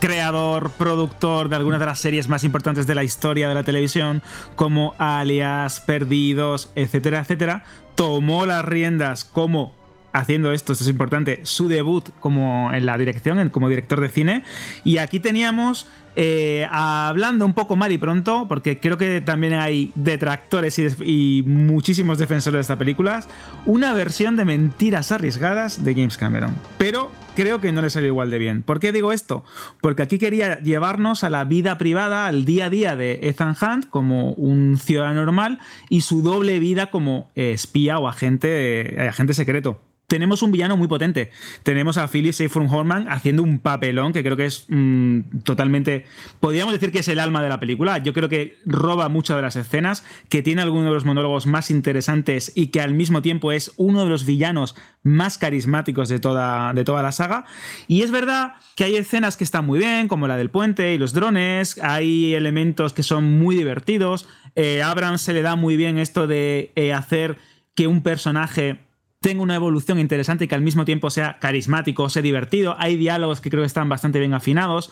creador, 0.00 0.70
productor 0.70 1.50
de 1.50 1.56
algunas 1.56 1.80
de 1.80 1.86
las 1.86 1.98
series 1.98 2.28
más 2.28 2.42
importantes 2.42 2.86
de 2.86 2.94
la 2.94 3.04
historia 3.04 3.46
de 3.46 3.54
la 3.54 3.62
televisión, 3.62 4.22
como 4.56 4.94
Alias, 4.96 5.80
Perdidos, 5.80 6.70
etcétera, 6.76 7.20
etcétera, 7.20 7.64
tomó 7.94 8.46
las 8.46 8.64
riendas 8.64 9.26
como 9.26 9.74
haciendo 10.14 10.52
esto, 10.52 10.72
esto 10.72 10.84
es 10.84 10.90
importante, 10.90 11.40
su 11.42 11.68
debut 11.68 12.08
como 12.20 12.72
en 12.72 12.86
la 12.86 12.96
dirección, 12.96 13.50
como 13.50 13.68
director 13.68 14.00
de 14.00 14.08
cine. 14.08 14.44
Y 14.84 14.98
aquí 14.98 15.18
teníamos, 15.18 15.88
eh, 16.14 16.66
hablando 16.70 17.44
un 17.44 17.52
poco 17.52 17.74
mal 17.74 17.90
y 17.90 17.98
pronto, 17.98 18.46
porque 18.48 18.78
creo 18.78 18.96
que 18.96 19.20
también 19.20 19.54
hay 19.54 19.90
detractores 19.96 20.78
y 20.78 21.42
muchísimos 21.44 22.18
defensores 22.18 22.58
de 22.58 22.60
esta 22.60 22.78
película, 22.78 23.24
una 23.66 23.92
versión 23.92 24.36
de 24.36 24.44
mentiras 24.44 25.10
arriesgadas 25.10 25.84
de 25.84 25.94
James 25.94 26.16
Cameron. 26.16 26.54
Pero 26.78 27.10
creo 27.34 27.60
que 27.60 27.72
no 27.72 27.82
le 27.82 27.90
salió 27.90 28.06
igual 28.06 28.30
de 28.30 28.38
bien. 28.38 28.62
¿Por 28.62 28.78
qué 28.78 28.92
digo 28.92 29.12
esto? 29.12 29.44
Porque 29.80 30.02
aquí 30.02 30.18
quería 30.18 30.60
llevarnos 30.60 31.24
a 31.24 31.30
la 31.30 31.42
vida 31.42 31.76
privada, 31.76 32.28
al 32.28 32.44
día 32.44 32.66
a 32.66 32.70
día 32.70 32.94
de 32.94 33.18
Ethan 33.22 33.56
Hunt 33.60 33.88
como 33.90 34.30
un 34.34 34.78
ciudadano 34.78 35.24
normal 35.24 35.58
y 35.88 36.02
su 36.02 36.22
doble 36.22 36.60
vida 36.60 36.92
como 36.92 37.32
eh, 37.34 37.50
espía 37.50 37.98
o 37.98 38.06
agente, 38.06 38.94
eh, 38.94 39.08
agente 39.08 39.34
secreto. 39.34 39.80
Tenemos 40.06 40.42
un 40.42 40.52
villano 40.52 40.76
muy 40.76 40.86
potente. 40.86 41.30
Tenemos 41.62 41.96
a 41.96 42.08
Philip 42.08 42.32
Seymour 42.32 42.68
Horman 42.70 43.08
haciendo 43.08 43.42
un 43.42 43.58
papelón 43.58 44.12
que 44.12 44.22
creo 44.22 44.36
que 44.36 44.46
es 44.46 44.66
mm, 44.68 45.40
totalmente. 45.44 46.04
Podríamos 46.40 46.74
decir 46.74 46.92
que 46.92 46.98
es 46.98 47.08
el 47.08 47.18
alma 47.18 47.42
de 47.42 47.48
la 47.48 47.58
película. 47.58 47.98
Yo 47.98 48.12
creo 48.12 48.28
que 48.28 48.58
roba 48.66 49.08
muchas 49.08 49.36
de 49.36 49.42
las 49.42 49.56
escenas, 49.56 50.04
que 50.28 50.42
tiene 50.42 50.62
algunos 50.62 50.86
de 50.86 50.94
los 50.94 51.04
monólogos 51.04 51.46
más 51.46 51.70
interesantes 51.70 52.52
y 52.54 52.66
que 52.66 52.80
al 52.82 52.92
mismo 52.92 53.22
tiempo 53.22 53.50
es 53.50 53.72
uno 53.76 54.04
de 54.04 54.10
los 54.10 54.26
villanos 54.26 54.76
más 55.02 55.38
carismáticos 55.38 56.08
de 56.08 56.18
toda, 56.18 56.72
de 56.74 56.84
toda 56.84 57.02
la 57.02 57.12
saga. 57.12 57.46
Y 57.88 58.02
es 58.02 58.10
verdad 58.10 58.54
que 58.76 58.84
hay 58.84 58.96
escenas 58.96 59.36
que 59.36 59.44
están 59.44 59.64
muy 59.64 59.78
bien, 59.78 60.08
como 60.08 60.28
la 60.28 60.36
del 60.36 60.50
puente 60.50 60.92
y 60.92 60.98
los 60.98 61.14
drones. 61.14 61.78
Hay 61.82 62.34
elementos 62.34 62.92
que 62.92 63.02
son 63.02 63.38
muy 63.38 63.56
divertidos. 63.56 64.28
Eh, 64.54 64.82
a 64.82 64.90
Abrams 64.90 65.22
se 65.22 65.32
le 65.32 65.42
da 65.42 65.56
muy 65.56 65.76
bien 65.76 65.98
esto 65.98 66.26
de 66.26 66.72
eh, 66.76 66.92
hacer 66.92 67.38
que 67.74 67.86
un 67.86 68.02
personaje 68.02 68.78
tenga 69.24 69.42
una 69.42 69.54
evolución 69.54 69.98
interesante 69.98 70.44
y 70.44 70.48
que 70.48 70.54
al 70.54 70.60
mismo 70.60 70.84
tiempo 70.84 71.08
sea 71.08 71.38
carismático, 71.40 72.10
sea 72.10 72.20
divertido. 72.20 72.76
Hay 72.78 72.96
diálogos 72.96 73.40
que 73.40 73.48
creo 73.48 73.62
que 73.62 73.66
están 73.66 73.88
bastante 73.88 74.18
bien 74.18 74.34
afinados. 74.34 74.90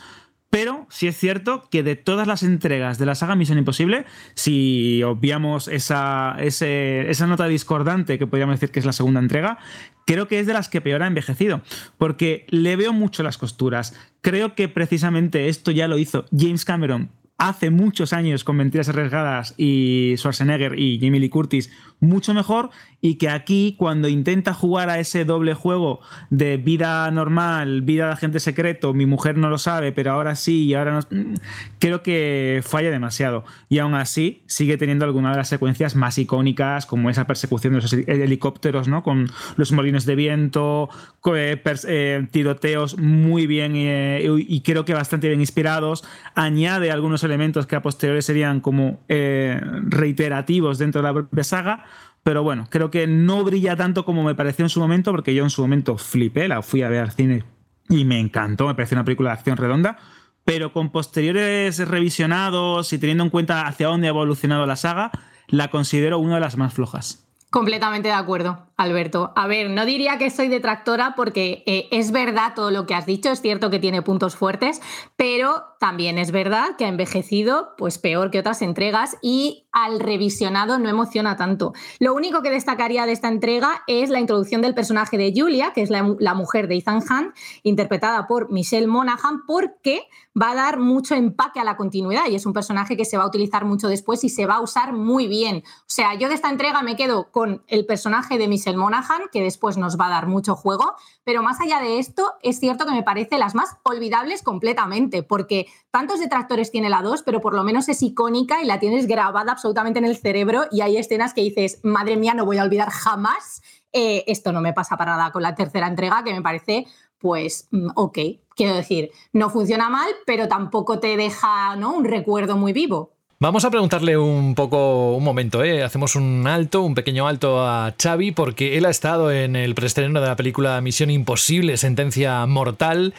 Pero 0.49 0.87
sí 0.89 1.07
es 1.07 1.19
cierto 1.19 1.69
que 1.71 1.83
de 1.83 1.97
todas 1.97 2.27
las 2.27 2.43
entregas 2.43 2.99
de 2.99 3.05
la 3.05 3.15
saga 3.15 3.37
Misión 3.37 3.59
Imposible, 3.59 4.07
si 4.35 5.03
obviamos 5.03 5.69
esa, 5.69 6.37
esa 6.39 7.27
nota 7.27 7.47
discordante 7.47 8.19
que 8.19 8.27
podríamos 8.27 8.57
decir 8.57 8.71
que 8.71 8.81
es 8.81 8.87
la 8.87 8.93
segunda 8.93 9.21
entrega, 9.21 9.59
creo 10.07 10.29
que 10.29 10.41
es 10.41 10.47
de 10.47 10.55
las 10.55 10.71
que 10.71 10.81
peor 10.81 11.03
ha 11.03 11.07
envejecido, 11.07 11.61
porque 11.99 12.47
le 12.49 12.77
veo 12.77 12.95
mucho 12.95 13.23
las 13.23 13.37
costuras. 13.37 13.95
Creo 14.23 14.55
que 14.55 14.69
precisamente 14.69 15.49
esto 15.49 15.71
ya 15.71 15.89
lo 15.89 15.99
hizo 15.99 16.25
James 16.35 16.65
Cameron 16.65 17.11
hace 17.39 17.71
muchos 17.71 18.13
años 18.13 18.45
con 18.45 18.57
Mentiras 18.57 18.89
Arriesgadas 18.89 19.55
y 19.57 20.15
Schwarzenegger 20.17 20.79
y 20.79 21.01
Jamie 21.01 21.19
Lee 21.19 21.29
Curtis 21.29 21.73
mucho 22.03 22.35
mejor 22.35 22.71
y 23.01 23.15
que 23.15 23.29
aquí 23.29 23.75
cuando 23.79 24.09
intenta 24.09 24.53
jugar 24.55 24.91
a 24.91 24.99
ese 24.99 25.25
doble 25.25 25.55
juego 25.55 26.01
de 26.31 26.57
vida 26.57 27.11
normal, 27.11 27.83
vida 27.83 28.07
de 28.07 28.13
agente 28.13 28.41
secreto, 28.41 28.93
mi 28.93 29.07
mujer 29.07 29.39
no 29.39 29.49
lo 29.49 29.59
sabe, 29.59 29.93
pero 29.93 30.13
ahora 30.13 30.37
sí 30.37 30.65
y 30.65 30.75
ahora 30.75 30.93
no, 30.93 31.01
mm, 31.01 31.35
creo 31.79 32.03
que 32.03 32.63
falla 32.65 32.91
demasiado. 32.91 33.45
Y 33.69 33.79
aún 33.79 33.95
así 33.95 34.43
sigue 34.47 34.77
teniendo 34.79 35.05
algunas 35.05 35.33
de 35.33 35.39
las 35.39 35.49
secuencias 35.49 35.97
más 35.97 36.19
icónicas, 36.19 36.87
como 36.87 37.09
esa 37.09 37.27
persecución 37.27 37.75
de 37.75 37.81
los 37.81 37.93
helicópteros, 37.93 38.89
¿no? 38.89 39.03
Con 39.03 39.31
los 39.57 39.73
molinos 39.73 40.05
de 40.05 40.15
viento, 40.15 40.89
eh, 41.35 41.63
eh, 41.89 42.27
tiroteos 42.31 42.99
muy 42.99 43.47
bien 43.47 43.73
eh, 43.77 44.29
y 44.39 44.61
creo 44.61 44.85
que 44.85 44.95
bastante 44.95 45.29
bien 45.29 45.41
inspirados. 45.41 46.05
Añade 46.35 46.91
algunos 46.91 47.23
elementos 47.25 47.67
que 47.67 47.77
a 47.77 47.83
posteriori 47.83 48.23
serían 48.23 48.61
como 48.61 49.01
reiterativos 49.09 50.79
dentro 50.79 51.03
de 51.03 51.09
la 51.09 51.15
propia 51.15 51.45
saga 51.45 51.85
pero 52.23 52.43
bueno, 52.43 52.67
creo 52.71 52.91
que 52.91 53.07
no 53.07 53.43
brilla 53.43 53.77
tanto 53.77 54.05
como 54.05 54.23
me 54.23 54.35
pareció 54.35 54.65
en 54.65 54.69
su 54.69 54.81
momento, 54.81 55.11
porque 55.11 55.35
yo 55.35 55.43
en 55.45 55.51
su 55.51 55.63
momento 55.63 55.99
flipé, 55.99 56.49
la 56.49 56.63
fui 56.63 56.83
a 56.83 56.89
ver 56.89 57.01
al 57.01 57.13
cine 57.13 57.45
y 57.89 58.05
me 58.05 58.21
encantó, 58.21 58.67
me 58.67 58.75
pareció 58.75 58.97
una 58.97 59.05
película 59.05 59.31
de 59.31 59.35
acción 59.35 59.57
redonda. 59.57 59.99
Pero 60.45 60.73
con 60.73 60.91
posteriores 60.91 61.79
revisionados 61.87 62.93
y 62.93 62.99
teniendo 62.99 63.23
en 63.23 63.31
cuenta 63.31 63.67
hacia 63.67 63.87
dónde 63.87 64.09
ha 64.09 64.11
evolucionado 64.11 64.67
la 64.67 64.75
saga, 64.75 65.13
la 65.47 65.69
considero 65.69 66.19
una 66.19 66.37
de 66.37 66.41
las 66.41 66.57
más 66.57 66.75
flojas. 66.75 67.23
Completamente 67.53 68.09
de 68.09 68.15
acuerdo, 68.15 68.67
Alberto. 68.79 69.33
A 69.37 69.47
ver, 69.47 69.69
no 69.69 69.85
diría 69.85 70.17
que 70.17 70.31
soy 70.31 70.49
detractora 70.49 71.15
porque 71.15 71.63
eh, 71.67 71.87
es 71.91 72.11
verdad 72.11 72.55
todo 72.57 72.71
lo 72.71 72.87
que 72.87 72.95
has 72.95 73.05
dicho, 73.05 73.31
es 73.31 73.43
cierto 73.43 73.69
que 73.69 73.79
tiene 73.79 74.01
puntos 74.01 74.37
fuertes, 74.37 74.81
pero 75.17 75.63
también 75.83 76.17
es 76.17 76.31
verdad 76.31 76.77
que 76.79 76.85
ha 76.85 76.89
envejecido 76.89 77.75
pues 77.77 77.99
peor 77.99 78.31
que 78.31 78.39
otras 78.39 78.63
entregas 78.63 79.17
y 79.21 79.67
al 79.73 79.99
revisionado 79.99 80.79
no 80.79 80.89
emociona 80.89 81.37
tanto. 81.37 81.73
Lo 81.99 82.15
único 82.15 82.41
que 82.41 82.51
destacaría 82.51 83.05
de 83.05 83.11
esta 83.11 83.27
entrega 83.27 83.83
es 83.89 84.09
la 84.09 84.21
introducción 84.21 84.63
del 84.63 84.77
personaje 84.77 85.19
de 85.19 85.33
Julia, 85.35 85.73
que 85.73 85.83
es 85.83 85.91
la, 85.91 86.15
la 86.21 86.35
mujer 86.35 86.69
de 86.69 86.77
Ethan 86.77 86.99
Hunt, 86.99 87.35
interpretada 87.65 88.29
por 88.29 88.53
Michelle 88.53 88.87
Monaghan, 88.87 89.43
porque 89.45 90.03
va 90.41 90.53
a 90.53 90.55
dar 90.55 90.79
mucho 90.79 91.15
empaque 91.15 91.61
a 91.61 91.65
la 91.65 91.77
continuidad 91.77 92.27
y 92.29 92.37
es 92.37 92.47
un 92.47 92.53
personaje 92.53 92.97
que 92.97 93.05
se 93.05 93.19
va 93.19 93.25
a 93.25 93.27
utilizar 93.27 93.65
mucho 93.65 93.89
después 93.89 94.25
y 94.25 94.29
se 94.29 94.47
va 94.47 94.57
a 94.57 94.61
usar 94.61 94.93
muy 94.93 95.27
bien. 95.27 95.65
O 95.67 95.85
sea, 95.87 96.15
yo 96.15 96.29
de 96.29 96.35
esta 96.35 96.49
entrega 96.51 96.83
me 96.83 96.97
quedo 96.97 97.31
con 97.31 97.65
el 97.67 97.87
personaje 97.87 98.39
de 98.39 98.49
Michelle 98.49 98.79
Monaghan, 98.79 99.23
que 99.33 99.43
después 99.43 99.77
nos 99.77 99.99
va 99.99 100.07
a 100.07 100.11
dar 100.11 100.27
mucho 100.27 100.55
juego, 100.55 100.95
pero 101.25 101.43
más 101.43 101.61
allá 101.61 101.81
de 101.81 101.99
esto, 101.99 102.35
es 102.43 102.61
cierto 102.61 102.87
que 102.87 102.93
me 102.93 103.03
parece 103.03 103.39
las 103.39 103.55
más 103.55 103.77
olvidables 103.83 104.43
completamente, 104.43 105.23
porque 105.23 105.67
tantos 105.91 106.21
detractores 106.21 106.71
tiene 106.71 106.91
la 106.91 107.03
2, 107.03 107.23
pero 107.23 107.41
por 107.41 107.55
lo 107.55 107.65
menos 107.65 107.89
es 107.89 108.03
icónica 108.03 108.63
y 108.63 108.67
la 108.67 108.81
tienes 108.81 109.07
grabada 109.07 109.53
absolutamente 109.53 109.99
en 109.99 110.05
el 110.05 110.17
cerebro 110.17 110.65
y 110.71 110.81
hay 110.81 110.97
escenas 110.97 111.35
que 111.35 111.43
dices, 111.43 111.81
madre 111.83 112.17
mía, 112.17 112.35
no 112.35 112.45
voy 112.45 112.59
a 112.59 112.65
olvidar 112.65 112.91
jamás. 112.91 113.63
Eh, 113.93 114.25
esto 114.27 114.53
no 114.53 114.61
me 114.63 114.73
pasa 114.73 114.97
para 114.97 115.17
nada 115.17 115.33
con 115.33 115.43
la 115.43 115.55
tercera 115.55 115.87
entrega, 115.87 116.25
que 116.25 116.33
me 116.33 116.41
parece 116.41 116.87
pues 117.23 117.69
mm, 117.71 117.91
ok, 117.95 118.19
quiero 118.55 118.75
decir, 118.75 119.11
no 119.33 119.49
funciona 119.49 119.89
mal, 119.89 120.11
pero 120.27 120.49
tampoco 120.49 120.99
te 120.99 121.17
deja 121.17 121.77
¿no? 121.77 121.95
un 121.95 122.05
recuerdo 122.05 122.57
muy 122.57 122.75
vivo. 122.75 123.13
Vamos 123.39 123.65
a 123.65 123.71
preguntarle 123.71 124.17
un 124.17 124.55
poco, 124.55 125.17
un 125.17 125.25
momento, 125.25 125.65
¿eh? 125.65 125.83
hacemos 125.83 126.15
un 126.15 126.47
alto, 126.47 126.83
un 126.83 126.95
pequeño 126.95 127.27
alto 127.27 127.67
a 127.67 127.93
Xavi, 128.01 128.31
porque 128.31 128.77
él 128.77 128.85
ha 128.85 128.91
estado 128.91 129.33
en 129.33 129.57
el 129.57 129.75
preestreno 129.75 130.21
de 130.21 130.29
la 130.29 130.37
película 130.37 130.81
Misión 130.81 131.11
Imposible, 131.11 131.77
Sentencia 131.77 132.47
Mortal, 132.47 133.15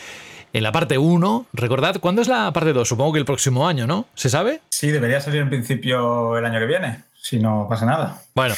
en 0.54 0.64
la 0.64 0.72
parte 0.72 0.98
1. 0.98 1.48
Recordad, 1.54 2.00
¿cuándo 2.00 2.22
es 2.22 2.28
la 2.28 2.54
parte 2.54 2.72
2? 2.72 2.88
Supongo 2.88 3.14
que 3.14 3.20
el 3.20 3.26
próximo 3.26 3.68
año, 3.68 3.86
¿no? 3.86 4.06
¿Se 4.14 4.30
sabe? 4.30 4.62
Sí, 4.70 4.92
debería 4.92 5.20
salir 5.20 5.42
en 5.42 5.50
principio 5.50 6.38
el 6.38 6.46
año 6.46 6.60
que 6.60 6.66
viene 6.66 7.04
si 7.24 7.40
no 7.40 7.68
pasa 7.70 7.86
nada. 7.86 8.22
Bueno, 8.36 8.54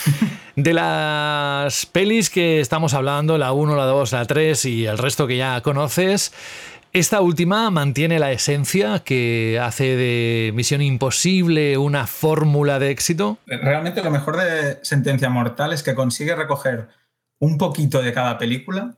de 0.56 0.74
las 0.74 1.86
pelis 1.86 2.32
que 2.32 2.60
estamos 2.60 2.96
hablando, 2.96 3.38
la 3.38 3.54
1, 3.54 3.76
la 3.76 3.86
2, 3.86 4.12
la 4.12 4.26
3 4.26 4.66
y 4.66 4.88
el 4.88 4.98
resto 4.98 5.28
que 5.28 5.38
ya 5.38 5.62
conoces, 5.62 6.34
esta 6.92 7.22
última 7.22 7.70
mantiene 7.70 8.18
la 8.18 8.32
esencia 8.32 9.02
que 9.02 9.60
hace 9.62 9.96
de 9.96 10.52
Misión 10.56 10.82
Imposible 10.82 11.78
una 11.78 12.08
fórmula 12.08 12.80
de 12.80 12.90
éxito. 12.90 13.38
Realmente 13.46 14.02
lo 14.02 14.10
mejor 14.10 14.38
de 14.38 14.80
Sentencia 14.82 15.30
Mortal 15.30 15.72
es 15.72 15.84
que 15.84 15.94
consigue 15.94 16.34
recoger 16.36 16.88
un 17.38 17.60
poquito 17.60 18.02
de 18.02 18.14
cada 18.14 18.40
película 18.40 18.96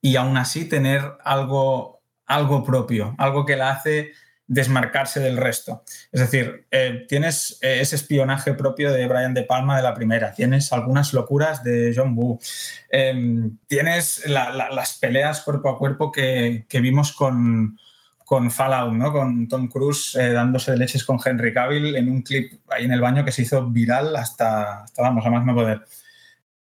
y 0.00 0.14
aún 0.14 0.36
así 0.36 0.68
tener 0.68 1.14
algo, 1.24 1.97
algo 2.28 2.62
propio, 2.62 3.14
algo 3.18 3.44
que 3.44 3.56
la 3.56 3.70
hace 3.70 4.12
desmarcarse 4.48 5.20
del 5.20 5.36
resto. 5.36 5.84
Es 6.10 6.20
decir, 6.20 6.66
eh, 6.70 7.04
tienes 7.06 7.58
eh, 7.60 7.80
ese 7.80 7.96
espionaje 7.96 8.54
propio 8.54 8.90
de 8.90 9.06
Brian 9.06 9.34
De 9.34 9.42
Palma 9.42 9.76
de 9.76 9.82
la 9.82 9.94
primera, 9.94 10.32
tienes 10.32 10.72
algunas 10.72 11.12
locuras 11.12 11.62
de 11.62 11.92
John 11.94 12.14
Woo, 12.16 12.40
em, 12.90 13.58
tienes 13.66 14.26
las 14.26 14.98
peleas 14.98 15.42
cuerpo 15.42 15.68
a 15.68 15.78
cuerpo 15.78 16.10
que, 16.10 16.64
vimos 16.72 17.12
con, 17.12 17.78
con 18.24 18.50
Fallout, 18.50 18.94
¿no? 18.94 19.12
con 19.12 19.48
Tom 19.48 19.68
Cruise 19.68 20.16
eh, 20.16 20.32
dándose 20.32 20.72
de 20.72 20.78
leches 20.78 21.04
con 21.04 21.18
Henry 21.22 21.52
Cavill 21.52 21.94
en 21.94 22.10
un 22.10 22.22
clip 22.22 22.60
ahí 22.70 22.86
en 22.86 22.92
el 22.92 23.02
baño 23.02 23.26
que 23.26 23.32
se 23.32 23.42
hizo 23.42 23.66
viral 23.66 24.16
hasta, 24.16 24.84
hasta 24.84 25.02
vamos, 25.02 25.26
a 25.26 25.30
más 25.30 25.44
no 25.44 25.54
poder. 25.54 25.82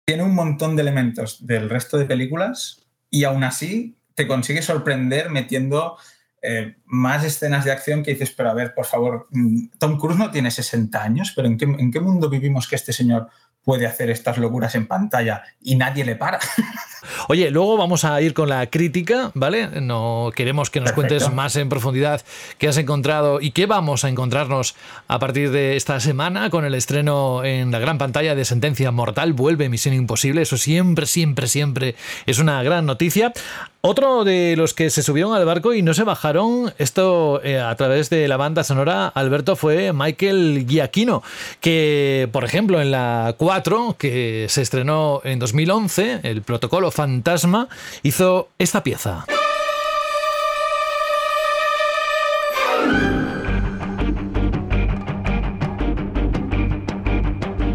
Tiene 0.05 0.23
un 0.23 0.33
montón 0.33 0.75
de 0.75 0.81
elementos 0.81 1.45
del 1.45 1.69
resto 1.69 1.99
de 1.99 2.05
películas 2.05 2.87
y 3.11 3.25
aún 3.25 3.43
así 3.43 3.98
te 4.19 4.27
consigue 4.27 4.61
sorprender 4.61 5.29
metiendo 5.29 5.95
eh, 6.41 6.75
más 6.83 7.23
escenas 7.23 7.63
de 7.63 7.71
acción 7.71 8.03
que 8.03 8.11
dices, 8.11 8.33
pero 8.35 8.49
a 8.49 8.53
ver, 8.53 8.73
por 8.73 8.85
favor, 8.85 9.27
mm, 9.31 9.77
Tom 9.77 9.97
Cruise 9.97 10.19
no 10.19 10.29
tiene 10.29 10.51
60 10.51 11.01
años, 11.01 11.31
pero 11.33 11.47
¿en 11.47 11.57
qué, 11.57 11.63
¿en 11.63 11.89
qué 11.89 12.01
mundo 12.01 12.29
vivimos 12.29 12.67
que 12.67 12.75
este 12.75 12.91
señor 12.91 13.29
puede 13.63 13.85
hacer 13.85 14.09
estas 14.09 14.37
locuras 14.37 14.75
en 14.75 14.87
pantalla 14.87 15.43
y 15.61 15.77
nadie 15.77 16.03
le 16.03 16.17
para? 16.17 16.39
Oye, 17.27 17.51
luego 17.51 17.77
vamos 17.77 18.03
a 18.03 18.21
ir 18.21 18.33
con 18.33 18.49
la 18.49 18.65
crítica, 18.67 19.31
¿vale? 19.33 19.67
No 19.81 20.31
queremos 20.35 20.69
que 20.69 20.79
nos 20.79 20.91
cuentes 20.91 21.31
más 21.31 21.55
en 21.55 21.69
profundidad 21.69 22.21
qué 22.57 22.67
has 22.67 22.77
encontrado 22.77 23.39
y 23.41 23.51
qué 23.51 23.65
vamos 23.65 24.03
a 24.03 24.09
encontrarnos 24.09 24.75
a 25.07 25.19
partir 25.19 25.51
de 25.51 25.75
esta 25.75 25.99
semana 25.99 26.49
con 26.49 26.65
el 26.65 26.75
estreno 26.75 27.43
en 27.43 27.71
la 27.71 27.79
gran 27.79 27.97
pantalla 27.97 28.35
de 28.35 28.45
Sentencia 28.45 28.91
Mortal. 28.91 29.33
Vuelve 29.33 29.69
Misión 29.69 29.93
Imposible. 29.93 30.41
Eso 30.41 30.57
siempre, 30.57 31.05
siempre, 31.05 31.47
siempre 31.47 31.95
es 32.25 32.39
una 32.39 32.61
gran 32.63 32.85
noticia. 32.85 33.33
Otro 33.81 34.25
de 34.25 34.55
los 34.57 34.73
que 34.73 34.89
se 34.89 35.01
subieron 35.01 35.33
al 35.33 35.45
barco 35.45 35.73
y 35.73 35.81
no 35.81 35.93
se 35.93 36.03
bajaron, 36.03 36.73
esto 36.79 37.41
eh, 37.45 37.61
a 37.61 37.73
través 37.77 38.09
de 38.09 38.27
la 38.27 38.35
banda 38.35 38.65
sonora, 38.65 39.07
Alberto, 39.07 39.55
fue 39.55 39.93
Michael 39.93 40.65
Giacchino, 40.67 41.23
que 41.61 42.27
por 42.33 42.43
ejemplo 42.43 42.81
en 42.81 42.91
la 42.91 43.35
4, 43.37 43.95
que 43.97 44.47
se 44.49 44.63
estrenó 44.63 45.21
en 45.23 45.39
2011, 45.39 46.19
el 46.23 46.41
protocolo 46.41 46.91
fantasma, 46.91 47.69
hizo 48.03 48.49
esta 48.59 48.83
pieza. 48.83 49.25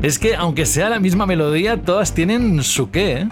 Es 0.02 0.18
que 0.18 0.36
aunque 0.36 0.66
sea 0.66 0.90
la 0.90 1.00
misma 1.00 1.24
melodía, 1.24 1.80
todas 1.80 2.12
tienen 2.12 2.62
su 2.62 2.90
qué, 2.90 3.12
¿eh? 3.12 3.28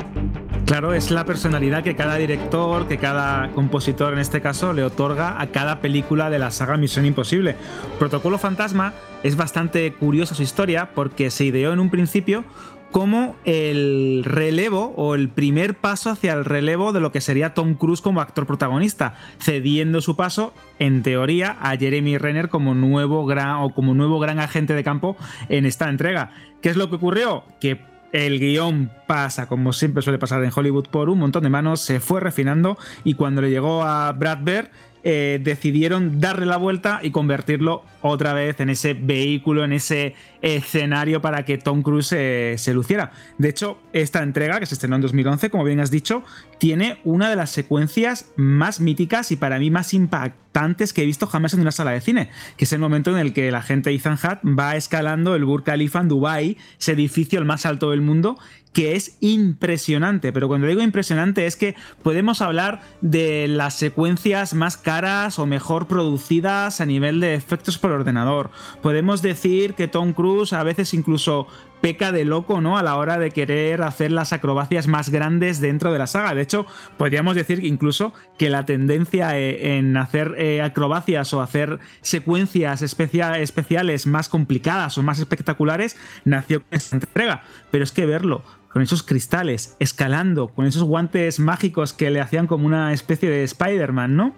Claro, 0.67 0.95
es 0.95 1.11
la 1.11 1.25
personalidad 1.27 1.83
que 1.83 1.97
cada 1.97 2.17
director, 2.17 2.89
que 2.89 2.97
cada 2.97 3.51
compositor 3.51 4.13
en 4.13 4.21
este 4.21 4.41
caso 4.41 4.73
le 4.73 4.85
otorga 4.85 5.41
a 5.41 5.49
cada 5.49 5.81
película 5.81 6.31
de 6.31 6.39
la 6.39 6.51
saga 6.51 6.77
Misión 6.77 7.05
Imposible. 7.05 7.57
Protocolo 7.99 8.39
Fantasma 8.39 8.95
es 9.23 9.37
bastante 9.37 9.93
curiosa 9.93 10.35
su 10.35 10.43
historia 10.43 10.91
porque 10.95 11.31
se 11.31 11.45
ideó 11.45 11.73
en 11.73 11.81
un 11.81 11.91
principio 11.91 12.45
como 12.93 13.37
el 13.45 14.23
relevo 14.25 14.93
o 14.97 15.15
el 15.15 15.31
primer 15.31 15.75
paso 15.75 16.11
hacia 16.11 16.35
el 16.35 16.45
relevo 16.45 16.93
de 16.93 17.01
lo 17.01 17.11
que 17.11 17.21
sería 17.21 17.55
Tom 17.55 17.75
Cruise 17.75 18.03
como 18.03 18.21
actor 18.21 18.47
protagonista, 18.47 19.15
cediendo 19.41 20.01
su 20.01 20.15
paso, 20.15 20.55
en 20.79 21.03
teoría, 21.03 21.57
a 21.61 21.77
Jeremy 21.77 22.19
Renner 22.19 22.51
como 22.51 22.75
nuevo 22.75 23.27
gran 23.27 23.57
o 23.57 23.71
como 23.75 23.95
nuevo 23.95 24.21
gran 24.21 24.39
agente 24.39 24.75
de 24.75 24.85
campo 24.85 25.17
en 25.49 25.67
esta 25.67 25.89
entrega. 25.89 26.31
¿Qué 26.61 26.69
es 26.69 26.77
lo 26.77 26.91
que 26.91 26.97
ocurrió? 26.97 27.45
Que 27.61 27.92
el 28.13 28.39
guion 28.39 28.91
pasa, 29.07 29.47
como 29.47 29.73
siempre 29.73 30.03
suele 30.03 30.19
pasar 30.19 30.45
en 30.45 30.53
Hollywood, 30.55 30.89
por 30.89 31.09
un 31.09 31.19
montón 31.19 31.43
de 31.43 31.51
manos, 31.51 31.81
se 31.81 32.01
fue 32.01 32.21
refinando 32.21 32.79
y 33.05 33.15
cuando 33.15 33.43
le 33.43 33.51
llegó 33.51 33.83
a 33.83 34.13
Brad 34.13 34.39
Bird, 34.43 34.69
eh, 35.05 35.41
decidieron 35.43 36.21
darle 36.21 36.47
la 36.47 36.57
vuelta 36.57 37.01
y 37.03 37.11
convertirlo 37.11 37.85
otra 38.03 38.35
vez 38.35 38.61
en 38.61 38.71
ese 38.71 38.95
vehículo, 38.95 39.65
en 39.65 39.73
ese 39.73 40.15
escenario 40.43 41.21
para 41.21 41.45
que 41.45 41.59
Tom 41.59 41.83
Cruise 41.83 42.13
eh, 42.13 42.55
se 42.59 42.75
luciera. 42.75 43.13
De 43.39 43.49
hecho, 43.49 43.79
esta 43.93 44.23
entrega, 44.23 44.61
que 44.61 44.67
se 44.67 44.75
estrenó 44.75 44.97
en 44.97 45.03
2011, 45.03 45.51
como 45.51 45.65
bien 45.65 45.81
has 45.81 45.91
dicho, 45.91 46.23
tiene 46.59 46.99
una 47.05 47.31
de 47.31 47.37
las 47.37 47.51
secuencias 47.51 48.27
más 48.37 48.81
míticas 48.81 49.31
y 49.33 49.37
para 49.37 49.59
mí 49.59 49.71
más 49.71 49.95
impactantes 49.95 50.93
que 50.93 51.03
he 51.03 51.07
visto 51.07 51.27
jamás 51.27 51.55
en 51.55 51.61
una 51.61 51.73
sala 51.73 51.93
de 51.93 52.01
cine, 52.01 52.31
que 52.57 52.65
es 52.65 52.73
el 52.73 52.79
momento 52.79 53.11
en 53.11 53.19
el 53.19 53.33
que 53.33 53.51
la 53.51 53.63
gente 53.63 53.91
Ethan 53.91 54.15
Hutt 54.15 54.39
va 54.59 54.77
escalando 54.77 55.35
el 55.35 55.45
Burj 55.45 55.65
Khalifa 55.65 56.01
en 56.01 56.09
Dubai, 56.09 56.59
ese 56.79 56.93
edificio 56.93 57.39
el 57.39 57.45
más 57.45 57.67
alto 57.67 57.91
del 57.91 58.03
mundo, 58.03 58.39
que 58.73 58.97
es 58.97 59.17
impresionante, 59.21 60.33
pero 60.33 60.49
cuando 60.49 60.67
digo 60.67 60.83
impresionante 60.83 61.47
es 61.47 61.57
que 61.57 61.75
podemos 62.03 62.41
hablar 62.41 62.81
de 63.01 63.47
las 63.49 63.75
secuencias 63.75 64.55
más 64.55 64.77
caras 64.77 65.39
o 65.39 65.47
mejor 65.47 65.87
producidas 65.87 66.81
a 66.81 66.87
nivel 66.87 67.21
de 67.21 67.35
efectos 67.35 67.79
por 67.79 67.93
ordenador. 67.93 68.51
Podemos 68.83 69.23
decir 69.23 69.75
que 69.75 69.89
Tom 69.89 70.13
Cruise 70.13 70.53
a 70.53 70.63
veces 70.63 70.95
incluso 70.95 71.47
peca 71.83 72.13
de 72.13 72.25
loco, 72.25 72.61
¿no? 72.61 72.79
A 72.79 72.83
la 72.83 72.97
hora 72.97 73.19
de 73.19 73.33
querer 73.33 73.83
hacer 73.83 74.13
las 74.13 74.33
acrobacias 74.33 74.87
más 74.87 75.11
grandes 75.11 75.61
dentro 75.61 75.93
de 75.93 75.99
la 75.99 76.07
saga. 76.07 76.33
De 76.33 76.41
hecho, 76.41 76.65
podríamos 76.97 77.35
decir 77.35 77.65
incluso 77.65 78.15
que 78.39 78.49
la 78.49 78.65
tendencia 78.65 79.37
eh, 79.37 79.77
en 79.77 79.97
hacer 79.97 80.37
eh, 80.39 80.63
acrobacias 80.63 81.35
o 81.35 81.43
hacer 81.43 81.81
secuencias 82.01 82.83
especiales 82.83 84.07
más 84.07 84.29
complicadas 84.29 84.97
o 84.97 85.03
más 85.03 85.19
espectaculares 85.19 85.97
nació 86.25 86.61
con 86.61 86.69
esta 86.71 86.97
entrega. 86.97 87.43
Pero 87.73 87.83
es 87.83 87.91
que 87.91 88.07
verlo 88.07 88.45
con 88.73 88.83
esos 88.83 89.03
cristales, 89.03 89.77
escalando, 89.79 90.49
con 90.49 90.67
esos 90.67 90.83
guantes 90.83 91.39
mágicos 91.39 91.93
que 91.93 92.11
le 92.11 92.21
hacían 92.21 92.47
como 92.47 92.67
una 92.67 92.93
especie 92.93 93.29
de 93.29 93.45
Spider-Man, 93.45 94.17
¿no? 94.17 94.35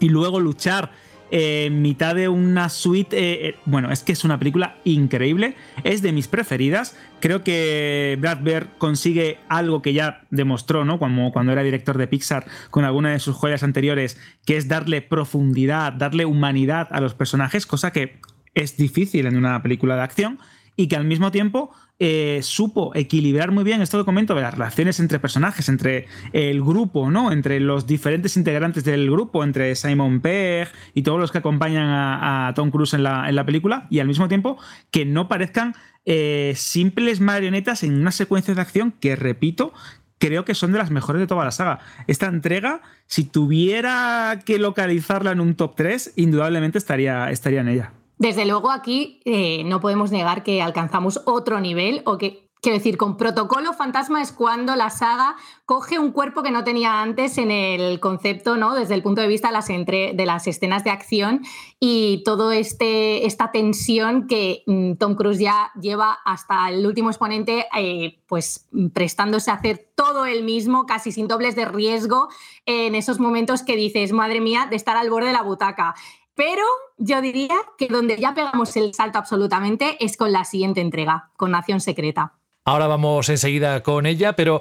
Y 0.00 0.08
luego 0.08 0.40
luchar 0.40 0.90
en 1.30 1.82
mitad 1.82 2.14
de 2.14 2.28
una 2.28 2.68
suite. 2.68 3.16
Eh, 3.16 3.48
eh, 3.48 3.54
bueno, 3.64 3.90
es 3.92 4.02
que 4.02 4.12
es 4.12 4.24
una 4.24 4.38
película 4.38 4.76
increíble. 4.84 5.56
Es 5.84 6.02
de 6.02 6.12
mis 6.12 6.28
preferidas. 6.28 6.96
Creo 7.20 7.42
que 7.42 8.16
Brad 8.20 8.42
Bird 8.42 8.68
consigue 8.78 9.38
algo 9.48 9.82
que 9.82 9.92
ya 9.92 10.22
demostró, 10.30 10.84
¿no? 10.84 10.98
Como 10.98 11.32
cuando 11.32 11.52
era 11.52 11.62
director 11.62 11.96
de 11.98 12.06
Pixar 12.06 12.46
con 12.70 12.84
alguna 12.84 13.12
de 13.12 13.20
sus 13.20 13.36
joyas 13.36 13.62
anteriores, 13.62 14.18
que 14.44 14.56
es 14.56 14.68
darle 14.68 15.02
profundidad, 15.02 15.92
darle 15.92 16.24
humanidad 16.24 16.88
a 16.90 17.00
los 17.00 17.14
personajes, 17.14 17.66
cosa 17.66 17.92
que 17.92 18.20
es 18.54 18.76
difícil 18.76 19.26
en 19.26 19.36
una 19.36 19.62
película 19.62 19.96
de 19.96 20.02
acción 20.02 20.38
y 20.76 20.88
que 20.88 20.96
al 20.96 21.04
mismo 21.04 21.30
tiempo 21.30 21.70
eh, 21.98 22.40
supo 22.42 22.94
equilibrar 22.94 23.50
muy 23.52 23.64
bien 23.64 23.80
esto 23.80 23.98
que 23.98 24.04
comento 24.04 24.34
de 24.34 24.42
las 24.42 24.52
relaciones 24.52 25.00
entre 25.00 25.18
personajes, 25.18 25.68
entre 25.70 26.06
el 26.32 26.62
grupo, 26.62 27.10
¿no? 27.10 27.32
Entre 27.32 27.58
los 27.58 27.86
diferentes 27.86 28.36
integrantes 28.36 28.84
del 28.84 29.10
grupo, 29.10 29.42
entre 29.42 29.74
Simon 29.74 30.20
Pegg 30.20 30.68
y 30.92 31.02
todos 31.02 31.18
los 31.18 31.32
que 31.32 31.38
acompañan 31.38 31.88
a, 31.88 32.52
Tom 32.54 32.70
Cruise 32.70 32.94
en 32.94 33.02
la, 33.02 33.46
película, 33.46 33.86
y 33.90 34.00
al 34.00 34.08
mismo 34.08 34.28
tiempo 34.28 34.58
que 34.90 35.06
no 35.06 35.26
parezcan 35.26 35.74
eh, 36.04 36.52
simples 36.56 37.20
marionetas 37.20 37.82
en 37.82 37.98
una 37.98 38.12
secuencia 38.12 38.54
de 38.54 38.60
acción 38.60 38.92
que, 38.92 39.16
repito, 39.16 39.72
creo 40.18 40.44
que 40.44 40.54
son 40.54 40.72
de 40.72 40.78
las 40.78 40.90
mejores 40.90 41.20
de 41.20 41.26
toda 41.26 41.44
la 41.44 41.50
saga. 41.50 41.80
Esta 42.06 42.26
entrega, 42.26 42.82
si 43.06 43.24
tuviera 43.24 44.40
que 44.44 44.58
localizarla 44.58 45.32
en 45.32 45.40
un 45.40 45.54
top 45.54 45.74
3, 45.76 46.12
indudablemente 46.16 46.76
estaría, 46.76 47.30
estaría 47.30 47.62
en 47.62 47.68
ella. 47.68 47.92
Desde 48.18 48.46
luego 48.46 48.70
aquí 48.70 49.20
eh, 49.24 49.62
no 49.64 49.80
podemos 49.80 50.10
negar 50.10 50.42
que 50.42 50.62
alcanzamos 50.62 51.20
otro 51.26 51.60
nivel 51.60 52.02
o 52.06 52.16
que, 52.16 52.48
quiero 52.62 52.78
decir, 52.78 52.96
con 52.96 53.18
protocolo 53.18 53.74
fantasma 53.74 54.22
es 54.22 54.32
cuando 54.32 54.74
la 54.74 54.88
saga 54.88 55.36
coge 55.66 55.98
un 55.98 56.12
cuerpo 56.12 56.42
que 56.42 56.50
no 56.50 56.64
tenía 56.64 57.02
antes 57.02 57.36
en 57.36 57.50
el 57.50 58.00
concepto, 58.00 58.56
¿no? 58.56 58.74
Desde 58.74 58.94
el 58.94 59.02
punto 59.02 59.20
de 59.20 59.28
vista 59.28 59.48
de 59.48 59.52
las, 59.52 59.66
de 59.68 60.24
las 60.24 60.46
escenas 60.46 60.82
de 60.82 60.90
acción 60.90 61.42
y 61.78 62.22
todo 62.24 62.52
este, 62.52 63.26
esta 63.26 63.52
tensión 63.52 64.26
que 64.26 64.62
mm, 64.66 64.94
Tom 64.94 65.14
Cruise 65.14 65.38
ya 65.38 65.70
lleva 65.78 66.18
hasta 66.24 66.70
el 66.70 66.86
último 66.86 67.10
exponente, 67.10 67.66
eh, 67.76 68.18
pues 68.26 68.66
prestándose 68.94 69.50
a 69.50 69.54
hacer 69.54 69.90
todo 69.94 70.24
el 70.24 70.42
mismo, 70.42 70.86
casi 70.86 71.12
sin 71.12 71.28
dobles 71.28 71.54
de 71.54 71.66
riesgo, 71.66 72.28
en 72.64 72.94
esos 72.94 73.20
momentos 73.20 73.62
que 73.62 73.76
dices, 73.76 74.12
madre 74.12 74.40
mía, 74.40 74.66
de 74.70 74.76
estar 74.76 74.96
al 74.96 75.10
borde 75.10 75.26
de 75.26 75.34
la 75.34 75.42
butaca. 75.42 75.94
Pero 76.36 76.62
yo 76.98 77.20
diría 77.22 77.56
que 77.78 77.88
donde 77.88 78.18
ya 78.18 78.34
pegamos 78.34 78.76
el 78.76 78.94
salto 78.94 79.18
absolutamente 79.18 79.96
es 80.04 80.16
con 80.16 80.32
la 80.32 80.44
siguiente 80.44 80.82
entrega, 80.82 81.30
con 81.36 81.50
Nación 81.50 81.80
Secreta. 81.80 82.34
Ahora 82.64 82.86
vamos 82.86 83.28
enseguida 83.28 83.82
con 83.82 84.06
ella, 84.06 84.34
pero 84.34 84.60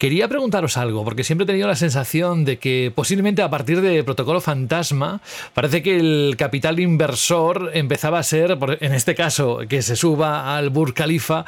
Quería 0.00 0.28
preguntaros 0.28 0.78
algo, 0.78 1.04
porque 1.04 1.24
siempre 1.24 1.44
he 1.44 1.46
tenido 1.46 1.68
la 1.68 1.76
sensación 1.76 2.46
de 2.46 2.58
que 2.58 2.90
posiblemente 2.94 3.42
a 3.42 3.50
partir 3.50 3.82
de 3.82 4.02
Protocolo 4.02 4.40
Fantasma, 4.40 5.20
parece 5.52 5.82
que 5.82 5.98
el 5.98 6.36
capital 6.38 6.80
inversor 6.80 7.70
empezaba 7.74 8.18
a 8.18 8.22
ser, 8.22 8.56
en 8.80 8.94
este 8.94 9.14
caso, 9.14 9.58
que 9.68 9.82
se 9.82 9.96
suba 9.96 10.56
al 10.56 10.70
Burj 10.70 10.94
Khalifa, 10.94 11.44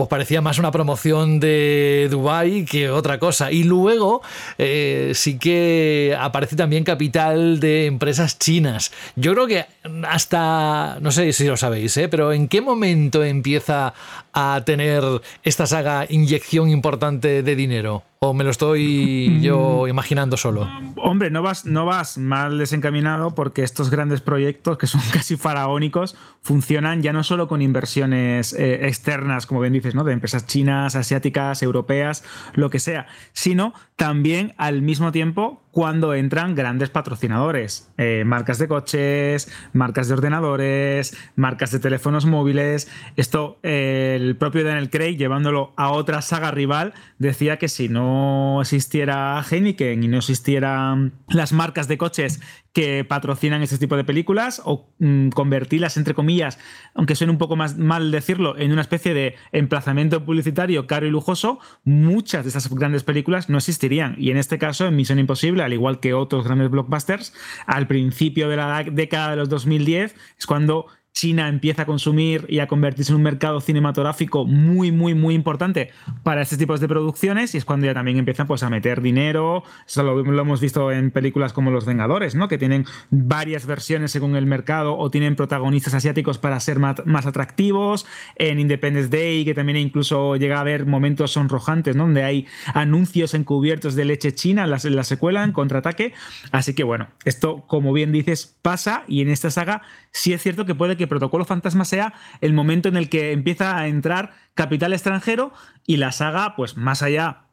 pues 0.00 0.08
parecía 0.08 0.40
más 0.40 0.58
una 0.58 0.70
promoción 0.70 1.40
de 1.40 2.08
Dubai 2.10 2.64
que 2.64 2.88
otra 2.88 3.18
cosa. 3.18 3.52
Y 3.52 3.64
luego 3.64 4.22
eh, 4.56 5.12
sí 5.14 5.38
que 5.38 6.16
aparece 6.18 6.56
también 6.56 6.84
capital 6.84 7.60
de 7.60 7.84
empresas 7.84 8.38
chinas. 8.38 8.92
Yo 9.14 9.34
creo 9.34 9.46
que 9.46 9.66
hasta, 10.08 10.96
no 11.02 11.10
sé 11.10 11.34
si 11.34 11.44
lo 11.44 11.58
sabéis, 11.58 11.98
¿eh? 11.98 12.08
pero 12.08 12.32
¿en 12.32 12.48
qué 12.48 12.62
momento 12.62 13.22
empieza 13.22 13.92
a 14.32 14.62
tener 14.64 15.02
esta 15.42 15.66
saga 15.66 16.06
inyección 16.08 16.70
importante 16.70 17.42
de 17.42 17.54
dinero? 17.54 18.02
¿O 18.22 18.34
me 18.34 18.44
lo 18.44 18.50
estoy 18.50 19.40
yo 19.40 19.88
imaginando 19.88 20.36
solo? 20.36 20.68
Hombre, 20.96 21.30
no 21.30 21.40
vas, 21.40 21.64
no 21.64 21.86
vas 21.86 22.18
mal 22.18 22.58
desencaminado 22.58 23.34
porque 23.34 23.62
estos 23.62 23.88
grandes 23.88 24.20
proyectos, 24.20 24.76
que 24.76 24.86
son 24.86 25.00
casi 25.10 25.38
faraónicos, 25.38 26.16
funcionan 26.42 27.00
ya 27.00 27.14
no 27.14 27.24
solo 27.24 27.48
con 27.48 27.62
inversiones 27.62 28.52
eh, 28.52 28.86
externas, 28.88 29.46
como 29.46 29.62
bien 29.62 29.72
dices, 29.72 29.94
¿no? 29.94 30.04
de 30.04 30.12
empresas 30.12 30.46
chinas, 30.46 30.96
asiáticas, 30.96 31.62
europeas, 31.62 32.22
lo 32.52 32.68
que 32.68 32.78
sea, 32.78 33.06
sino 33.32 33.72
también 33.96 34.52
al 34.58 34.82
mismo 34.82 35.12
tiempo 35.12 35.62
cuando 35.70 36.14
entran 36.14 36.54
grandes 36.54 36.90
patrocinadores, 36.90 37.90
eh, 37.96 38.24
marcas 38.26 38.58
de 38.58 38.68
coches, 38.68 39.52
marcas 39.72 40.08
de 40.08 40.14
ordenadores, 40.14 41.16
marcas 41.36 41.70
de 41.70 41.78
teléfonos 41.78 42.26
móviles. 42.26 42.90
Esto, 43.16 43.58
eh, 43.62 44.16
el 44.20 44.36
propio 44.36 44.64
Daniel 44.64 44.90
Craig, 44.90 45.16
llevándolo 45.16 45.72
a 45.76 45.90
otra 45.90 46.22
saga 46.22 46.50
rival, 46.50 46.94
decía 47.18 47.58
que 47.58 47.68
si 47.68 47.88
no 47.88 48.60
existiera 48.60 49.42
Heineken 49.48 50.02
y 50.02 50.08
no 50.08 50.18
existieran 50.18 51.12
las 51.28 51.52
marcas 51.52 51.86
de 51.86 51.98
coches 51.98 52.40
que 52.72 53.04
patrocinan 53.04 53.62
este 53.62 53.78
tipo 53.78 53.96
de 53.96 54.04
películas 54.04 54.62
o 54.64 54.88
mm, 54.98 55.30
convertirlas, 55.30 55.96
entre 55.96 56.14
comillas, 56.14 56.58
aunque 56.94 57.16
suene 57.16 57.32
un 57.32 57.38
poco 57.38 57.56
más 57.56 57.76
mal 57.76 58.10
decirlo, 58.10 58.56
en 58.56 58.72
una 58.72 58.82
especie 58.82 59.12
de 59.12 59.34
emplazamiento 59.52 60.24
publicitario 60.24 60.86
caro 60.86 61.06
y 61.06 61.10
lujoso, 61.10 61.58
muchas 61.84 62.44
de 62.44 62.48
estas 62.48 62.72
grandes 62.72 63.02
películas 63.02 63.48
no 63.48 63.58
existirían. 63.58 64.14
Y 64.18 64.30
en 64.30 64.36
este 64.36 64.58
caso, 64.58 64.86
en 64.86 64.96
Misión 64.96 65.18
Imposible, 65.18 65.62
al 65.62 65.72
igual 65.72 66.00
que 66.00 66.14
otros 66.14 66.44
grandes 66.44 66.70
blockbusters, 66.70 67.34
al 67.66 67.86
principio 67.86 68.48
de 68.48 68.56
la 68.56 68.84
década 68.84 69.30
de 69.30 69.36
los 69.36 69.48
2010 69.48 70.14
es 70.38 70.46
cuando 70.46 70.86
China 71.12 71.48
empieza 71.48 71.82
a 71.82 71.86
consumir 71.86 72.46
y 72.48 72.60
a 72.60 72.68
convertirse 72.68 73.12
en 73.12 73.16
un 73.16 73.22
mercado 73.22 73.60
cinematográfico 73.60 74.46
muy, 74.46 74.92
muy, 74.92 75.14
muy 75.14 75.34
importante 75.34 75.90
para 76.22 76.42
este 76.42 76.56
tipo 76.56 76.76
de 76.76 76.88
producciones 76.88 77.54
y 77.54 77.58
es 77.58 77.64
cuando 77.64 77.86
ya 77.86 77.94
también 77.94 78.18
empiezan 78.18 78.46
pues, 78.46 78.62
a 78.62 78.70
meter 78.70 79.02
dinero. 79.02 79.64
Eso 79.86 80.02
lo, 80.02 80.20
hemos 80.20 80.60
visto 80.60 80.92
en 80.92 81.10
películas 81.10 81.52
como 81.52 81.70
Los 81.70 81.84
Vengadores, 81.84 82.34
¿no? 82.34 82.48
que 82.48 82.58
tienen 82.58 82.86
varias 83.10 83.66
versiones 83.66 84.12
según 84.12 84.36
el 84.36 84.46
mercado 84.46 84.96
o 84.96 85.10
tienen 85.10 85.36
protagonistas 85.36 85.94
asiáticos 85.94 86.38
para 86.38 86.58
ser 86.60 86.78
más, 86.78 87.26
atractivos. 87.26 88.06
En 88.36 88.60
Independence 88.60 89.08
Day, 89.08 89.44
que 89.44 89.54
también 89.54 89.78
incluso 89.78 90.36
llega 90.36 90.58
a 90.58 90.60
haber 90.60 90.86
momentos 90.86 91.32
sonrojantes, 91.32 91.96
donde 91.96 92.22
hay 92.22 92.46
anuncios 92.72 93.34
encubiertos 93.34 93.94
de 93.94 94.04
leche 94.04 94.34
china 94.34 94.66
la, 94.66 94.78
en 94.82 94.96
la 94.96 95.04
secuela, 95.04 95.44
en 95.44 95.52
contraataque. 95.52 96.14
Así 96.52 96.74
que 96.74 96.84
bueno, 96.84 97.08
esto, 97.24 97.64
como 97.66 97.92
bien 97.92 98.12
dices, 98.12 98.56
pasa 98.62 99.04
y 99.08 99.22
en 99.22 99.28
esta 99.28 99.50
saga 99.50 99.82
sí 100.12 100.32
es 100.32 100.42
cierto 100.42 100.64
que 100.64 100.74
puede 100.74 100.96
que 101.00 101.08
Protocolo 101.08 101.44
Fantasma 101.44 101.84
sea 101.84 102.14
el 102.40 102.52
momento 102.52 102.88
en 102.88 102.96
el 102.96 103.08
que 103.08 103.32
empieza 103.32 103.76
a 103.76 103.88
entrar 103.88 104.32
capital 104.54 104.92
extranjero 104.92 105.52
y 105.86 105.96
la 105.96 106.12
saga, 106.12 106.54
pues 106.54 106.76
más 106.76 107.02
allá 107.02 107.49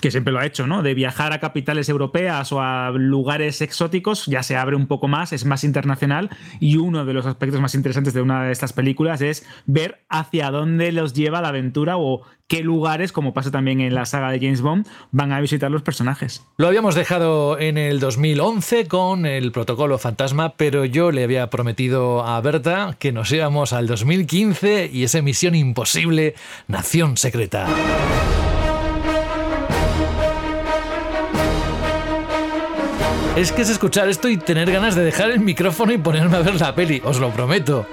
que 0.00 0.10
siempre 0.10 0.32
lo 0.32 0.38
ha 0.38 0.46
hecho, 0.46 0.66
¿no? 0.66 0.82
De 0.82 0.94
viajar 0.94 1.32
a 1.32 1.40
capitales 1.40 1.88
europeas 1.88 2.52
o 2.52 2.60
a 2.60 2.90
lugares 2.90 3.60
exóticos, 3.60 4.26
ya 4.26 4.42
se 4.42 4.56
abre 4.56 4.76
un 4.76 4.86
poco 4.86 5.08
más, 5.08 5.32
es 5.32 5.44
más 5.44 5.64
internacional 5.64 6.30
y 6.60 6.76
uno 6.76 7.04
de 7.04 7.12
los 7.12 7.26
aspectos 7.26 7.60
más 7.60 7.74
interesantes 7.74 8.14
de 8.14 8.22
una 8.22 8.44
de 8.44 8.52
estas 8.52 8.72
películas 8.72 9.20
es 9.20 9.44
ver 9.66 10.02
hacia 10.08 10.50
dónde 10.52 10.92
los 10.92 11.12
lleva 11.12 11.42
la 11.42 11.48
aventura 11.48 11.96
o 11.96 12.22
qué 12.46 12.62
lugares, 12.62 13.12
como 13.12 13.32
pasa 13.32 13.50
también 13.50 13.80
en 13.80 13.94
la 13.94 14.06
saga 14.06 14.30
de 14.30 14.38
James 14.38 14.60
Bond, 14.60 14.86
van 15.10 15.32
a 15.32 15.40
visitar 15.40 15.70
los 15.70 15.82
personajes. 15.82 16.44
Lo 16.56 16.68
habíamos 16.68 16.94
dejado 16.94 17.58
en 17.58 17.76
el 17.76 17.98
2011 18.00 18.86
con 18.86 19.26
el 19.26 19.50
protocolo 19.50 19.98
fantasma, 19.98 20.54
pero 20.56 20.84
yo 20.84 21.10
le 21.10 21.24
había 21.24 21.50
prometido 21.50 22.24
a 22.24 22.40
Berta 22.40 22.96
que 22.98 23.12
nos 23.12 23.30
íbamos 23.32 23.72
al 23.72 23.88
2015 23.88 24.90
y 24.92 25.04
esa 25.04 25.22
misión 25.22 25.54
imposible, 25.56 26.34
Nación 26.68 27.16
Secreta. 27.16 27.66
Es 33.40 33.52
que 33.52 33.62
es 33.62 33.70
escuchar 33.70 34.06
esto 34.10 34.28
y 34.28 34.36
tener 34.36 34.70
ganas 34.70 34.94
de 34.94 35.02
dejar 35.02 35.30
el 35.30 35.40
micrófono 35.40 35.94
y 35.94 35.96
ponerme 35.96 36.36
a 36.36 36.40
ver 36.40 36.60
la 36.60 36.74
peli, 36.74 37.00
os 37.02 37.18
lo 37.18 37.30
prometo. 37.30 37.86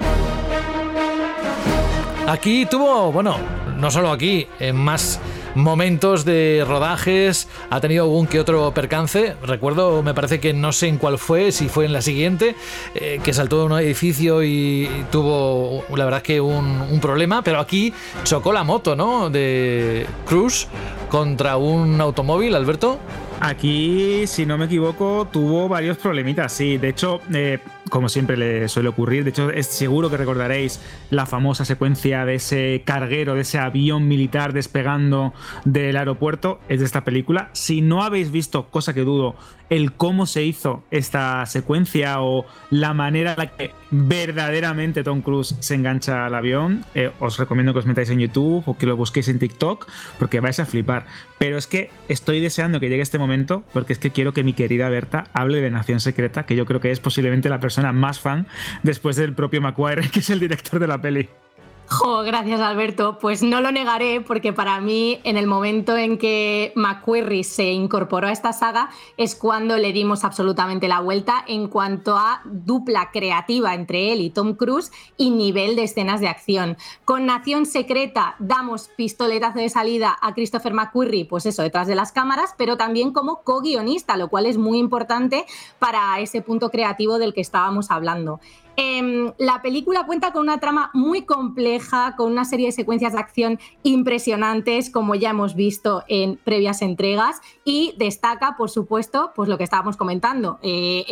Aquí 2.27 2.65
tuvo, 2.65 3.13
bueno, 3.13 3.37
no 3.77 3.89
solo 3.89 4.11
aquí, 4.11 4.45
más 4.73 5.21
momentos 5.57 6.25
de 6.25 6.63
rodajes, 6.67 7.47
ha 7.69 7.79
tenido 7.81 8.05
algún 8.05 8.27
que 8.27 8.39
otro 8.39 8.73
percance. 8.73 9.35
Recuerdo, 9.41 10.03
me 10.03 10.13
parece 10.13 10.39
que 10.39 10.53
no 10.53 10.71
sé 10.71 10.87
en 10.87 10.97
cuál 10.97 11.17
fue, 11.17 11.51
si 11.51 11.67
fue 11.69 11.85
en 11.85 11.93
la 11.93 12.01
siguiente, 12.01 12.55
eh, 12.95 13.19
que 13.23 13.33
saltó 13.33 13.59
de 13.59 13.65
un 13.65 13.79
edificio 13.79 14.43
y 14.43 14.89
tuvo, 15.11 15.83
la 15.95 16.05
verdad, 16.05 16.21
que 16.21 16.39
un, 16.39 16.99
problema. 17.01 17.41
Pero 17.41 17.59
aquí 17.59 17.93
chocó 18.23 18.51
la 18.51 18.63
moto, 18.63 18.95
¿no? 18.95 19.29
De 19.29 20.07
Cruz 20.25 20.67
contra 21.09 21.57
un 21.57 21.99
automóvil, 22.01 22.55
Alberto. 22.55 22.97
Aquí, 23.39 24.25
si 24.25 24.45
no 24.45 24.57
me 24.57 24.65
equivoco, 24.65 25.27
tuvo 25.31 25.67
varios 25.67 25.97
problemitas, 25.97 26.51
sí. 26.51 26.77
De 26.77 26.89
hecho, 26.89 27.21
eh, 27.33 27.59
como 27.89 28.09
siempre 28.09 28.37
le 28.37 28.67
suele 28.67 28.89
ocurrir, 28.89 29.23
de 29.23 29.29
hecho, 29.31 29.49
es 29.49 29.67
seguro 29.67 30.09
que 30.09 30.17
recordaréis 30.17 30.79
la 31.09 31.25
famosa 31.25 31.65
secuencia 31.65 32.25
de 32.25 32.35
ese 32.35 32.83
carguero, 32.85 33.35
de 33.35 33.41
ese 33.41 33.59
avión 33.59 34.07
militar 34.07 34.53
despegando 34.53 35.33
del 35.65 35.97
aeropuerto, 35.97 36.59
es 36.69 36.79
de 36.79 36.85
esta 36.85 37.03
película. 37.03 37.49
Si 37.53 37.81
no 37.81 38.03
habéis 38.03 38.31
visto, 38.31 38.69
cosa 38.69 38.93
que 38.93 39.01
dudo, 39.01 39.35
el 39.69 39.93
cómo 39.93 40.25
se 40.25 40.43
hizo 40.43 40.83
esta 40.91 41.45
secuencia 41.45 42.21
o 42.21 42.45
la 42.69 42.93
manera 42.93 43.31
en 43.31 43.37
la 43.37 43.47
que 43.47 43.71
verdaderamente 43.91 45.03
Tom 45.03 45.21
Cruise 45.21 45.55
se 45.59 45.75
engancha 45.75 46.25
al 46.25 46.35
avión, 46.35 46.85
eh, 46.95 47.11
os 47.19 47.37
recomiendo 47.37 47.73
que 47.73 47.79
os 47.79 47.85
metáis 47.85 48.09
en 48.09 48.19
YouTube 48.19 48.63
o 48.65 48.77
que 48.77 48.85
lo 48.85 48.95
busquéis 48.95 49.27
en 49.27 49.39
TikTok 49.39 49.87
porque 50.19 50.39
vais 50.39 50.59
a 50.59 50.65
flipar. 50.65 51.05
Pero 51.37 51.57
es 51.57 51.67
que 51.67 51.89
estoy 52.07 52.39
deseando 52.39 52.79
que 52.79 52.89
llegue 52.89 53.01
este 53.01 53.19
momento 53.19 53.63
porque 53.73 53.93
es 53.93 53.99
que 53.99 54.11
quiero 54.11 54.33
que 54.33 54.43
mi 54.43 54.53
querida 54.53 54.89
Berta 54.89 55.25
hable 55.33 55.61
de 55.61 55.69
Nación 55.69 55.99
Secreta, 55.99 56.45
que 56.45 56.55
yo 56.55 56.65
creo 56.65 56.79
que 56.79 56.91
es 56.91 56.99
posiblemente 56.99 57.49
la 57.49 57.59
persona 57.59 57.76
más 57.93 58.19
fan 58.19 58.47
después 58.83 59.15
del 59.15 59.33
propio 59.33 59.61
McQuire, 59.61 60.09
que 60.11 60.19
es 60.19 60.29
el 60.29 60.39
director 60.39 60.79
de 60.79 60.87
la 60.87 61.01
peli. 61.01 61.29
Jo, 61.89 62.23
gracias 62.23 62.59
Alberto. 62.59 63.17
Pues 63.17 63.41
no 63.43 63.61
lo 63.61 63.71
negaré 63.71 64.19
porque 64.19 64.51
para 64.51 64.81
mí 64.81 65.21
en 65.23 65.37
el 65.37 65.47
momento 65.47 65.95
en 65.95 66.17
que 66.17 66.73
McQuarrie 66.75 67.45
se 67.45 67.71
incorporó 67.71 68.27
a 68.27 68.33
esta 68.33 68.51
saga 68.51 68.89
es 69.15 69.35
cuando 69.35 69.77
le 69.77 69.93
dimos 69.93 70.25
absolutamente 70.25 70.89
la 70.89 70.99
vuelta 70.99 71.45
en 71.47 71.69
cuanto 71.69 72.17
a 72.17 72.41
dupla 72.43 73.09
creativa 73.13 73.73
entre 73.73 74.11
él 74.11 74.19
y 74.19 74.29
Tom 74.29 74.55
Cruise 74.55 74.91
y 75.15 75.29
nivel 75.29 75.77
de 75.77 75.83
escenas 75.83 76.19
de 76.19 76.27
acción. 76.27 76.75
Con 77.05 77.25
Nación 77.25 77.65
Secreta 77.65 78.35
damos 78.39 78.89
pistoletazo 78.89 79.59
de 79.59 79.69
salida 79.69 80.17
a 80.21 80.33
Christopher 80.33 80.73
McQuarrie, 80.73 81.23
pues 81.23 81.45
eso, 81.45 81.61
detrás 81.61 81.87
de 81.87 81.95
las 81.95 82.11
cámaras, 82.11 82.53
pero 82.57 82.75
también 82.75 83.13
como 83.13 83.43
co-guionista, 83.43 84.17
lo 84.17 84.27
cual 84.27 84.45
es 84.45 84.57
muy 84.57 84.77
importante 84.77 85.45
para 85.79 86.19
ese 86.19 86.41
punto 86.41 86.69
creativo 86.69 87.17
del 87.17 87.33
que 87.33 87.41
estábamos 87.41 87.91
hablando. 87.91 88.41
Eh, 88.79 89.33
la 89.39 89.63
película 89.63 90.05
cuenta 90.05 90.31
con 90.31 90.43
una 90.43 90.59
trama 90.59 90.91
muy 90.93 91.23
compleja, 91.23 92.15
con 92.15 92.31
una 92.31 92.45
serie 92.45 92.67
de 92.67 92.71
secuencias 92.71 93.13
de 93.13 93.19
acción 93.19 93.59
impresionantes, 93.81 94.91
como 94.91 95.15
ya 95.15 95.31
hemos 95.31 95.55
visto 95.55 96.03
en 96.07 96.37
previas 96.37 96.83
entregas, 96.83 97.41
y 97.65 97.95
destaca, 97.97 98.55
por 98.55 98.69
supuesto, 98.69 99.31
pues 99.35 99.49
lo 99.49 99.57
que 99.57 99.63
estábamos 99.63 99.97
comentando, 99.97 100.59
eh, 100.61 101.05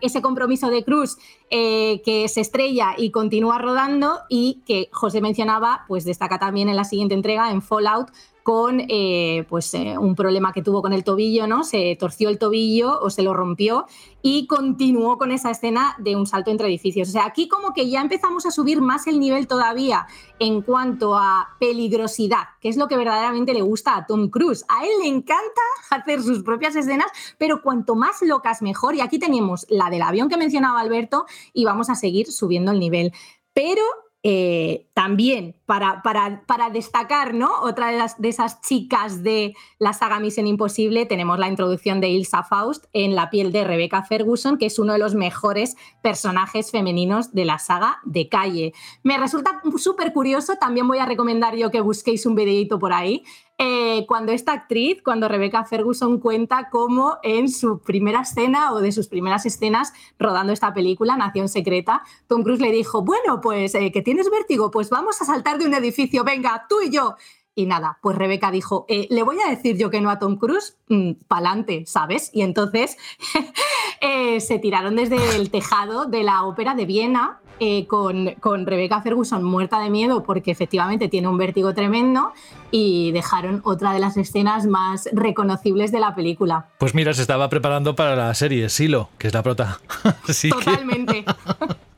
ese 0.00 0.22
compromiso 0.22 0.70
de 0.70 0.84
Cruz 0.84 1.18
eh, 1.50 2.02
que 2.04 2.28
se 2.28 2.40
estrella 2.40 2.94
y 2.96 3.10
continúa 3.10 3.58
rodando 3.58 4.20
y 4.28 4.62
que 4.64 4.88
José 4.92 5.20
mencionaba, 5.20 5.84
pues 5.88 6.04
destaca 6.04 6.38
también 6.38 6.68
en 6.68 6.76
la 6.76 6.84
siguiente 6.84 7.14
entrega, 7.14 7.50
en 7.50 7.62
Fallout, 7.62 8.10
con 8.48 8.80
eh, 8.88 9.44
pues, 9.50 9.74
eh, 9.74 9.98
un 9.98 10.14
problema 10.14 10.54
que 10.54 10.62
tuvo 10.62 10.80
con 10.80 10.94
el 10.94 11.04
tobillo, 11.04 11.46
¿no? 11.46 11.64
Se 11.64 11.94
torció 12.00 12.30
el 12.30 12.38
tobillo 12.38 12.98
o 12.98 13.10
se 13.10 13.22
lo 13.22 13.34
rompió 13.34 13.84
y 14.22 14.46
continuó 14.46 15.18
con 15.18 15.32
esa 15.32 15.50
escena 15.50 15.94
de 15.98 16.16
un 16.16 16.26
salto 16.26 16.50
entre 16.50 16.66
edificios. 16.66 17.10
O 17.10 17.12
sea, 17.12 17.26
aquí 17.26 17.46
como 17.46 17.74
que 17.74 17.90
ya 17.90 18.00
empezamos 18.00 18.46
a 18.46 18.50
subir 18.50 18.80
más 18.80 19.06
el 19.06 19.20
nivel 19.20 19.48
todavía 19.48 20.06
en 20.38 20.62
cuanto 20.62 21.14
a 21.14 21.56
peligrosidad, 21.60 22.44
que 22.62 22.70
es 22.70 22.78
lo 22.78 22.88
que 22.88 22.96
verdaderamente 22.96 23.52
le 23.52 23.60
gusta 23.60 23.94
a 23.94 24.06
Tom 24.06 24.30
Cruise. 24.30 24.64
A 24.68 24.82
él 24.82 24.92
le 25.02 25.08
encanta 25.08 25.60
hacer 25.90 26.22
sus 26.22 26.42
propias 26.42 26.74
escenas, 26.74 27.08
pero 27.36 27.60
cuanto 27.60 27.96
más 27.96 28.22
locas 28.22 28.62
mejor. 28.62 28.94
Y 28.94 29.02
aquí 29.02 29.18
tenemos 29.18 29.66
la 29.68 29.90
del 29.90 30.00
avión 30.00 30.30
que 30.30 30.38
mencionaba 30.38 30.80
Alberto 30.80 31.26
y 31.52 31.66
vamos 31.66 31.90
a 31.90 31.96
seguir 31.96 32.32
subiendo 32.32 32.72
el 32.72 32.80
nivel. 32.80 33.12
Pero 33.52 33.82
eh, 34.24 34.88
también 34.94 35.54
para, 35.64 36.02
para, 36.02 36.42
para, 36.44 36.70
destacar, 36.70 37.34
¿no? 37.34 37.50
Otra 37.62 38.12
de, 38.18 38.28
esas 38.28 38.60
chicas 38.62 39.22
de 39.22 39.54
la 39.78 39.92
saga 39.92 40.18
Misión 40.18 40.48
Imposible, 40.48 41.06
tenemos 41.06 41.38
la 41.38 41.48
introducción 41.48 42.00
de 42.00 42.08
Ilsa 42.08 42.42
Faust 42.42 42.86
en 42.92 43.14
la 43.14 43.30
piel 43.30 43.52
de 43.52 43.62
Rebecca 43.62 44.02
Ferguson, 44.02 44.58
que 44.58 44.66
es 44.66 44.80
uno 44.80 44.94
de 44.94 44.98
los 44.98 45.14
mejores 45.14 45.76
personajes 46.02 46.72
femeninos 46.72 47.32
de 47.32 47.44
la 47.44 47.60
saga 47.60 48.00
de 48.04 48.28
calle. 48.28 48.72
Me 49.04 49.18
resulta 49.18 49.62
súper 49.76 50.12
curioso, 50.12 50.56
también 50.56 50.88
voy 50.88 50.98
a 50.98 51.06
recomendar 51.06 51.54
yo 51.54 51.70
que 51.70 51.80
busquéis 51.80 52.26
un 52.26 52.34
videito 52.34 52.80
por 52.80 52.92
ahí, 52.92 53.22
eh, 53.60 54.06
cuando 54.06 54.30
esta 54.30 54.52
actriz, 54.52 55.02
cuando 55.02 55.26
Rebecca 55.26 55.64
Ferguson 55.64 56.20
cuenta 56.20 56.68
cómo 56.70 57.18
en 57.24 57.48
su 57.48 57.80
primera 57.80 58.20
escena 58.20 58.72
o 58.72 58.78
de 58.78 58.92
sus 58.92 59.08
primeras 59.08 59.46
escenas 59.46 59.92
rodando 60.16 60.52
esta 60.52 60.72
película, 60.72 61.16
Nación 61.16 61.48
Secreta, 61.48 62.02
Tom 62.28 62.44
Cruise 62.44 62.60
le 62.60 62.70
dijo, 62.70 63.02
bueno, 63.02 63.40
pues 63.40 63.74
eh, 63.74 63.90
que 63.90 64.00
tienes 64.00 64.30
vértigo, 64.30 64.70
pues 64.70 64.90
vamos 64.90 65.20
a 65.20 65.24
saltar 65.24 65.58
de 65.58 65.66
un 65.66 65.74
edificio, 65.74 66.22
venga, 66.22 66.66
tú 66.68 66.76
y 66.82 66.90
yo. 66.90 67.16
Y 67.56 67.66
nada, 67.66 67.98
pues 68.00 68.16
Rebeca 68.16 68.52
dijo, 68.52 68.86
eh, 68.88 69.08
le 69.10 69.24
voy 69.24 69.38
a 69.44 69.50
decir 69.50 69.76
yo 69.76 69.90
que 69.90 70.00
no 70.00 70.10
a 70.10 70.20
Tom 70.20 70.36
Cruise, 70.36 70.78
mm, 70.88 71.14
pa'lante, 71.26 71.84
¿sabes? 71.86 72.30
Y 72.32 72.42
entonces 72.42 72.96
se 74.38 74.58
tiraron 74.60 74.94
desde 74.94 75.34
el 75.34 75.50
tejado 75.50 76.04
de 76.04 76.22
la 76.22 76.44
ópera 76.44 76.76
de 76.76 76.86
Viena 76.86 77.40
eh, 77.60 77.86
con, 77.86 78.34
con 78.40 78.66
Rebecca 78.66 79.02
Ferguson 79.02 79.42
muerta 79.42 79.80
de 79.80 79.90
miedo 79.90 80.22
porque 80.22 80.50
efectivamente 80.50 81.08
tiene 81.08 81.28
un 81.28 81.38
vértigo 81.38 81.74
tremendo 81.74 82.32
y 82.70 83.12
dejaron 83.12 83.60
otra 83.64 83.92
de 83.92 83.98
las 83.98 84.16
escenas 84.16 84.66
más 84.66 85.08
reconocibles 85.12 85.92
de 85.92 86.00
la 86.00 86.14
película. 86.14 86.66
Pues 86.78 86.94
mira, 86.94 87.12
se 87.14 87.22
estaba 87.22 87.48
preparando 87.48 87.96
para 87.96 88.16
la 88.16 88.34
serie 88.34 88.68
Silo, 88.68 89.08
que 89.18 89.28
es 89.28 89.34
la 89.34 89.42
prota. 89.42 89.80
Así 90.28 90.50
Totalmente. 90.50 91.24
Que... 91.24 91.34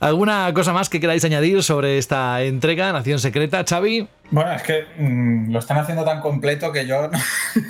¿Alguna 0.00 0.52
cosa 0.54 0.72
más 0.72 0.88
que 0.88 1.00
queráis 1.00 1.24
añadir 1.24 1.62
sobre 1.62 1.98
esta 1.98 2.42
entrega, 2.42 2.92
Nación 2.92 3.18
Secreta, 3.18 3.64
Xavi? 3.68 4.06
Bueno, 4.30 4.52
es 4.52 4.62
que 4.62 4.84
mmm, 4.96 5.50
lo 5.50 5.58
están 5.58 5.78
haciendo 5.78 6.04
tan 6.04 6.20
completo 6.20 6.70
que 6.70 6.86
yo 6.86 7.08
no, 7.10 7.18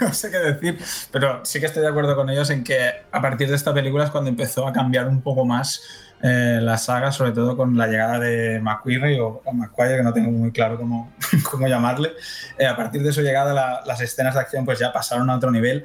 no, 0.00 0.12
sé 0.12 0.30
qué 0.30 0.38
decir, 0.38 0.78
pero 1.10 1.44
sí 1.44 1.58
que 1.58 1.66
estoy 1.66 1.82
de 1.82 1.88
acuerdo 1.88 2.16
con 2.16 2.28
ellos 2.28 2.50
en 2.50 2.64
que 2.64 2.78
a 3.10 3.22
partir 3.22 3.48
de 3.48 3.56
esta 3.56 3.72
película 3.72 4.04
es 4.04 4.10
cuando 4.10 4.28
empezó 4.28 4.66
a 4.66 4.72
cambiar 4.72 5.08
un 5.08 5.22
poco 5.22 5.46
más 5.46 5.82
eh, 6.22 6.58
la 6.60 6.78
saga, 6.78 7.12
sobre 7.12 7.32
todo 7.32 7.56
con 7.56 7.76
la 7.76 7.86
llegada 7.86 8.18
de 8.18 8.60
McQuarrie 8.60 9.20
o, 9.20 9.40
o 9.44 9.52
McQuarrie, 9.52 9.98
que 9.98 10.02
no 10.02 10.12
tengo 10.12 10.30
muy 10.30 10.50
claro 10.50 10.76
cómo, 10.76 11.12
cómo 11.50 11.68
llamarle. 11.68 12.12
Eh, 12.58 12.66
a 12.66 12.76
partir 12.76 13.02
de 13.02 13.12
su 13.12 13.22
llegada, 13.22 13.52
la, 13.52 13.82
las 13.86 14.00
escenas 14.00 14.34
de 14.34 14.40
acción 14.40 14.64
pues 14.64 14.78
ya 14.78 14.92
pasaron 14.92 15.30
a 15.30 15.36
otro 15.36 15.50
nivel, 15.50 15.84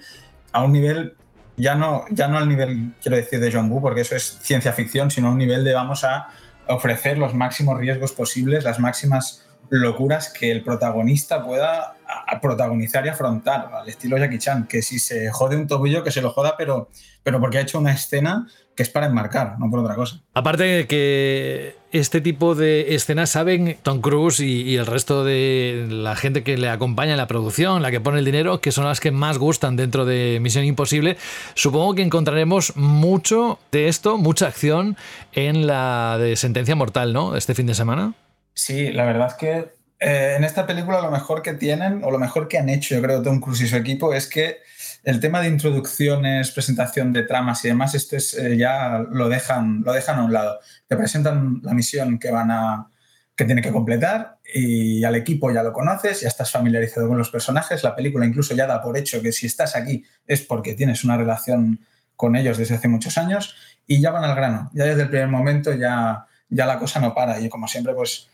a 0.52 0.64
un 0.64 0.72
nivel 0.72 1.16
ya 1.56 1.76
no, 1.76 2.06
ya 2.10 2.28
no 2.28 2.38
al 2.38 2.50
nivel, 2.50 2.94
quiero 3.02 3.18
decir, 3.18 3.40
de 3.40 3.52
John 3.52 3.72
Woo, 3.72 3.82
porque 3.82 4.02
eso 4.02 4.16
es 4.16 4.40
ciencia 4.42 4.74
ficción, 4.74 5.12
sino 5.12 5.28
a 5.28 5.32
un 5.32 5.38
nivel 5.38 5.64
de 5.64 5.74
vamos 5.74 6.04
a 6.04 6.30
ofrecer 6.68 7.18
los 7.18 7.34
máximos 7.34 7.78
riesgos 7.78 8.12
posibles, 8.12 8.64
las 8.64 8.80
máximas 8.80 9.46
locuras 9.70 10.30
que 10.30 10.52
el 10.52 10.64
protagonista 10.64 11.44
pueda 11.44 11.96
protagonizar 12.42 13.06
y 13.06 13.10
afrontar, 13.10 13.70
al 13.74 13.88
estilo 13.88 14.18
Jackie 14.18 14.38
Chan, 14.38 14.68
que 14.68 14.82
si 14.82 15.00
se 15.00 15.32
jode 15.32 15.56
un 15.56 15.68
tobillo, 15.68 16.04
que 16.04 16.12
se 16.12 16.22
lo 16.22 16.32
joda, 16.32 16.56
pero, 16.58 16.90
pero 17.24 17.40
porque 17.40 17.58
ha 17.58 17.62
hecho 17.62 17.80
una 17.80 17.94
escena 17.94 18.48
que 18.76 18.84
es 18.84 18.90
para 18.90 19.06
enmarcar, 19.06 19.60
no 19.60 19.70
por 19.70 19.80
otra 19.80 19.96
cosa. 19.96 20.20
Aparte 20.34 20.64
de 20.64 20.88
que 20.88 21.76
este 21.92 22.22
tipo 22.22 22.56
de 22.56 22.96
escenas 22.96 23.30
saben 23.30 23.78
Tom 23.84 24.02
Cruise 24.02 24.40
y, 24.40 24.64
y, 24.64 24.78
el 24.78 24.86
resto 24.86 25.24
de 25.24 25.86
la 25.90 26.16
gente 26.16 26.44
que 26.44 26.58
le 26.58 26.70
acompaña 26.70 27.12
en 27.12 27.18
la 27.18 27.28
producción, 27.28 27.82
la 27.82 27.92
que 27.92 28.02
pone 28.02 28.20
el 28.20 28.26
dinero, 28.26 28.62
que 28.62 28.72
son 28.72 28.86
las 28.86 29.00
que 29.00 29.12
más 29.12 29.38
gustan 29.38 29.76
dentro 29.76 30.06
de 30.06 30.40
Misión 30.42 30.66
Imposible. 30.66 31.18
Supongo 31.54 31.94
que 31.94 32.02
encontraremos 32.02 32.76
mucho 32.76 33.60
de 33.72 33.88
esto, 33.88 34.18
mucha 34.18 34.48
acción 34.48 34.98
en 35.34 35.68
la 35.68 36.18
de 36.20 36.36
Sentencia 36.36 36.76
Mortal, 36.76 37.14
¿no? 37.14 37.36
Este 37.36 37.54
fin 37.54 37.68
de 37.68 37.76
semana. 37.76 38.14
Sí, 38.56 38.92
la 38.92 39.06
verdad 39.06 39.28
es 39.28 39.34
que 39.36 39.74
eh, 40.00 40.36
en 40.38 40.44
esta 40.44 40.66
película 40.66 41.02
lo 41.02 41.12
mejor 41.12 41.42
que 41.42 41.54
tienen, 41.54 42.04
o 42.04 42.12
lo 42.12 42.20
mejor 42.20 42.48
que 42.48 42.58
han 42.58 42.70
hecho, 42.70 42.96
yo 42.96 43.02
creo, 43.02 43.22
Tom 43.22 43.40
Cruise 43.40 43.62
y 43.62 43.68
su 43.68 43.78
equipo, 43.78 44.14
es 44.14 44.28
que 44.28 44.58
el 45.04 45.20
tema 45.20 45.42
de 45.42 45.50
introducciones, 45.50 46.52
presentación 46.52 47.12
de 47.12 47.24
tramas 47.24 47.64
y 47.66 47.68
demás, 47.68 47.94
esto 47.94 48.16
es, 48.16 48.34
eh, 48.36 48.58
ya 48.58 49.06
lo 49.12 49.28
dejan, 49.30 49.84
lo 49.86 49.92
dejan 49.94 50.20
a 50.20 50.24
un 50.24 50.34
lado. 50.34 50.60
Te 50.88 50.96
presentan 50.96 51.60
la 51.64 51.74
misión 51.74 52.18
que 52.18 52.32
van 52.32 52.52
a 52.52 52.90
que 53.36 53.46
tiene 53.46 53.62
que 53.62 53.72
completar 53.72 54.38
y 54.54 55.04
al 55.04 55.16
equipo 55.16 55.52
ya 55.52 55.64
lo 55.64 55.74
conoces, 55.74 56.22
ya 56.22 56.28
estás 56.28 56.52
familiarizado 56.52 57.08
con 57.08 57.18
los 57.18 57.30
personajes, 57.30 57.84
la 57.84 57.96
película 57.96 58.26
incluso 58.26 58.54
ya 58.54 58.68
da 58.68 58.82
por 58.82 58.96
hecho 58.96 59.22
que 59.22 59.32
si 59.32 59.48
estás 59.48 59.76
aquí 59.76 60.04
es 60.28 60.42
porque 60.42 60.76
tienes 60.76 61.04
una 61.04 61.18
relación 61.18 61.80
con 62.16 62.36
ellos 62.36 62.58
desde 62.60 62.76
hace 62.76 62.88
muchos 62.88 63.18
años 63.18 63.56
y 63.88 64.00
ya 64.00 64.12
van 64.12 64.24
al 64.24 64.36
grano, 64.36 64.70
ya 64.74 64.86
desde 64.86 65.04
el 65.04 65.10
primer 65.10 65.30
momento 65.30 65.74
ya, 65.74 66.28
ya 66.48 66.66
la 66.68 66.78
cosa 66.78 67.00
no 67.00 67.16
para 67.16 67.40
y 67.40 67.50
como 67.50 67.68
siempre 67.68 67.96
pues 67.96 68.30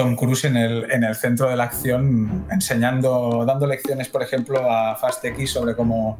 Tom 0.00 0.16
Cruise 0.16 0.46
en 0.46 0.56
el, 0.56 0.90
en 0.90 1.04
el 1.04 1.14
centro 1.14 1.50
de 1.50 1.56
la 1.56 1.64
acción 1.64 2.46
enseñando, 2.50 3.44
dando 3.46 3.66
lecciones 3.66 4.08
por 4.08 4.22
ejemplo 4.22 4.58
a 4.70 4.96
Fast 4.96 5.22
X 5.26 5.50
sobre 5.50 5.76
cómo, 5.76 6.18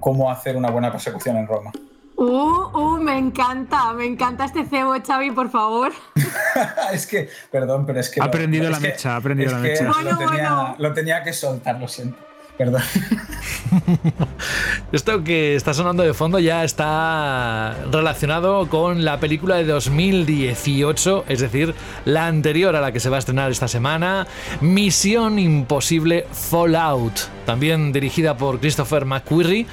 cómo 0.00 0.30
hacer 0.30 0.56
una 0.56 0.70
buena 0.70 0.90
persecución 0.90 1.36
en 1.36 1.46
Roma. 1.46 1.70
Uh, 2.16 2.24
uh, 2.24 2.96
me 2.96 3.18
encanta, 3.18 3.92
me 3.92 4.06
encanta 4.06 4.46
este 4.46 4.64
cebo, 4.64 4.94
Xavi, 5.06 5.32
por 5.32 5.50
favor. 5.50 5.92
es 6.94 7.06
que, 7.06 7.28
perdón, 7.50 7.84
pero 7.84 8.00
es 8.00 8.08
que... 8.08 8.18
Ha 8.18 8.24
aprendido 8.24 8.70
la 8.70 8.80
mecha, 8.80 9.12
ha 9.12 9.16
aprendido 9.16 9.52
la 9.52 9.58
mecha. 9.58 9.92
Bueno, 9.92 10.10
lo, 10.10 10.16
tenía, 10.16 10.74
lo, 10.78 10.92
tenía, 10.94 11.22
que 11.22 11.34
soltar, 11.34 11.78
lo 11.78 11.86
siento. 11.86 12.16
Esto 14.92 15.22
que 15.22 15.54
está 15.54 15.74
sonando 15.74 16.02
de 16.02 16.14
fondo 16.14 16.38
ya 16.38 16.64
está 16.64 17.76
relacionado 17.92 18.68
con 18.68 19.04
la 19.04 19.20
película 19.20 19.56
de 19.56 19.64
2018, 19.64 21.26
es 21.28 21.40
decir, 21.40 21.74
la 22.04 22.26
anterior 22.26 22.74
a 22.74 22.80
la 22.80 22.92
que 22.92 23.00
se 23.00 23.10
va 23.10 23.16
a 23.16 23.18
estrenar 23.20 23.50
esta 23.50 23.68
semana, 23.68 24.26
Misión 24.60 25.38
Imposible 25.38 26.26
Fallout, 26.32 27.12
también 27.46 27.92
dirigida 27.92 28.36
por 28.36 28.58
Christopher 28.58 29.04
McQuarrie 29.04 29.66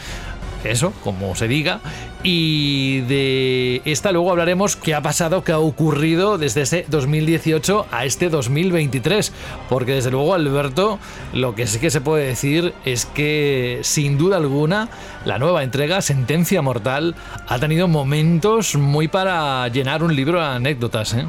eso, 0.65 0.93
como 1.03 1.35
se 1.35 1.47
diga. 1.47 1.79
Y 2.27 3.01
de 3.01 3.83
esta 3.85 4.11
luego 4.11 4.31
hablaremos 4.31 4.75
qué 4.75 4.95
ha 4.95 5.01
pasado, 5.01 5.43
qué 5.43 5.51
ha 5.51 5.59
ocurrido 5.59 6.39
desde 6.39 6.61
ese 6.61 6.83
2018 6.89 7.85
a 7.91 8.03
este 8.03 8.29
2023. 8.29 9.31
Porque 9.69 9.93
desde 9.93 10.09
luego, 10.09 10.33
Alberto, 10.33 10.97
lo 11.33 11.53
que 11.53 11.67
sí 11.67 11.77
que 11.77 11.91
se 11.91 12.01
puede 12.01 12.25
decir 12.25 12.73
es 12.83 13.05
que 13.05 13.77
sin 13.83 14.17
duda 14.17 14.37
alguna 14.37 14.89
la 15.23 15.37
nueva 15.37 15.61
entrega, 15.61 16.01
Sentencia 16.01 16.63
Mortal, 16.63 17.13
ha 17.47 17.59
tenido 17.59 17.87
momentos 17.87 18.75
muy 18.75 19.07
para 19.07 19.67
llenar 19.67 20.01
un 20.01 20.15
libro 20.15 20.39
de 20.39 20.47
anécdotas. 20.47 21.13
¿eh? 21.13 21.27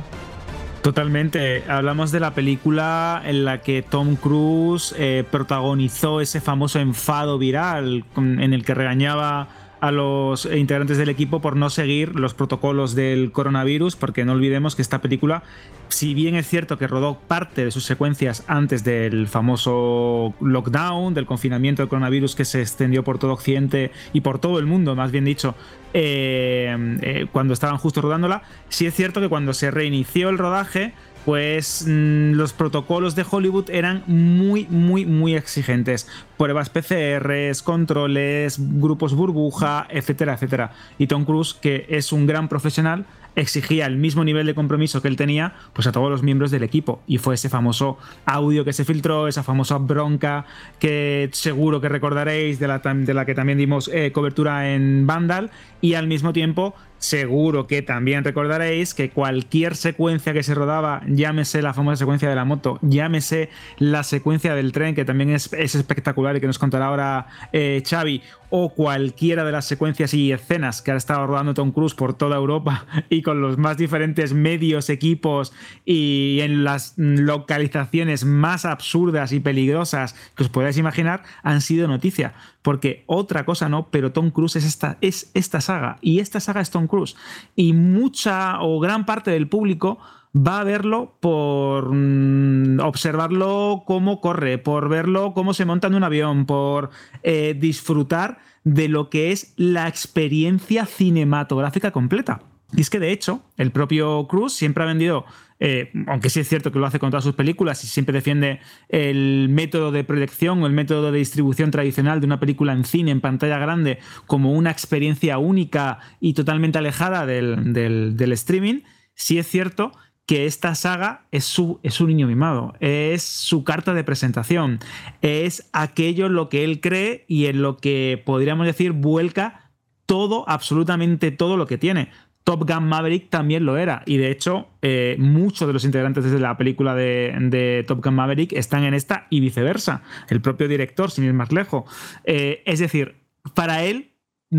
Totalmente. 0.80 1.62
Hablamos 1.68 2.11
de 2.11 2.20
la 2.20 2.30
película 2.30 3.20
en 3.22 3.44
la 3.44 3.61
que 3.61 3.82
Tom 3.82 4.16
Cruise 4.16 4.94
eh, 4.97 5.24
protagonizó 5.30 6.22
ese 6.22 6.40
famoso 6.40 6.80
enfado 6.80 7.36
viral 7.36 8.07
en 8.16 8.55
el 8.55 8.64
que 8.64 8.72
regañaba 8.72 9.66
a 9.81 9.93
los 9.93 10.47
integrantes 10.47 10.99
del 10.99 11.09
equipo 11.09 11.41
por 11.41 11.57
no 11.57 11.70
seguir 11.70 12.18
los 12.18 12.35
protocolos 12.35 12.95
del 12.95 13.31
coronavirus, 13.33 13.97
porque 13.97 14.24
no 14.24 14.33
olvidemos 14.33 14.74
que 14.74 14.83
esta 14.83 15.01
película, 15.01 15.43
si 15.89 16.14
bien 16.14 16.35
es 16.35 16.49
cierto 16.49 16.79
que 16.79 16.87
rodó 16.87 17.18
parte 17.18 17.64
de 17.64 17.70
sus 17.70 17.85
secuencias 17.85 18.45
antes 18.47 18.85
del 18.85 19.29
famoso 19.29 20.35
lockdown, 20.41 21.14
del 21.14 21.27
confinamiento 21.27 21.83
del 21.83 21.89
coronavirus 21.89 22.35
que 22.35 22.45
se 22.45 22.62
extendió 22.62 23.05
por 23.05 23.18
todo 23.18 23.33
Occidente 23.33 23.91
y 24.12 24.22
por 24.22 24.39
todo 24.39 24.59
el 24.59 24.66
mundo, 24.66 24.95
más 24.97 25.12
bien 25.12 25.24
dicho, 25.24 25.55
eh, 25.93 26.99
eh, 27.03 27.27
cuando 27.31 27.55
estaban 27.55 27.79
justo 27.79 28.01
rodándola, 28.01 28.43
sí 28.68 28.87
es 28.87 28.95
cierto 28.95 29.20
que 29.20 29.29
cuando 29.29 29.53
se 29.53 29.70
reinició 29.70 30.31
el 30.31 30.39
rodaje, 30.39 30.95
pues 31.27 31.85
mm, 31.85 32.35
los 32.35 32.53
protocolos 32.53 33.16
de 33.16 33.27
Hollywood 33.29 33.68
eran 33.70 34.05
muy, 34.07 34.68
muy, 34.70 35.05
muy 35.05 35.35
exigentes. 35.35 36.07
Pruebas 36.39 36.70
PCRs, 36.70 37.62
controles, 37.62 38.59
grupos 38.59 39.12
burbuja, 39.12 39.89
etcétera, 39.91 40.35
etcétera. 40.35 40.70
Y 40.99 41.09
Tom 41.09 41.24
Cruise, 41.24 41.53
que 41.53 41.85
es 41.89 42.12
un 42.12 42.29
gran 42.29 42.49
profesional, 42.49 43.07
exigía 43.37 43.87
el 43.87 43.97
mismo 43.97 44.24
nivel 44.24 44.47
de 44.47 44.55
compromiso 44.55 45.01
que 45.01 45.09
él 45.09 45.16
tenía 45.16 45.55
pues 45.72 45.87
a 45.87 45.93
todos 45.93 46.11
los 46.11 46.22
miembros 46.22 46.51
del 46.51 46.62
equipo. 46.62 47.03
Y 47.07 47.18
fue 47.18 47.34
ese 47.34 47.49
famoso 47.49 47.99
audio 48.24 48.64
que 48.64 48.72
se 48.72 48.84
filtró 48.84 49.28
esa 49.28 49.43
famosa 49.43 49.78
bronca 49.78 50.47
que 50.80 51.28
seguro 51.32 51.80
que 51.80 51.89
recordaréis 51.89 52.59
de 52.59 52.66
la, 52.66 53.26
que 53.26 53.34
también 53.34 53.59
dimos 53.59 53.89
eh, 53.93 54.11
cobertura 54.12 54.72
en 54.72 55.07
Vandal. 55.07 55.51
Y 55.80 55.95
al 55.95 56.09
mismo 56.09 56.32
tiempo 56.32 56.74
Seguro 56.99 57.66
que 57.66 57.82
también 57.82 58.24
recordaréis 58.24 58.95
que 58.95 59.11
cualquier 59.11 59.76
secuencia 59.76 60.32
que 60.32 60.43
se 60.43 60.55
rodaba, 60.55 61.03
llámese 61.07 61.61
la 61.61 61.74
famosa 61.74 61.97
secuencia 61.97 62.28
de 62.28 62.34
la 62.34 62.47
moto, 62.47 62.78
llámese 62.80 63.51
la 63.78 64.03
secuencia 64.03 64.55
del 64.55 64.72
tren, 64.72 64.95
que 64.95 65.05
también 65.05 65.30
es, 65.30 65.53
espectacular 65.53 66.37
y 66.37 66.41
que 66.41 66.47
nos 66.47 66.59
contará 66.59 66.87
ahora 66.87 67.26
eh, 67.53 67.82
Xavi, 67.87 68.22
o 68.59 68.70
cualquiera 68.70 69.44
de 69.44 69.52
las 69.52 69.66
secuencias 69.66 70.14
y 70.14 70.32
escenas 70.32 70.80
que 70.80 70.90
ha 70.90 70.96
estado 70.96 71.26
rodando 71.26 71.52
Tom 71.52 71.72
Cruise 71.72 71.92
por 71.92 72.14
toda 72.14 72.36
Europa 72.36 72.86
y 73.11 73.20
con 73.20 73.42
los 73.42 73.59
más 73.59 73.76
diferentes 73.76 74.32
medios, 74.32 74.88
equipos 74.88 75.52
y 75.84 76.38
en 76.40 76.64
las 76.64 76.94
localizaciones 76.96 78.24
más 78.24 78.64
absurdas 78.64 79.32
y 79.32 79.40
peligrosas 79.40 80.14
que 80.34 80.44
os 80.44 80.48
podáis 80.48 80.78
imaginar, 80.78 81.22
han 81.42 81.61
sido 81.61 81.86
noticia. 81.86 82.32
Porque 82.62 83.04
otra 83.04 83.44
cosa 83.44 83.68
no, 83.68 83.90
pero 83.90 84.12
Tom 84.12 84.30
Cruise 84.30 84.57
es 84.57 84.64
esta, 84.64 84.96
es 85.02 85.30
esta 85.34 85.61
saga 85.61 85.98
y 86.00 86.20
esta 86.20 86.40
saga 86.40 86.62
es 86.62 86.70
Tom 86.70 86.86
Cruise. 86.86 87.14
Y 87.57 87.74
mucha 87.74 88.62
o 88.62 88.80
gran 88.80 89.04
parte 89.04 89.30
del 89.30 89.50
público 89.50 89.98
va 90.37 90.61
a 90.61 90.64
verlo 90.64 91.16
por 91.20 91.93
mm, 91.93 92.80
observarlo 92.80 93.84
cómo 93.87 94.20
corre, 94.20 94.59
por 94.59 94.89
verlo 94.89 95.32
cómo 95.34 95.55
se 95.55 95.64
monta 95.64 95.87
en 95.87 95.95
un 95.95 96.05
avión, 96.05 96.47
por 96.47 96.91
eh, 97.22 97.57
disfrutar 97.59 98.39
de 98.64 98.89
lo 98.89 99.09
que 99.09 99.32
es 99.32 99.55
la 99.57 99.89
experiencia 99.89 100.84
cinematográfica 100.87 101.91
completa. 101.91 102.41
Y 102.74 102.80
es 102.80 102.91
que 102.91 102.99
de 102.99 103.12
hecho, 103.12 103.43
el 103.57 103.70
propio 103.70 104.26
Cruz 104.26 104.53
siempre 104.53 104.82
ha 104.82 104.87
vendido, 104.87 105.24
eh, 105.61 105.93
aunque 106.09 106.30
sí 106.30 106.41
es 106.41 106.49
cierto 106.49 106.72
que 106.72 106.80
lo 106.80 106.87
hace 106.87 106.99
con 106.99 107.11
todas 107.11 107.22
sus 107.22 107.37
películas 107.37 107.82
y 107.84 107.87
siempre 107.87 108.12
defiende 108.12 108.59
el 108.89 109.49
método 109.49 109.93
de 109.93 110.03
proyección 110.03 110.62
o 110.62 110.66
el 110.66 110.72
método 110.72 111.12
de 111.12 111.18
distribución 111.18 111.70
tradicional 111.70 112.20
de 112.20 112.26
una 112.26 112.41
película 112.41 112.72
en 112.72 112.84
cine, 112.84 113.12
en 113.12 113.20
pantalla 113.20 113.59
grande, 113.59 114.01
como 114.26 114.53
una 114.53 114.72
experiencia 114.72 115.39
única 115.39 116.01
y 116.20 116.34
totalmente 116.34 116.78
alejada 116.78 117.24
del, 117.24 117.72
del 117.72 118.32
streaming, 118.32 118.80
sí 119.14 119.39
es 119.39 119.47
cierto 119.47 119.93
que 120.27 120.47
esta 120.47 120.74
saga 120.74 121.27
es 121.31 121.45
su, 121.45 121.79
es 121.83 121.95
su 121.95 122.07
niño 122.07 122.27
mimado, 122.27 122.74
es 122.81 123.22
su 123.22 123.62
carta 123.64 123.95
de 123.95 124.05
presentación, 124.05 124.81
es 125.22 125.68
aquello 125.72 126.27
en 126.27 126.35
lo 126.35 126.49
que 126.49 126.64
él 126.64 126.81
cree 126.81 127.24
y 127.29 127.47
en 127.47 127.62
lo 127.62 127.77
que 127.77 128.20
podríamos 128.27 128.66
decir 128.66 128.93
vuelca 128.93 129.70
todo, 130.05 130.49
absolutamente 130.49 131.31
todo 131.31 131.57
lo 131.57 131.66
que 131.66 131.79
tiene. 131.79 132.11
Top 132.47 132.64
Gun 132.68 132.85
Maverick 132.89 133.29
también 133.29 133.64
lo 133.64 133.77
era. 133.77 134.05
Y 134.07 134.18
de 134.18 134.31
hecho, 134.31 134.68
eh, 134.81 135.16
muchos 135.18 135.66
de 135.66 135.72
los 135.72 135.85
integrantes 135.85 136.31
de 136.31 136.39
la 136.39 136.57
película 136.57 136.95
de, 136.95 137.85
Top 137.89 138.05
Gun 138.05 138.14
Maverick 138.14 138.53
están 138.53 138.85
en 138.85 138.95
esta 138.95 139.27
y 139.31 139.41
viceversa. 139.41 140.03
El 140.29 140.41
propio 140.41 140.68
director, 140.68 141.11
sin 141.11 141.24
ir 141.24 141.33
más 141.33 141.51
lejos. 141.51 141.91
Eh, 142.22 142.62
es 142.64 142.79
decir, 142.79 143.16
para 143.55 143.83
él, 143.83 144.12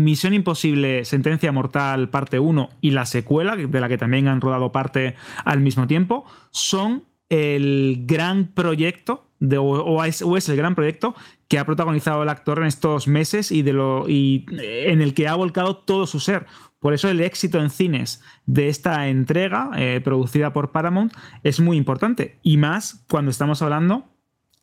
Misión 0.04 0.32
Imposible, 0.32 1.04
Sentencia 1.04 1.50
Mortal, 1.50 2.08
parte 2.08 2.38
1 2.38 2.70
y 2.80 2.92
la 2.92 3.04
secuela, 3.04 3.56
de 3.56 3.80
la 3.80 3.88
que 3.88 3.98
también 3.98 4.28
han 4.28 4.40
rodado 4.40 4.70
parte 4.70 5.16
al 5.44 5.60
mismo 5.60 5.86
tiempo, 5.86 6.24
son 6.50 7.04
el 7.28 8.04
gran 8.06 8.46
proyecto, 8.46 9.26
de, 9.40 9.58
o, 9.58 10.04
es, 10.04 10.48
el 10.48 10.56
gran 10.56 10.74
proyecto 10.74 11.14
que 11.48 11.58
ha 11.58 11.66
protagonizado 11.66 12.22
el 12.22 12.28
actor 12.28 12.58
en 12.58 12.66
estos 12.66 13.08
meses 13.08 13.50
y, 13.50 13.64
y 14.08 14.46
en 14.60 15.00
el 15.00 15.14
que 15.14 15.28
ha 15.28 15.34
volcado 15.34 15.76
todo 15.76 16.06
su 16.06 16.20
ser. 16.20 16.46
Por 16.78 16.94
eso 16.94 17.08
el 17.08 17.20
éxito 17.20 17.60
en 17.60 17.70
cines 17.70 18.22
de 18.46 18.68
esta 18.68 19.08
entrega, 19.08 19.70
eh, 19.76 20.00
producida 20.02 20.52
por 20.52 20.70
Paramount, 20.70 21.12
es 21.42 21.58
muy 21.58 21.76
importante. 21.76 22.38
Y 22.42 22.56
más 22.56 23.04
cuando 23.08 23.32
estamos 23.32 23.62
hablando 23.62 24.06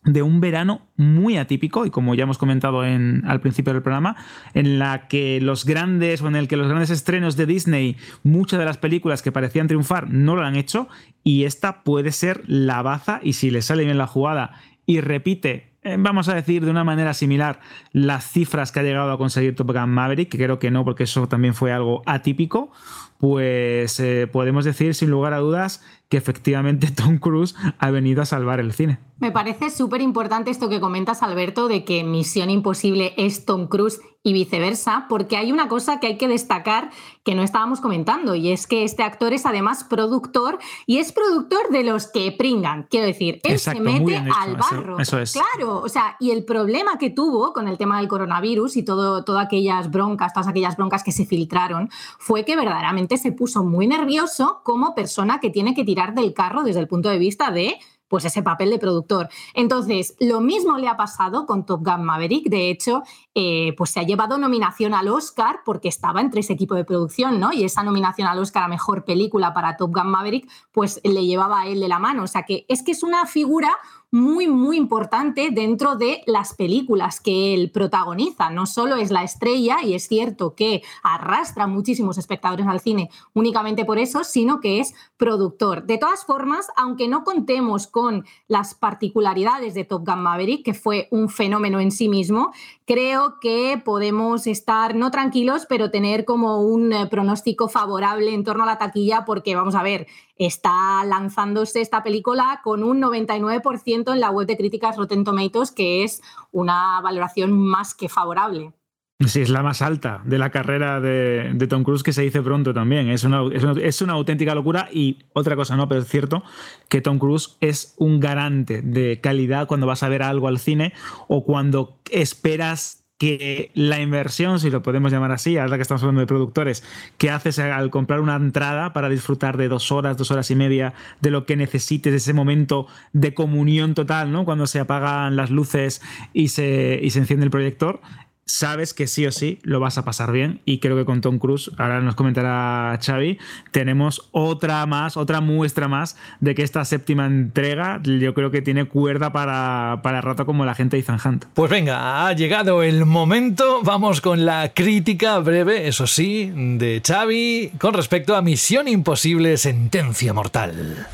de 0.05 0.21
un 0.21 0.39
verano 0.39 0.81
muy 0.95 1.37
atípico 1.37 1.85
y 1.85 1.89
como 1.89 2.15
ya 2.15 2.23
hemos 2.23 2.37
comentado 2.37 2.85
en, 2.85 3.23
al 3.25 3.41
principio 3.41 3.73
del 3.73 3.81
programa, 3.81 4.15
en 4.53 4.79
la 4.79 5.07
que 5.07 5.41
los 5.41 5.65
grandes 5.65 6.21
o 6.21 6.27
en 6.27 6.35
el 6.35 6.47
que 6.47 6.57
los 6.57 6.67
grandes 6.67 6.91
estrenos 6.91 7.35
de 7.35 7.45
Disney, 7.45 7.97
muchas 8.23 8.59
de 8.59 8.65
las 8.65 8.77
películas 8.77 9.21
que 9.21 9.31
parecían 9.31 9.67
triunfar 9.67 10.09
no 10.09 10.35
lo 10.35 10.43
han 10.43 10.55
hecho 10.55 10.87
y 11.23 11.43
esta 11.43 11.83
puede 11.83 12.11
ser 12.11 12.43
la 12.47 12.81
baza 12.81 13.19
y 13.23 13.33
si 13.33 13.51
le 13.51 13.61
sale 13.61 13.83
bien 13.83 13.97
la 13.97 14.07
jugada 14.07 14.61
y 14.85 15.01
repite 15.01 15.75
eh, 15.85 15.97
vamos 15.99 16.29
a 16.29 16.33
decir 16.33 16.65
de 16.65 16.71
una 16.71 16.83
manera 16.83 17.13
similar 17.13 17.59
las 17.91 18.27
cifras 18.31 18.71
que 18.71 18.79
ha 18.79 18.83
llegado 18.83 19.11
a 19.11 19.19
conseguir 19.19 19.55
Top 19.55 19.71
Gun 19.71 19.91
Maverick, 19.91 20.29
que 20.29 20.39
creo 20.39 20.57
que 20.57 20.71
no 20.71 20.83
porque 20.83 21.03
eso 21.03 21.27
también 21.27 21.53
fue 21.53 21.71
algo 21.71 22.01
atípico, 22.07 22.71
pues 23.19 23.99
eh, 23.99 24.25
podemos 24.25 24.65
decir 24.65 24.95
sin 24.95 25.11
lugar 25.11 25.33
a 25.33 25.37
dudas 25.37 25.85
que 26.09 26.17
efectivamente 26.17 26.89
Tom 26.95 27.19
Cruise 27.19 27.55
ha 27.77 27.91
venido 27.91 28.23
a 28.23 28.25
salvar 28.25 28.59
el 28.59 28.73
cine. 28.73 28.97
Me 29.17 29.31
parece 29.31 29.69
súper 29.69 30.01
importante 30.01 30.51
esto 30.51 30.67
que 30.67 30.81
comentas, 30.81 31.23
Alberto, 31.23 31.69
de 31.69 31.85
que 31.85 32.03
Misión 32.03 32.49
Imposible 32.49 33.13
es 33.15 33.45
Tom 33.45 33.67
Cruise 33.67 34.01
y 34.23 34.33
viceversa, 34.33 35.05
porque 35.07 35.37
hay 35.37 35.51
una 35.51 35.69
cosa 35.69 35.99
que 35.99 36.07
hay 36.07 36.17
que 36.17 36.27
destacar 36.27 36.89
que 37.23 37.35
no 37.35 37.43
estábamos 37.43 37.79
comentando, 37.79 38.35
y 38.35 38.51
es 38.51 38.67
que 38.67 38.83
este 38.83 39.03
actor 39.03 39.33
es 39.33 39.45
además 39.45 39.83
productor 39.83 40.57
y 40.85 40.97
es 40.97 41.11
productor 41.11 41.69
de 41.69 41.83
los 41.83 42.07
que 42.07 42.31
pringan. 42.31 42.87
Quiero 42.89 43.05
decir, 43.05 43.39
él 43.43 43.59
se 43.59 43.79
mete 43.79 44.17
al 44.17 44.57
barro. 44.57 44.99
Eso, 44.99 45.19
es. 45.19 45.33
Claro, 45.33 45.79
o 45.79 45.89
sea, 45.89 46.17
y 46.19 46.31
el 46.31 46.43
problema 46.43 46.97
que 46.97 47.11
tuvo 47.11 47.53
con 47.53 47.67
el 47.67 47.77
tema 47.77 47.99
del 47.99 48.07
coronavirus 48.07 48.77
y 48.77 48.83
todo, 48.83 49.23
todas 49.23 49.45
aquellas 49.45 49.91
broncas, 49.91 50.33
todas 50.33 50.47
aquellas 50.47 50.75
broncas 50.75 51.03
que 51.03 51.11
se 51.11 51.25
filtraron, 51.25 51.89
fue 52.17 52.43
que 52.43 52.55
verdaderamente 52.55 53.17
se 53.17 53.31
puso 53.31 53.63
muy 53.63 53.87
nervioso 53.87 54.61
como 54.63 54.93
persona 54.93 55.39
que 55.39 55.51
tiene 55.51 55.73
que 55.73 55.85
tirar 55.85 56.15
del 56.15 56.33
carro 56.33 56.63
desde 56.63 56.79
el 56.79 56.87
punto 56.87 57.09
de 57.09 57.19
vista 57.19 57.51
de 57.51 57.77
pues 58.07 58.25
ese 58.25 58.43
papel 58.43 58.69
de 58.69 58.79
productor. 58.79 59.29
Entonces, 59.53 60.15
lo 60.19 60.41
mismo 60.41 60.77
le 60.77 60.87
ha 60.87 60.97
pasado 60.97 61.45
con 61.45 61.65
Top 61.65 61.83
Gun 61.83 62.03
Maverick. 62.03 62.49
De 62.49 62.69
hecho, 62.69 63.03
eh, 63.33 63.73
pues 63.77 63.89
se 63.89 63.99
ha 63.99 64.03
llevado 64.03 64.37
nominación 64.37 64.93
al 64.93 65.07
Oscar 65.07 65.59
porque 65.65 65.87
estaba 65.87 66.21
entre 66.21 66.41
ese 66.41 66.53
equipo 66.53 66.75
de 66.75 66.85
producción, 66.85 67.39
¿no? 67.39 67.51
Y 67.51 67.63
esa 67.63 67.83
nominación 67.83 68.27
al 68.27 68.39
Oscar 68.39 68.63
a 68.63 68.67
Mejor 68.67 69.05
Película 69.05 69.53
para 69.53 69.77
Top 69.77 69.93
Gun 69.93 70.09
Maverick, 70.09 70.49
pues 70.71 71.01
le 71.03 71.25
llevaba 71.25 71.61
a 71.61 71.67
él 71.67 71.79
de 71.79 71.87
la 71.87 71.99
mano. 71.99 72.23
O 72.23 72.27
sea 72.27 72.43
que 72.43 72.65
es 72.69 72.83
que 72.83 72.91
es 72.91 73.03
una 73.03 73.25
figura 73.25 73.75
muy, 74.11 74.47
muy 74.47 74.77
importante 74.77 75.49
dentro 75.51 75.97
de 75.97 76.21
las 76.25 76.53
películas 76.53 77.19
que 77.19 77.53
él 77.53 77.69
protagoniza. 77.71 78.49
No 78.49 78.65
solo 78.65 78.95
es 78.95 79.11
la 79.11 79.23
estrella, 79.23 79.77
y 79.83 79.93
es 79.93 80.07
cierto 80.07 80.55
que 80.55 80.83
arrastra 81.03 81.67
muchísimos 81.67 82.17
espectadores 82.17 82.65
al 82.65 82.79
cine 82.79 83.09
únicamente 83.33 83.83
por 83.83 83.97
eso, 83.97 84.23
sino 84.23 84.61
que 84.61 84.79
es 84.79 84.93
productor. 85.17 85.85
De 85.85 85.97
todas 85.97 86.25
formas, 86.25 86.67
aunque 86.75 87.07
no 87.07 87.23
contemos 87.23 87.87
con 87.87 88.25
las 88.47 88.75
particularidades 88.75 89.73
de 89.73 89.85
Top 89.85 90.05
Gun 90.05 90.21
Maverick, 90.21 90.65
que 90.65 90.73
fue 90.73 91.07
un 91.11 91.29
fenómeno 91.29 91.79
en 91.79 91.91
sí 91.91 92.09
mismo, 92.09 92.51
creo 92.85 93.39
que 93.39 93.81
podemos 93.83 94.47
estar 94.47 94.95
no 94.95 95.11
tranquilos, 95.11 95.65
pero 95.67 95.91
tener 95.91 96.25
como 96.25 96.61
un 96.61 96.91
eh, 96.91 97.07
pronóstico 97.07 97.69
favorable 97.69 98.33
en 98.33 98.43
torno 98.43 98.63
a 98.63 98.67
la 98.67 98.77
taquilla, 98.77 99.23
porque 99.25 99.55
vamos 99.55 99.75
a 99.75 99.83
ver, 99.83 100.07
está 100.37 101.03
lanzándose 101.05 101.81
esta 101.81 102.03
película 102.03 102.61
con 102.63 102.83
un 102.83 103.01
99% 103.01 104.13
en 104.13 104.19
la 104.19 104.31
web 104.31 104.47
de 104.47 104.57
críticas 104.57 104.97
Rotten 104.97 105.23
Tomatoes, 105.23 105.71
que 105.71 106.03
es 106.03 106.21
una 106.51 106.99
valoración 107.01 107.57
más 107.57 107.93
que 107.93 108.09
favorable. 108.09 108.73
Sí, 109.19 109.39
es 109.39 109.49
la 109.49 109.63
más 109.63 109.81
alta 109.81 110.21
de 110.25 110.37
la 110.37 110.49
carrera 110.49 110.99
de, 110.99 111.67
Tom 111.69 111.83
Cruise 111.83 112.03
que 112.03 112.11
se 112.11 112.21
dice 112.21 112.41
pronto 112.41 112.73
también. 112.73 113.09
Es 113.09 113.23
una, 113.23 113.43
es, 113.81 114.01
una, 114.01 114.13
auténtica 114.13 114.53
locura 114.53 114.89
y 114.91 115.19
otra 115.31 115.55
cosa 115.55 115.77
no, 115.77 115.87
pero 115.87 116.01
es 116.01 116.07
cierto 116.09 116.43
que 116.89 116.99
Tom 116.99 117.17
Cruise 117.17 117.55
es 117.61 117.93
un 117.97 118.19
garante 118.19 118.81
de 118.81 119.21
calidad 119.21 119.67
cuando 119.67 119.87
vas 119.87 120.03
a 120.03 120.09
ver 120.09 120.21
algo 120.21 120.49
al 120.49 120.59
cine 120.59 120.91
o 121.29 121.45
cuando 121.45 121.97
esperas 122.11 123.05
que 123.17 123.71
la 123.73 124.01
inversión, 124.01 124.59
si 124.59 124.69
lo 124.69 124.81
podemos 124.81 125.11
llamar 125.11 125.31
así, 125.31 125.57
ahora 125.57 125.77
que 125.77 125.83
estamos 125.83 126.03
hablando 126.03 126.19
de 126.19 126.27
productores, 126.27 126.83
que 127.17 127.29
haces 127.29 127.59
al 127.59 127.89
comprar 127.89 128.19
una 128.19 128.35
entrada 128.35 128.91
para 128.91 129.07
disfrutar 129.07 129.55
de 129.55 129.69
dos 129.69 129.93
horas, 129.93 130.17
dos 130.17 130.31
horas 130.31 130.51
y 130.51 130.55
media 130.55 130.93
de 131.21 131.31
lo 131.31 131.45
que 131.45 131.55
necesites, 131.55 132.11
de 132.11 132.17
ese 132.17 132.33
momento 132.33 132.87
de 133.13 133.33
comunión 133.33 133.93
total, 133.93 134.33
¿no? 134.33 134.43
Cuando 134.43 134.67
se 134.67 134.81
apagan 134.81 135.37
las 135.37 135.49
luces 135.49 136.01
y 136.33 136.49
se, 136.49 136.99
y 137.01 137.11
se 137.11 137.19
enciende 137.19 137.45
el 137.45 137.51
proyector, 137.51 138.01
sabes 138.45 138.93
que 138.93 139.07
sí 139.07 139.25
o 139.25 139.31
sí 139.31 139.59
lo 139.63 139.79
vas 139.79 139.97
a 139.97 140.05
pasar 140.05 140.31
bien 140.31 140.61
y 140.65 140.79
creo 140.79 140.95
que 140.95 141.05
con 141.05 141.21
Tom 141.21 141.39
Cruise, 141.39 141.71
ahora 141.77 141.99
nos 142.01 142.15
comentará 142.15 142.97
Xavi, 143.03 143.39
tenemos 143.71 144.29
otra 144.31 144.85
más, 144.85 145.17
otra 145.17 145.41
muestra 145.41 145.87
más 145.87 146.15
de 146.39 146.53
que 146.53 146.63
esta 146.63 146.85
séptima 146.85 147.25
entrega 147.25 147.99
yo 148.03 148.33
creo 148.33 148.51
que 148.51 148.61
tiene 148.61 148.85
cuerda 148.85 149.31
para, 149.31 149.99
para 150.03 150.21
rato 150.21 150.45
como 150.45 150.63
la 150.65 150.75
gente 150.75 150.97
de 150.97 151.01
Ethan 151.01 151.19
Hunt. 151.23 151.45
Pues 151.53 151.71
venga, 151.71 152.27
ha 152.27 152.33
llegado 152.33 152.83
el 152.83 153.05
momento, 153.05 153.81
vamos 153.83 154.21
con 154.21 154.45
la 154.45 154.73
crítica 154.73 155.39
breve, 155.39 155.87
eso 155.87 156.05
sí, 156.05 156.51
de 156.55 157.01
Xavi 157.05 157.71
con 157.79 157.93
respecto 157.93 158.35
a 158.35 158.41
Misión 158.41 158.87
Imposible 158.87 159.57
Sentencia 159.57 160.33
Mortal. 160.33 161.07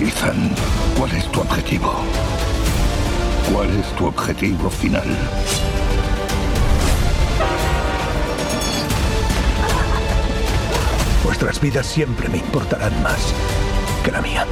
Ethan, 0.00 0.54
¿cuál 1.08 1.18
es 1.20 1.32
tu 1.32 1.40
objetivo? 1.40 1.92
¿Cuál 3.52 3.70
es 3.80 3.86
tu 3.96 4.06
objetivo 4.06 4.68
final? 4.68 5.06
Vuestras 11.24 11.60
vidas 11.60 11.86
siempre 11.86 12.28
me 12.28 12.38
importarán 12.38 13.02
más 13.02 13.32
que 14.04 14.10
la 14.10 14.20
mía. 14.20 14.46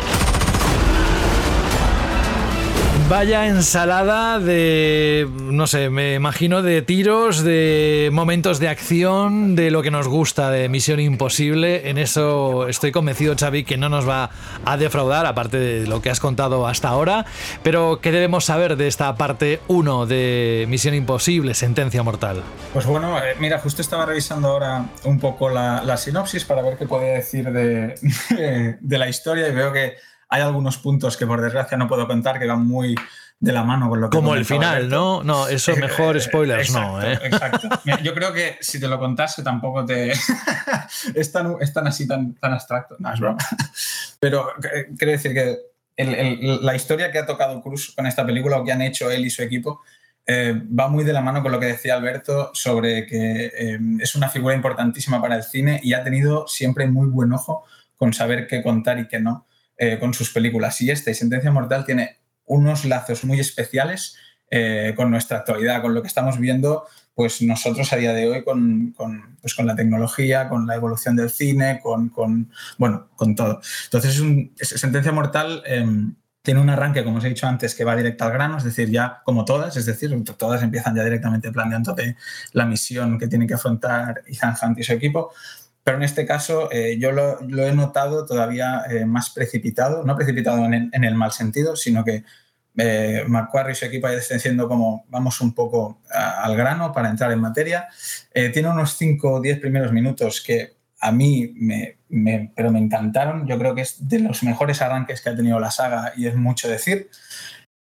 Vaya 3.09 3.46
ensalada 3.46 4.40
de, 4.40 5.28
no 5.40 5.68
sé, 5.68 5.90
me 5.90 6.14
imagino 6.14 6.62
de 6.62 6.82
tiros, 6.82 7.44
de 7.44 8.11
momentos 8.12 8.59
de 8.59 8.68
acción, 8.68 9.54
de 9.54 9.70
lo 9.70 9.82
que 9.82 9.92
nos 9.92 10.09
gusta 10.09 10.50
de 10.50 10.68
Misión 10.68 10.98
Imposible. 10.98 11.88
En 11.88 11.98
eso 11.98 12.66
estoy 12.66 12.90
convencido, 12.90 13.36
Xavi, 13.38 13.62
que 13.62 13.76
no 13.76 13.88
nos 13.88 14.09
va 14.09 14.30
a 14.64 14.76
defraudar, 14.76 15.24
aparte 15.24 15.57
de 15.57 15.86
lo 15.86 16.02
que 16.02 16.11
has 16.11 16.18
contado 16.18 16.66
hasta 16.66 16.88
ahora. 16.88 17.26
Pero, 17.62 18.00
¿qué 18.02 18.11
debemos 18.11 18.46
saber 18.46 18.76
de 18.76 18.88
esta 18.88 19.14
parte 19.14 19.61
1 19.68 20.07
de 20.07 20.66
Misión 20.68 20.94
Imposible, 20.94 21.54
Sentencia 21.54 22.02
Mortal? 22.02 22.42
Pues 22.72 22.86
bueno, 22.86 23.18
eh, 23.18 23.36
mira, 23.38 23.61
justo 23.61 23.82
estaba 23.82 24.04
revisando 24.04 24.48
ahora 24.48 24.84
un 25.04 25.20
poco 25.20 25.48
la, 25.48 25.96
sinopsis 25.96 26.44
para 26.44 26.61
ver 26.61 26.76
qué 26.76 26.86
podía 26.86 27.12
decir 27.12 27.52
de, 27.52 27.94
de 28.80 28.98
la 28.98 29.09
historia 29.09 29.46
y 29.46 29.52
veo 29.52 29.72
que 29.72 29.94
hay 30.28 30.42
algunos 30.42 30.78
puntos 30.78 31.16
que 31.16 31.26
por 31.26 31.40
desgracia 31.40 31.76
no 31.76 31.88
puedo 31.88 32.06
contar 32.06 32.38
que 32.38 32.46
van 32.46 32.66
muy 32.66 32.94
de 33.38 33.52
la 33.52 33.64
mano 33.64 33.88
con 33.88 34.00
lo 34.00 34.08
que 34.08 34.16
como 34.16 34.34
el 34.34 34.46
final 34.46 34.88
no 34.88 35.22
no 35.22 35.46
eso 35.46 35.72
eh, 35.72 35.76
mejor 35.80 36.18
spoilers 36.20 36.72
no 36.72 37.02
¿eh? 37.02 37.18
exacto. 37.22 37.68
Yo 38.02 38.14
creo 38.14 38.32
que 38.32 38.56
si 38.60 38.80
te 38.80 38.88
lo 38.88 38.98
contase 38.98 39.42
tampoco 39.42 39.84
te 39.84 40.12
es, 41.14 41.32
tan, 41.32 41.56
así 41.86 42.08
tan, 42.08 42.34
tan 42.34 42.52
abstracto. 42.52 42.96
No 42.98 43.12
es 43.12 43.20
broma. 43.20 43.38
Pero 44.18 44.48
eh, 44.64 44.88
quiero 44.96 45.12
decir 45.12 45.34
que 45.34 45.58
la 45.98 46.74
historia 46.74 47.10
que 47.10 47.18
ha 47.18 47.26
tocado 47.26 47.60
Cruz 47.62 47.94
con 47.94 48.06
esta 48.06 48.24
película 48.24 48.58
o 48.58 48.64
que 48.64 48.72
han 48.72 48.82
hecho 48.82 49.10
él 49.10 49.24
y 49.24 49.30
su 49.30 49.42
equipo 49.42 49.80
va 50.28 50.88
muy 50.88 51.04
de 51.04 51.12
la 51.12 51.20
mano 51.20 51.42
con 51.42 51.52
lo 51.52 51.60
que 51.60 51.66
decía 51.66 51.94
Alberto 51.94 52.50
sobre 52.52 53.06
que 53.06 53.78
es 54.00 54.14
una 54.14 54.28
figura 54.28 54.54
importantísima 54.54 55.22
para 55.22 55.36
el 55.36 55.42
cine 55.42 55.80
y 55.82 55.94
ha 55.94 56.02
tenido 56.02 56.46
siempre 56.48 56.86
muy 56.86 57.06
buen 57.06 57.32
ojo 57.32 57.64
con 57.96 58.12
saber 58.12 58.46
qué 58.46 58.62
contar 58.62 58.98
y 58.98 59.08
qué 59.08 59.20
no 59.20 59.45
eh, 59.78 59.98
con 59.98 60.14
sus 60.14 60.30
películas. 60.30 60.80
Y 60.80 60.90
este, 60.90 61.14
Sentencia 61.14 61.50
Mortal, 61.50 61.84
tiene 61.84 62.18
unos 62.44 62.84
lazos 62.84 63.24
muy 63.24 63.40
especiales 63.40 64.16
eh, 64.50 64.94
con 64.96 65.10
nuestra 65.10 65.38
actualidad, 65.38 65.82
con 65.82 65.94
lo 65.94 66.02
que 66.02 66.08
estamos 66.08 66.38
viendo 66.38 66.86
pues 67.16 67.40
nosotros 67.40 67.90
a 67.94 67.96
día 67.96 68.12
de 68.12 68.28
hoy 68.28 68.44
con, 68.44 68.92
con, 68.92 69.38
pues 69.40 69.54
con 69.54 69.66
la 69.66 69.74
tecnología, 69.74 70.50
con 70.50 70.66
la 70.66 70.74
evolución 70.74 71.16
del 71.16 71.30
cine, 71.30 71.80
con, 71.82 72.10
con 72.10 72.52
bueno, 72.76 73.08
con 73.16 73.34
todo. 73.34 73.62
Entonces, 73.84 74.22
Sentencia 74.60 75.12
Mortal 75.12 75.62
em, 75.64 76.14
tiene 76.42 76.60
un 76.60 76.68
arranque, 76.68 77.02
como 77.02 77.16
os 77.16 77.24
he 77.24 77.30
dicho 77.30 77.46
antes, 77.46 77.74
que 77.74 77.84
va 77.84 77.96
directo 77.96 78.24
al 78.24 78.32
grano, 78.32 78.58
es 78.58 78.64
decir, 78.64 78.90
ya 78.90 79.22
como 79.24 79.46
todas, 79.46 79.78
es 79.78 79.86
decir, 79.86 80.14
todas 80.36 80.62
empiezan 80.62 80.94
ya 80.94 81.04
directamente 81.04 81.50
planteando 81.50 81.96
la 82.52 82.66
misión 82.66 83.18
que 83.18 83.28
tiene 83.28 83.46
que 83.46 83.54
afrontar 83.54 84.22
Ethan 84.26 84.54
Hunt 84.62 84.78
y 84.78 84.82
su 84.82 84.92
equipo. 84.92 85.32
Pero 85.87 85.99
en 85.99 86.03
este 86.03 86.26
caso 86.26 86.68
eh, 86.72 86.97
yo 86.99 87.12
lo, 87.12 87.39
he 87.41 87.72
notado 87.72 88.26
todavía 88.26 88.82
eh, 88.91 89.05
más 89.05 89.30
precipitado, 89.30 90.03
no 90.03 90.16
precipitado 90.16 90.64
en 90.64 91.05
el, 91.05 91.14
mal 91.14 91.30
sentido, 91.30 91.76
sino 91.76 92.05
que 92.05 92.24
eh, 92.76 93.22
Macquarie 93.28 93.70
y 93.70 93.76
su 93.76 93.84
equipo 93.84 94.09
ya 94.09 94.14
están 94.14 94.59
como 94.66 95.07
vamos 95.11 95.41
un 95.41 95.55
poco 95.55 96.01
al 96.11 96.57
grano 96.57 96.93
para 96.93 97.09
entrar 97.09 97.30
en 97.30 97.39
materia. 97.39 97.87
Eh, 98.34 98.49
tiene 98.49 98.68
unos 98.68 98.97
5 98.97 99.34
o 99.34 99.41
10 99.41 99.61
primeros 99.61 99.93
minutos 99.93 100.43
que 100.45 100.74
a 100.99 101.12
mí 101.12 101.53
me, 101.55 101.99
me, 102.09 102.51
pero 102.57 102.72
me 102.72 102.80
encantaron. 102.80 103.47
Yo 103.47 103.57
creo 103.57 103.76
que 103.76 103.82
es 103.82 104.09
de 104.09 104.18
los 104.18 104.43
mejores 104.43 104.82
arranques 104.82 105.20
que 105.20 105.28
ha 105.28 105.37
tenido 105.37 105.61
la 105.61 105.70
saga 105.70 106.14
y 106.16 106.26
es 106.26 106.34
mucho 106.34 106.68
decir. 106.68 107.11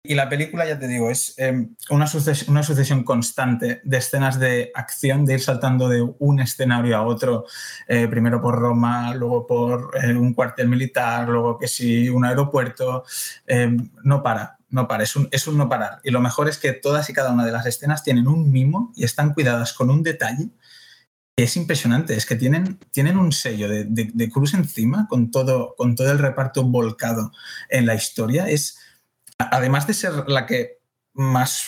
Y 0.07 0.15
la 0.15 0.29
película, 0.29 0.65
ya 0.65 0.77
te 0.77 0.87
digo, 0.87 1.09
es 1.09 1.33
em, 1.37 1.75
una, 1.89 2.07
sucesión, 2.07 2.51
una, 2.51 2.63
sucesión 2.63 3.03
constante 3.03 3.81
de 3.83 3.97
escenas 3.97 4.39
de 4.39 4.71
acción, 4.73 5.25
de 5.25 5.33
ir 5.33 5.41
saltando 5.41 5.89
de 5.89 6.01
un 6.19 6.39
escenario 6.39 6.97
a 6.97 7.03
otro, 7.03 7.45
eh, 7.87 8.07
primero 8.07 8.41
por 8.41 8.55
Roma, 8.59 9.13
luego 9.15 9.45
por 9.45 9.91
eh, 10.01 10.15
un 10.15 10.33
cuartel 10.33 10.67
militar, 10.67 11.27
luego 11.27 11.57
que 11.57 11.67
sí, 11.67 12.09
un 12.09 12.25
aeropuerto. 12.25 13.03
Em, 13.45 13.89
no 14.03 14.23
para, 14.23 14.57
no 14.69 14.87
para, 14.87 15.03
es 15.03 15.15
un, 15.15 15.27
es 15.31 15.47
un 15.47 15.57
no 15.57 15.69
parar. 15.69 15.99
Y 16.03 16.11
lo 16.11 16.21
mejor 16.21 16.49
es 16.49 16.57
que 16.57 16.73
todas 16.73 17.09
y 17.09 17.13
cada 17.13 17.31
una 17.31 17.45
de 17.45 17.51
las 17.51 17.65
escenas 17.65 18.03
tienen 18.03 18.27
un 18.27 18.51
mimo 18.51 18.91
y 18.95 19.03
están 19.03 19.33
cuidadas 19.33 19.73
con 19.73 19.89
un 19.89 20.03
detalle 20.03 20.49
es 21.37 21.57
impresionante, 21.57 22.15
es 22.15 22.25
que 22.25 22.35
tienen, 22.35 22.79
tienen 22.91 23.17
un 23.17 23.31
sello 23.33 23.67
de, 23.67 23.83
de, 23.83 24.09
de, 24.13 24.29
Cruz 24.29 24.53
encima 24.53 25.05
con 25.09 25.31
todo, 25.31 25.75
con 25.77 25.95
todo 25.95 26.11
el 26.11 26.19
reparto 26.19 26.63
volcado 26.63 27.33
en 27.69 27.85
la 27.85 27.95
historia. 27.95 28.47
Es, 28.47 28.77
además 29.37 29.87
de 29.87 29.93
ser 29.93 30.27
la 30.27 30.45
que 30.45 30.79
más 31.13 31.67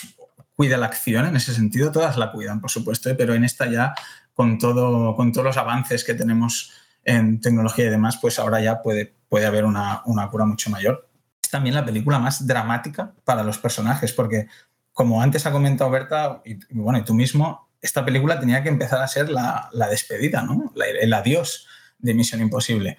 cuida 0.54 0.76
la 0.76 0.86
acción 0.86 1.26
en 1.26 1.36
ese 1.36 1.54
sentido, 1.54 1.92
todas 1.92 2.16
la 2.16 2.32
cuidan, 2.32 2.60
por 2.60 2.70
supuesto, 2.70 3.10
pero 3.16 3.34
en 3.34 3.44
esta 3.44 3.70
ya, 3.70 3.94
con, 4.34 4.58
todo, 4.58 5.14
con 5.16 5.32
todos 5.32 5.44
los 5.44 5.56
avances 5.56 6.04
que 6.04 6.14
tenemos 6.14 6.72
en 7.04 7.40
tecnología 7.40 7.86
y 7.86 7.90
demás, 7.90 8.18
pues 8.20 8.38
ahora 8.38 8.60
ya 8.60 8.82
puede, 8.82 9.14
puede 9.28 9.46
haber 9.46 9.64
una, 9.64 10.02
una 10.04 10.28
cura 10.28 10.44
mucho 10.44 10.68
mayor. 10.70 11.08
Es 11.42 11.50
también 11.50 11.74
la 11.74 11.84
película 11.84 12.18
más 12.18 12.46
dramática 12.46 13.14
para 13.24 13.42
los 13.42 13.58
personajes, 13.58 14.12
porque 14.12 14.48
como 14.92 15.22
antes 15.22 15.46
ha 15.46 15.52
comentado 15.52 15.90
Berta, 15.90 16.42
y, 16.44 16.58
bueno, 16.74 16.98
y 16.98 17.04
tú 17.04 17.14
mismo, 17.14 17.70
esta 17.80 18.04
película 18.04 18.40
tenía 18.40 18.62
que 18.62 18.68
empezar 18.68 19.00
a 19.00 19.06
ser 19.06 19.30
la, 19.30 19.68
la 19.72 19.86
despedida, 19.86 20.42
¿no? 20.42 20.72
el 20.76 21.12
adiós 21.12 21.68
de 21.98 22.14
Misión 22.14 22.40
Imposible. 22.40 22.98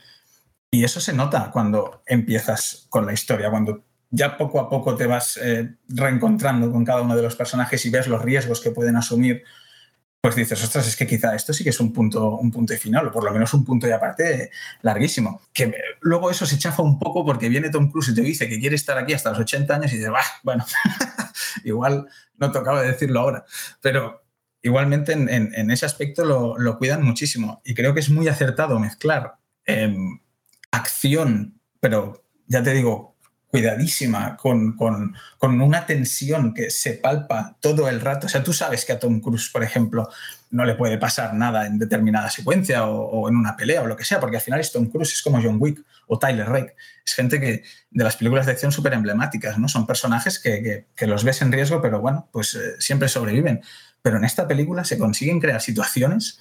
Y 0.72 0.86
eso 0.86 1.01
se 1.01 1.11
nota 1.11 1.51
cuando 1.51 2.03
empiezas 2.05 2.86
con 2.89 3.05
la 3.05 3.11
historia, 3.11 3.49
cuando 3.49 3.84
ya 4.12 4.38
poco 4.38 4.60
a 4.60 4.70
poco 4.70 4.95
te 4.95 5.05
vas 5.05 5.38
eh, 5.38 5.76
reencontrando 5.88 6.72
con 6.72 6.84
cada 6.84 7.01
uno 7.01 7.16
de 7.16 7.22
los 7.22 7.36
personajes 7.36 7.86
y 7.86 7.89
ves 7.89 8.07
los 8.07 8.22
riesgos 8.22 8.62
que 8.62 8.72
pueden 8.72 8.95
asumir, 8.95 9.43
pues 10.22 10.36
dices, 10.36 10.62
ostras, 10.64 10.88
es 10.88 10.95
que 10.97 11.07
quizá 11.07 11.34
esto 11.34 11.53
sí 11.53 11.64
que 11.64 11.70
es 11.70 11.80
un 11.80 11.93
punto, 11.93 12.36
un 12.36 12.51
punto 12.51 12.76
final, 12.76 13.07
o 13.07 13.12
por 13.12 13.24
lo 13.24 13.32
menos 13.32 13.53
un 13.53 13.64
punto 13.64 13.88
y 13.88 13.91
aparte 13.91 14.51
larguísimo. 14.82 15.41
Que 15.53 15.74
luego 16.01 16.30
eso 16.30 16.45
se 16.45 16.57
chafa 16.57 16.84
un 16.84 16.99
poco 16.99 17.26
porque 17.26 17.47
viene 17.47 17.70
Tom 17.70 17.89
Cruise 17.89 18.10
y 18.10 18.16
te 18.16 18.22
dice 18.22 18.49
que 18.49 18.60
quiere 18.60 18.76
estar 18.76 18.97
aquí 18.97 19.14
hasta 19.14 19.30
los 19.30 19.39
80 19.39 19.76
años 19.76 19.93
y 19.93 19.97
dices, 19.97 20.12
bah, 20.12 20.26
bueno, 20.43 20.66
igual 21.64 22.07
no 22.38 22.51
tocaba 22.51 22.82
decirlo 22.82 23.22
ahora, 23.22 23.45
pero 23.82 24.24
igualmente 24.62 25.14
en, 25.14 25.72
ese 25.72 25.86
aspecto 25.86 26.26
lo, 26.26 26.78
cuidan 26.78 27.03
muchísimo 27.03 27.62
y 27.64 27.74
creo 27.74 27.93
que 27.93 28.01
es 28.01 28.10
muy 28.10 28.28
acertado 28.28 28.78
mezclar 28.78 29.36
em, 29.66 30.20
acción, 30.72 31.62
pero 31.80 32.26
ya 32.47 32.62
te 32.62 32.74
digo, 32.74 33.09
cuidadísima, 33.50 34.38
con, 34.38 34.76
una 35.41 35.86
tensión 35.86 36.54
que 36.54 36.70
se 36.70 36.93
palpa 36.93 37.56
todo 37.60 37.89
el 37.89 38.00
rato. 38.00 38.28
O 38.28 38.30
sea, 38.30 38.43
tú 38.43 38.54
sabes 38.54 38.86
que 38.86 38.93
a 38.93 39.00
Tom 39.00 39.20
Cruise, 39.20 39.50
por 39.50 39.64
ejemplo, 39.64 40.10
no 40.52 40.66
le 40.66 40.76
puede 40.76 40.97
pasar 40.97 41.34
nada 41.34 41.66
en 41.66 41.80
determinada 41.80 42.30
secuencia 42.30 42.86
o, 42.86 43.28
en 43.28 43.36
una 43.36 43.56
pelea 43.56 43.82
o 43.82 43.88
lo 43.88 43.97
que 43.97 44.06
sea, 44.06 44.20
porque 44.20 44.38
al 44.38 44.41
final 44.41 44.60
es 44.60 44.72
Tom 44.72 44.86
Cruise, 44.88 45.14
es 45.14 45.22
como 45.22 45.41
John 45.41 45.58
Wick 45.60 45.84
o 46.08 46.20
Tyler 46.20 46.47
Rake. 46.47 46.76
Es 47.06 47.16
gente 47.16 47.39
que 47.39 47.64
de 47.89 48.04
las 48.04 48.18
películas 48.18 48.45
de 48.45 48.52
acción 48.52 48.72
súper 48.72 48.93
emblemáticas, 48.93 49.58
¿no? 49.58 49.68
Son 49.68 49.88
personajes 49.88 50.39
que, 50.39 50.86
los 51.08 51.24
ves 51.24 51.41
en 51.41 51.52
riesgo, 51.52 51.82
pero 51.82 52.00
bueno, 52.00 52.30
pues 52.32 52.54
eh, 52.54 52.76
siempre 52.80 53.10
sobreviven. 53.10 53.62
Pero 54.02 54.18
en 54.18 54.26
esta 54.26 54.47
película 54.47 54.84
se 54.84 54.97
consiguen 54.97 55.39
crear 55.39 55.62
situaciones 55.62 56.39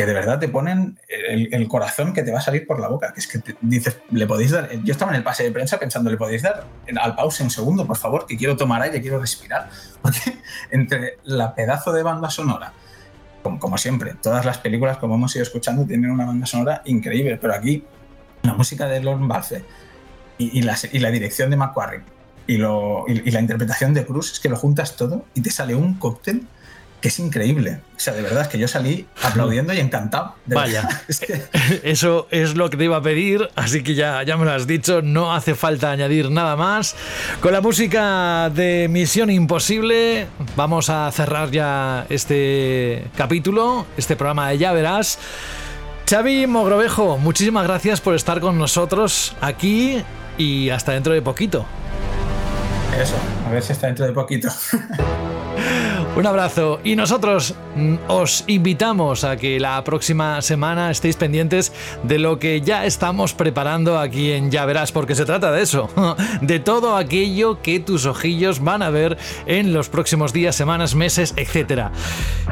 que 0.00 0.06
de 0.06 0.14
verdad 0.14 0.38
te 0.38 0.48
ponen 0.48 0.98
el, 1.08 1.68
corazón 1.68 2.14
que 2.14 2.22
te 2.22 2.32
va 2.32 2.38
a 2.38 2.40
salir 2.40 2.66
por 2.66 2.80
la 2.80 2.88
boca. 2.88 3.12
Que 3.12 3.20
es 3.20 3.26
que 3.26 3.42
dices, 3.60 3.98
le 4.10 4.26
podéis 4.26 4.52
dar. 4.52 4.70
Yo 4.82 4.92
estaba 4.92 5.12
en 5.12 5.18
el 5.18 5.22
pase 5.22 5.42
de 5.42 5.52
prensa 5.52 5.78
pensando, 5.78 6.08
le 6.10 6.16
podéis 6.16 6.40
dar 6.40 6.64
al 6.98 7.14
pause 7.14 7.42
un 7.42 7.50
segundo, 7.50 7.86
por 7.86 7.98
favor, 7.98 8.24
que 8.26 8.34
quiero 8.38 8.56
tomar 8.56 8.80
aire, 8.80 9.02
quiero 9.02 9.20
respirar. 9.20 9.68
Porque 10.02 10.38
entre 10.70 11.18
la 11.24 11.54
pedazo 11.54 11.92
de 11.92 12.02
banda 12.02 12.30
sonora, 12.30 12.72
como, 13.42 13.76
siempre, 13.76 14.14
todas 14.22 14.46
las 14.46 14.56
películas, 14.56 14.96
como 14.96 15.16
hemos 15.16 15.36
ido 15.36 15.42
escuchando, 15.42 15.84
tienen 15.84 16.10
una 16.10 16.24
banda 16.24 16.46
sonora 16.46 16.80
increíble, 16.86 17.36
pero 17.36 17.54
aquí 17.54 17.84
la 18.40 18.54
música 18.54 18.86
de 18.86 19.02
Lord 19.02 19.20
Balfe 19.26 19.66
y, 20.38 20.62
la, 20.62 21.10
dirección 21.10 21.50
de 21.50 21.56
McQuarrie 21.56 22.00
y, 22.46 22.54
y 22.54 23.30
la 23.30 23.40
interpretación 23.40 23.92
de 23.92 24.06
Cruz 24.06 24.32
es 24.32 24.40
que 24.40 24.48
lo 24.48 24.56
juntas 24.56 24.96
todo 24.96 25.26
y 25.34 25.42
te 25.42 25.50
sale 25.50 25.74
un 25.74 25.94
cóctel 25.98 26.46
que 27.00 27.08
es 27.08 27.18
increíble. 27.18 27.80
O 27.96 28.00
sea, 28.00 28.12
de 28.14 28.22
verdad, 28.22 28.42
es 28.42 28.48
que 28.48 28.58
yo 28.58 28.68
salí 28.68 29.06
aplaudiendo 29.22 29.72
y 29.72 29.78
encantado. 29.78 30.34
Vaya, 30.46 30.88
eso 31.82 32.28
es 32.30 32.54
lo 32.56 32.70
que 32.70 32.76
te 32.76 32.84
iba 32.84 32.96
a 32.96 33.02
pedir, 33.02 33.48
así 33.56 33.82
que 33.82 33.94
ya, 33.94 34.22
ya 34.22 34.36
me 34.36 34.44
lo 34.44 34.52
has 34.52 34.66
dicho, 34.66 35.02
no 35.02 35.34
hace 35.34 35.54
falta 35.54 35.90
añadir 35.90 36.30
nada 36.30 36.56
más. 36.56 36.94
Con 37.40 37.52
la 37.52 37.60
música 37.60 38.50
de 38.50 38.88
Misión 38.90 39.30
Imposible 39.30 40.26
vamos 40.56 40.90
a 40.90 41.10
cerrar 41.12 41.50
ya 41.50 42.06
este 42.08 43.04
capítulo, 43.16 43.86
este 43.96 44.16
programa 44.16 44.50
de 44.50 44.58
Ya 44.58 44.72
Verás. 44.72 45.18
Xavi 46.08 46.46
Mogrovejo, 46.46 47.18
muchísimas 47.18 47.64
gracias 47.64 48.00
por 48.00 48.14
estar 48.14 48.40
con 48.40 48.58
nosotros 48.58 49.36
aquí 49.40 50.02
y 50.36 50.70
hasta 50.70 50.92
dentro 50.92 51.12
de 51.12 51.22
poquito. 51.22 51.64
Eso, 53.00 53.14
a 53.46 53.50
ver 53.50 53.62
si 53.62 53.72
está 53.72 53.86
dentro 53.86 54.04
de 54.04 54.12
poquito. 54.12 54.48
Un 56.16 56.26
abrazo 56.26 56.80
y 56.82 56.96
nosotros 56.96 57.54
mm, 57.76 57.94
os 58.08 58.44
invitamos 58.48 59.22
a 59.22 59.36
que 59.36 59.60
la 59.60 59.82
próxima 59.84 60.42
semana 60.42 60.90
estéis 60.90 61.16
pendientes 61.16 61.72
de 62.02 62.18
lo 62.18 62.38
que 62.38 62.60
ya 62.60 62.84
estamos 62.84 63.32
preparando 63.32 63.98
aquí 63.98 64.32
en 64.32 64.50
Ya 64.50 64.66
Verás, 64.66 64.90
porque 64.90 65.14
se 65.14 65.24
trata 65.24 65.52
de 65.52 65.62
eso, 65.62 65.88
de 66.42 66.58
todo 66.58 66.96
aquello 66.96 67.62
que 67.62 67.78
tus 67.78 68.06
ojillos 68.06 68.62
van 68.62 68.82
a 68.82 68.90
ver 68.90 69.18
en 69.46 69.72
los 69.72 69.88
próximos 69.88 70.32
días, 70.32 70.56
semanas, 70.56 70.96
meses, 70.96 71.32
etc. 71.36 71.90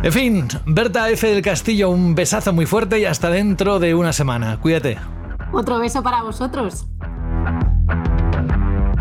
En 0.03 0.13
fin, 0.13 0.49
Berta 0.65 1.11
F. 1.11 1.29
del 1.29 1.43
Castillo, 1.43 1.91
un 1.91 2.15
besazo 2.15 2.53
muy 2.53 2.65
fuerte 2.65 3.01
y 3.01 3.07
hasta 3.07 3.29
dentro 3.29 3.81
de 3.81 3.95
una 3.95 4.13
semana. 4.13 4.59
Cuídate. 4.61 4.99
Otro 5.53 5.79
beso 5.79 6.03
para 6.03 6.23
vosotros. 6.23 6.87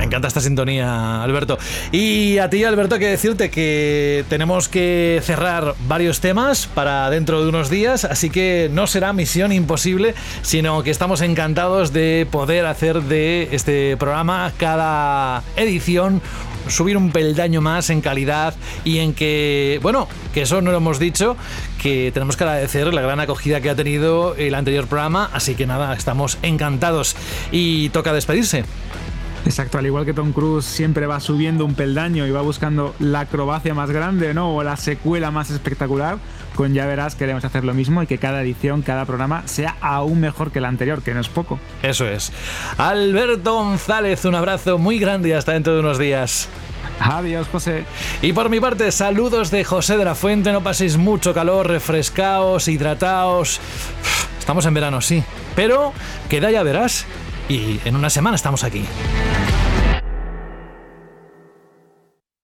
Encanta 0.08 0.30
esta 0.30 0.40
sintonía, 0.40 1.22
Alberto. 1.22 1.60
Y 1.92 2.38
a 2.38 2.50
ti, 2.50 2.64
Alberto, 2.64 2.98
que 2.98 3.10
decirte 3.10 3.50
que 3.50 4.24
tenemos 4.30 4.70
que 4.70 5.20
cerrar 5.22 5.76
varios 5.86 6.22
temas 6.22 6.66
para 6.66 7.10
dentro 7.10 7.44
de 7.44 7.50
unos 7.50 7.70
días, 7.70 8.06
así 8.06 8.30
que 8.30 8.70
no 8.72 8.88
será 8.88 9.12
misión 9.12 9.52
imposible, 9.52 10.16
sino 10.44 10.82
que 10.82 10.92
estamos 10.92 11.20
encantados 11.20 11.92
de 11.92 12.26
poder 12.32 12.68
hacer 12.68 13.02
de 13.02 13.50
este 13.52 13.98
programa 13.98 14.54
cada 14.58 15.44
edición 15.58 16.22
subir 16.70 16.96
un 16.96 17.12
peldaño 17.12 17.60
más 17.60 17.90
en 17.90 18.00
calidad 18.00 18.54
y 18.86 19.00
en 19.00 19.14
que, 19.14 19.80
bueno, 19.82 20.08
que 20.34 20.44
eso 20.44 20.62
no 20.62 20.72
lo 20.72 20.78
hemos 20.78 21.00
dicho, 21.00 21.36
que 21.82 22.12
tenemos 22.14 22.38
que 22.38 22.46
agradecer 22.46 22.94
la 22.94 23.02
gran 23.02 23.20
acogida 23.20 23.60
que 23.60 23.70
ha 23.70 23.76
tenido 23.76 24.36
el 24.36 24.56
anterior 24.56 24.88
programa, 24.88 25.30
así 25.34 25.56
que 25.56 25.68
nada, 25.68 25.94
estamos 25.94 26.38
encantados 26.44 27.18
y 27.52 27.90
toca 27.90 28.14
despedirse. 28.14 28.64
Exacto, 29.48 29.78
al 29.78 29.86
igual 29.86 30.04
que 30.04 30.14
Tom 30.14 30.34
Cruise 30.34 30.66
siempre 30.66 31.08
va 31.08 31.22
subiendo 31.22 31.64
un 31.64 31.74
peldaño 31.74 32.28
y 32.28 32.32
va 32.32 32.42
buscando 32.42 32.94
la 33.00 33.22
acrobacia 33.22 33.74
más 33.74 33.90
grande, 33.90 34.34
¿no? 34.34 34.54
O 34.54 34.62
la 34.62 34.76
secuela 34.76 35.32
más 35.32 35.50
espectacular, 35.52 36.18
con 36.54 36.74
ya 36.74 36.86
verás 36.86 37.16
queremos 37.16 37.46
hacer 37.46 37.64
lo 37.64 37.74
mismo 37.74 38.04
y 38.04 38.08
que 38.08 38.18
cada 38.18 38.42
edición, 38.42 38.82
cada 38.82 39.06
programa 39.06 39.44
sea 39.46 39.78
aún 39.80 40.20
mejor 40.20 40.52
que 40.52 40.60
el 40.60 40.66
anterior, 40.66 41.02
que 41.02 41.14
no 41.14 41.22
es 41.22 41.30
poco. 41.30 41.62
Eso 41.82 42.06
es. 42.10 42.34
Alberto 42.78 43.54
González, 43.54 44.26
un 44.26 44.36
abrazo 44.36 44.78
muy 44.78 45.00
grande 45.00 45.30
y 45.30 45.32
hasta 45.32 45.54
dentro 45.54 45.76
de 45.76 45.80
unos 45.80 45.98
días. 45.98 46.50
Adiós, 47.00 47.48
José. 47.50 47.86
Y 48.22 48.34
por 48.34 48.50
mi 48.50 48.60
parte, 48.60 48.92
saludos 48.92 49.50
de 49.50 49.64
José 49.64 49.96
de 49.96 50.04
la 50.04 50.14
Fuente. 50.14 50.52
No 50.52 50.62
paséis 50.62 50.98
mucho 50.98 51.34
calor, 51.34 51.68
refrescaos, 51.70 52.68
hidrataos. 52.68 53.62
Estamos 54.40 54.66
en 54.66 54.74
verano, 54.74 55.00
sí. 55.00 55.24
Pero 55.56 55.94
queda 56.28 56.52
ya 56.52 56.64
verás 56.64 57.06
y 57.50 57.80
en 57.86 57.96
una 57.96 58.10
semana 58.10 58.36
estamos 58.36 58.64
aquí. 58.64 58.86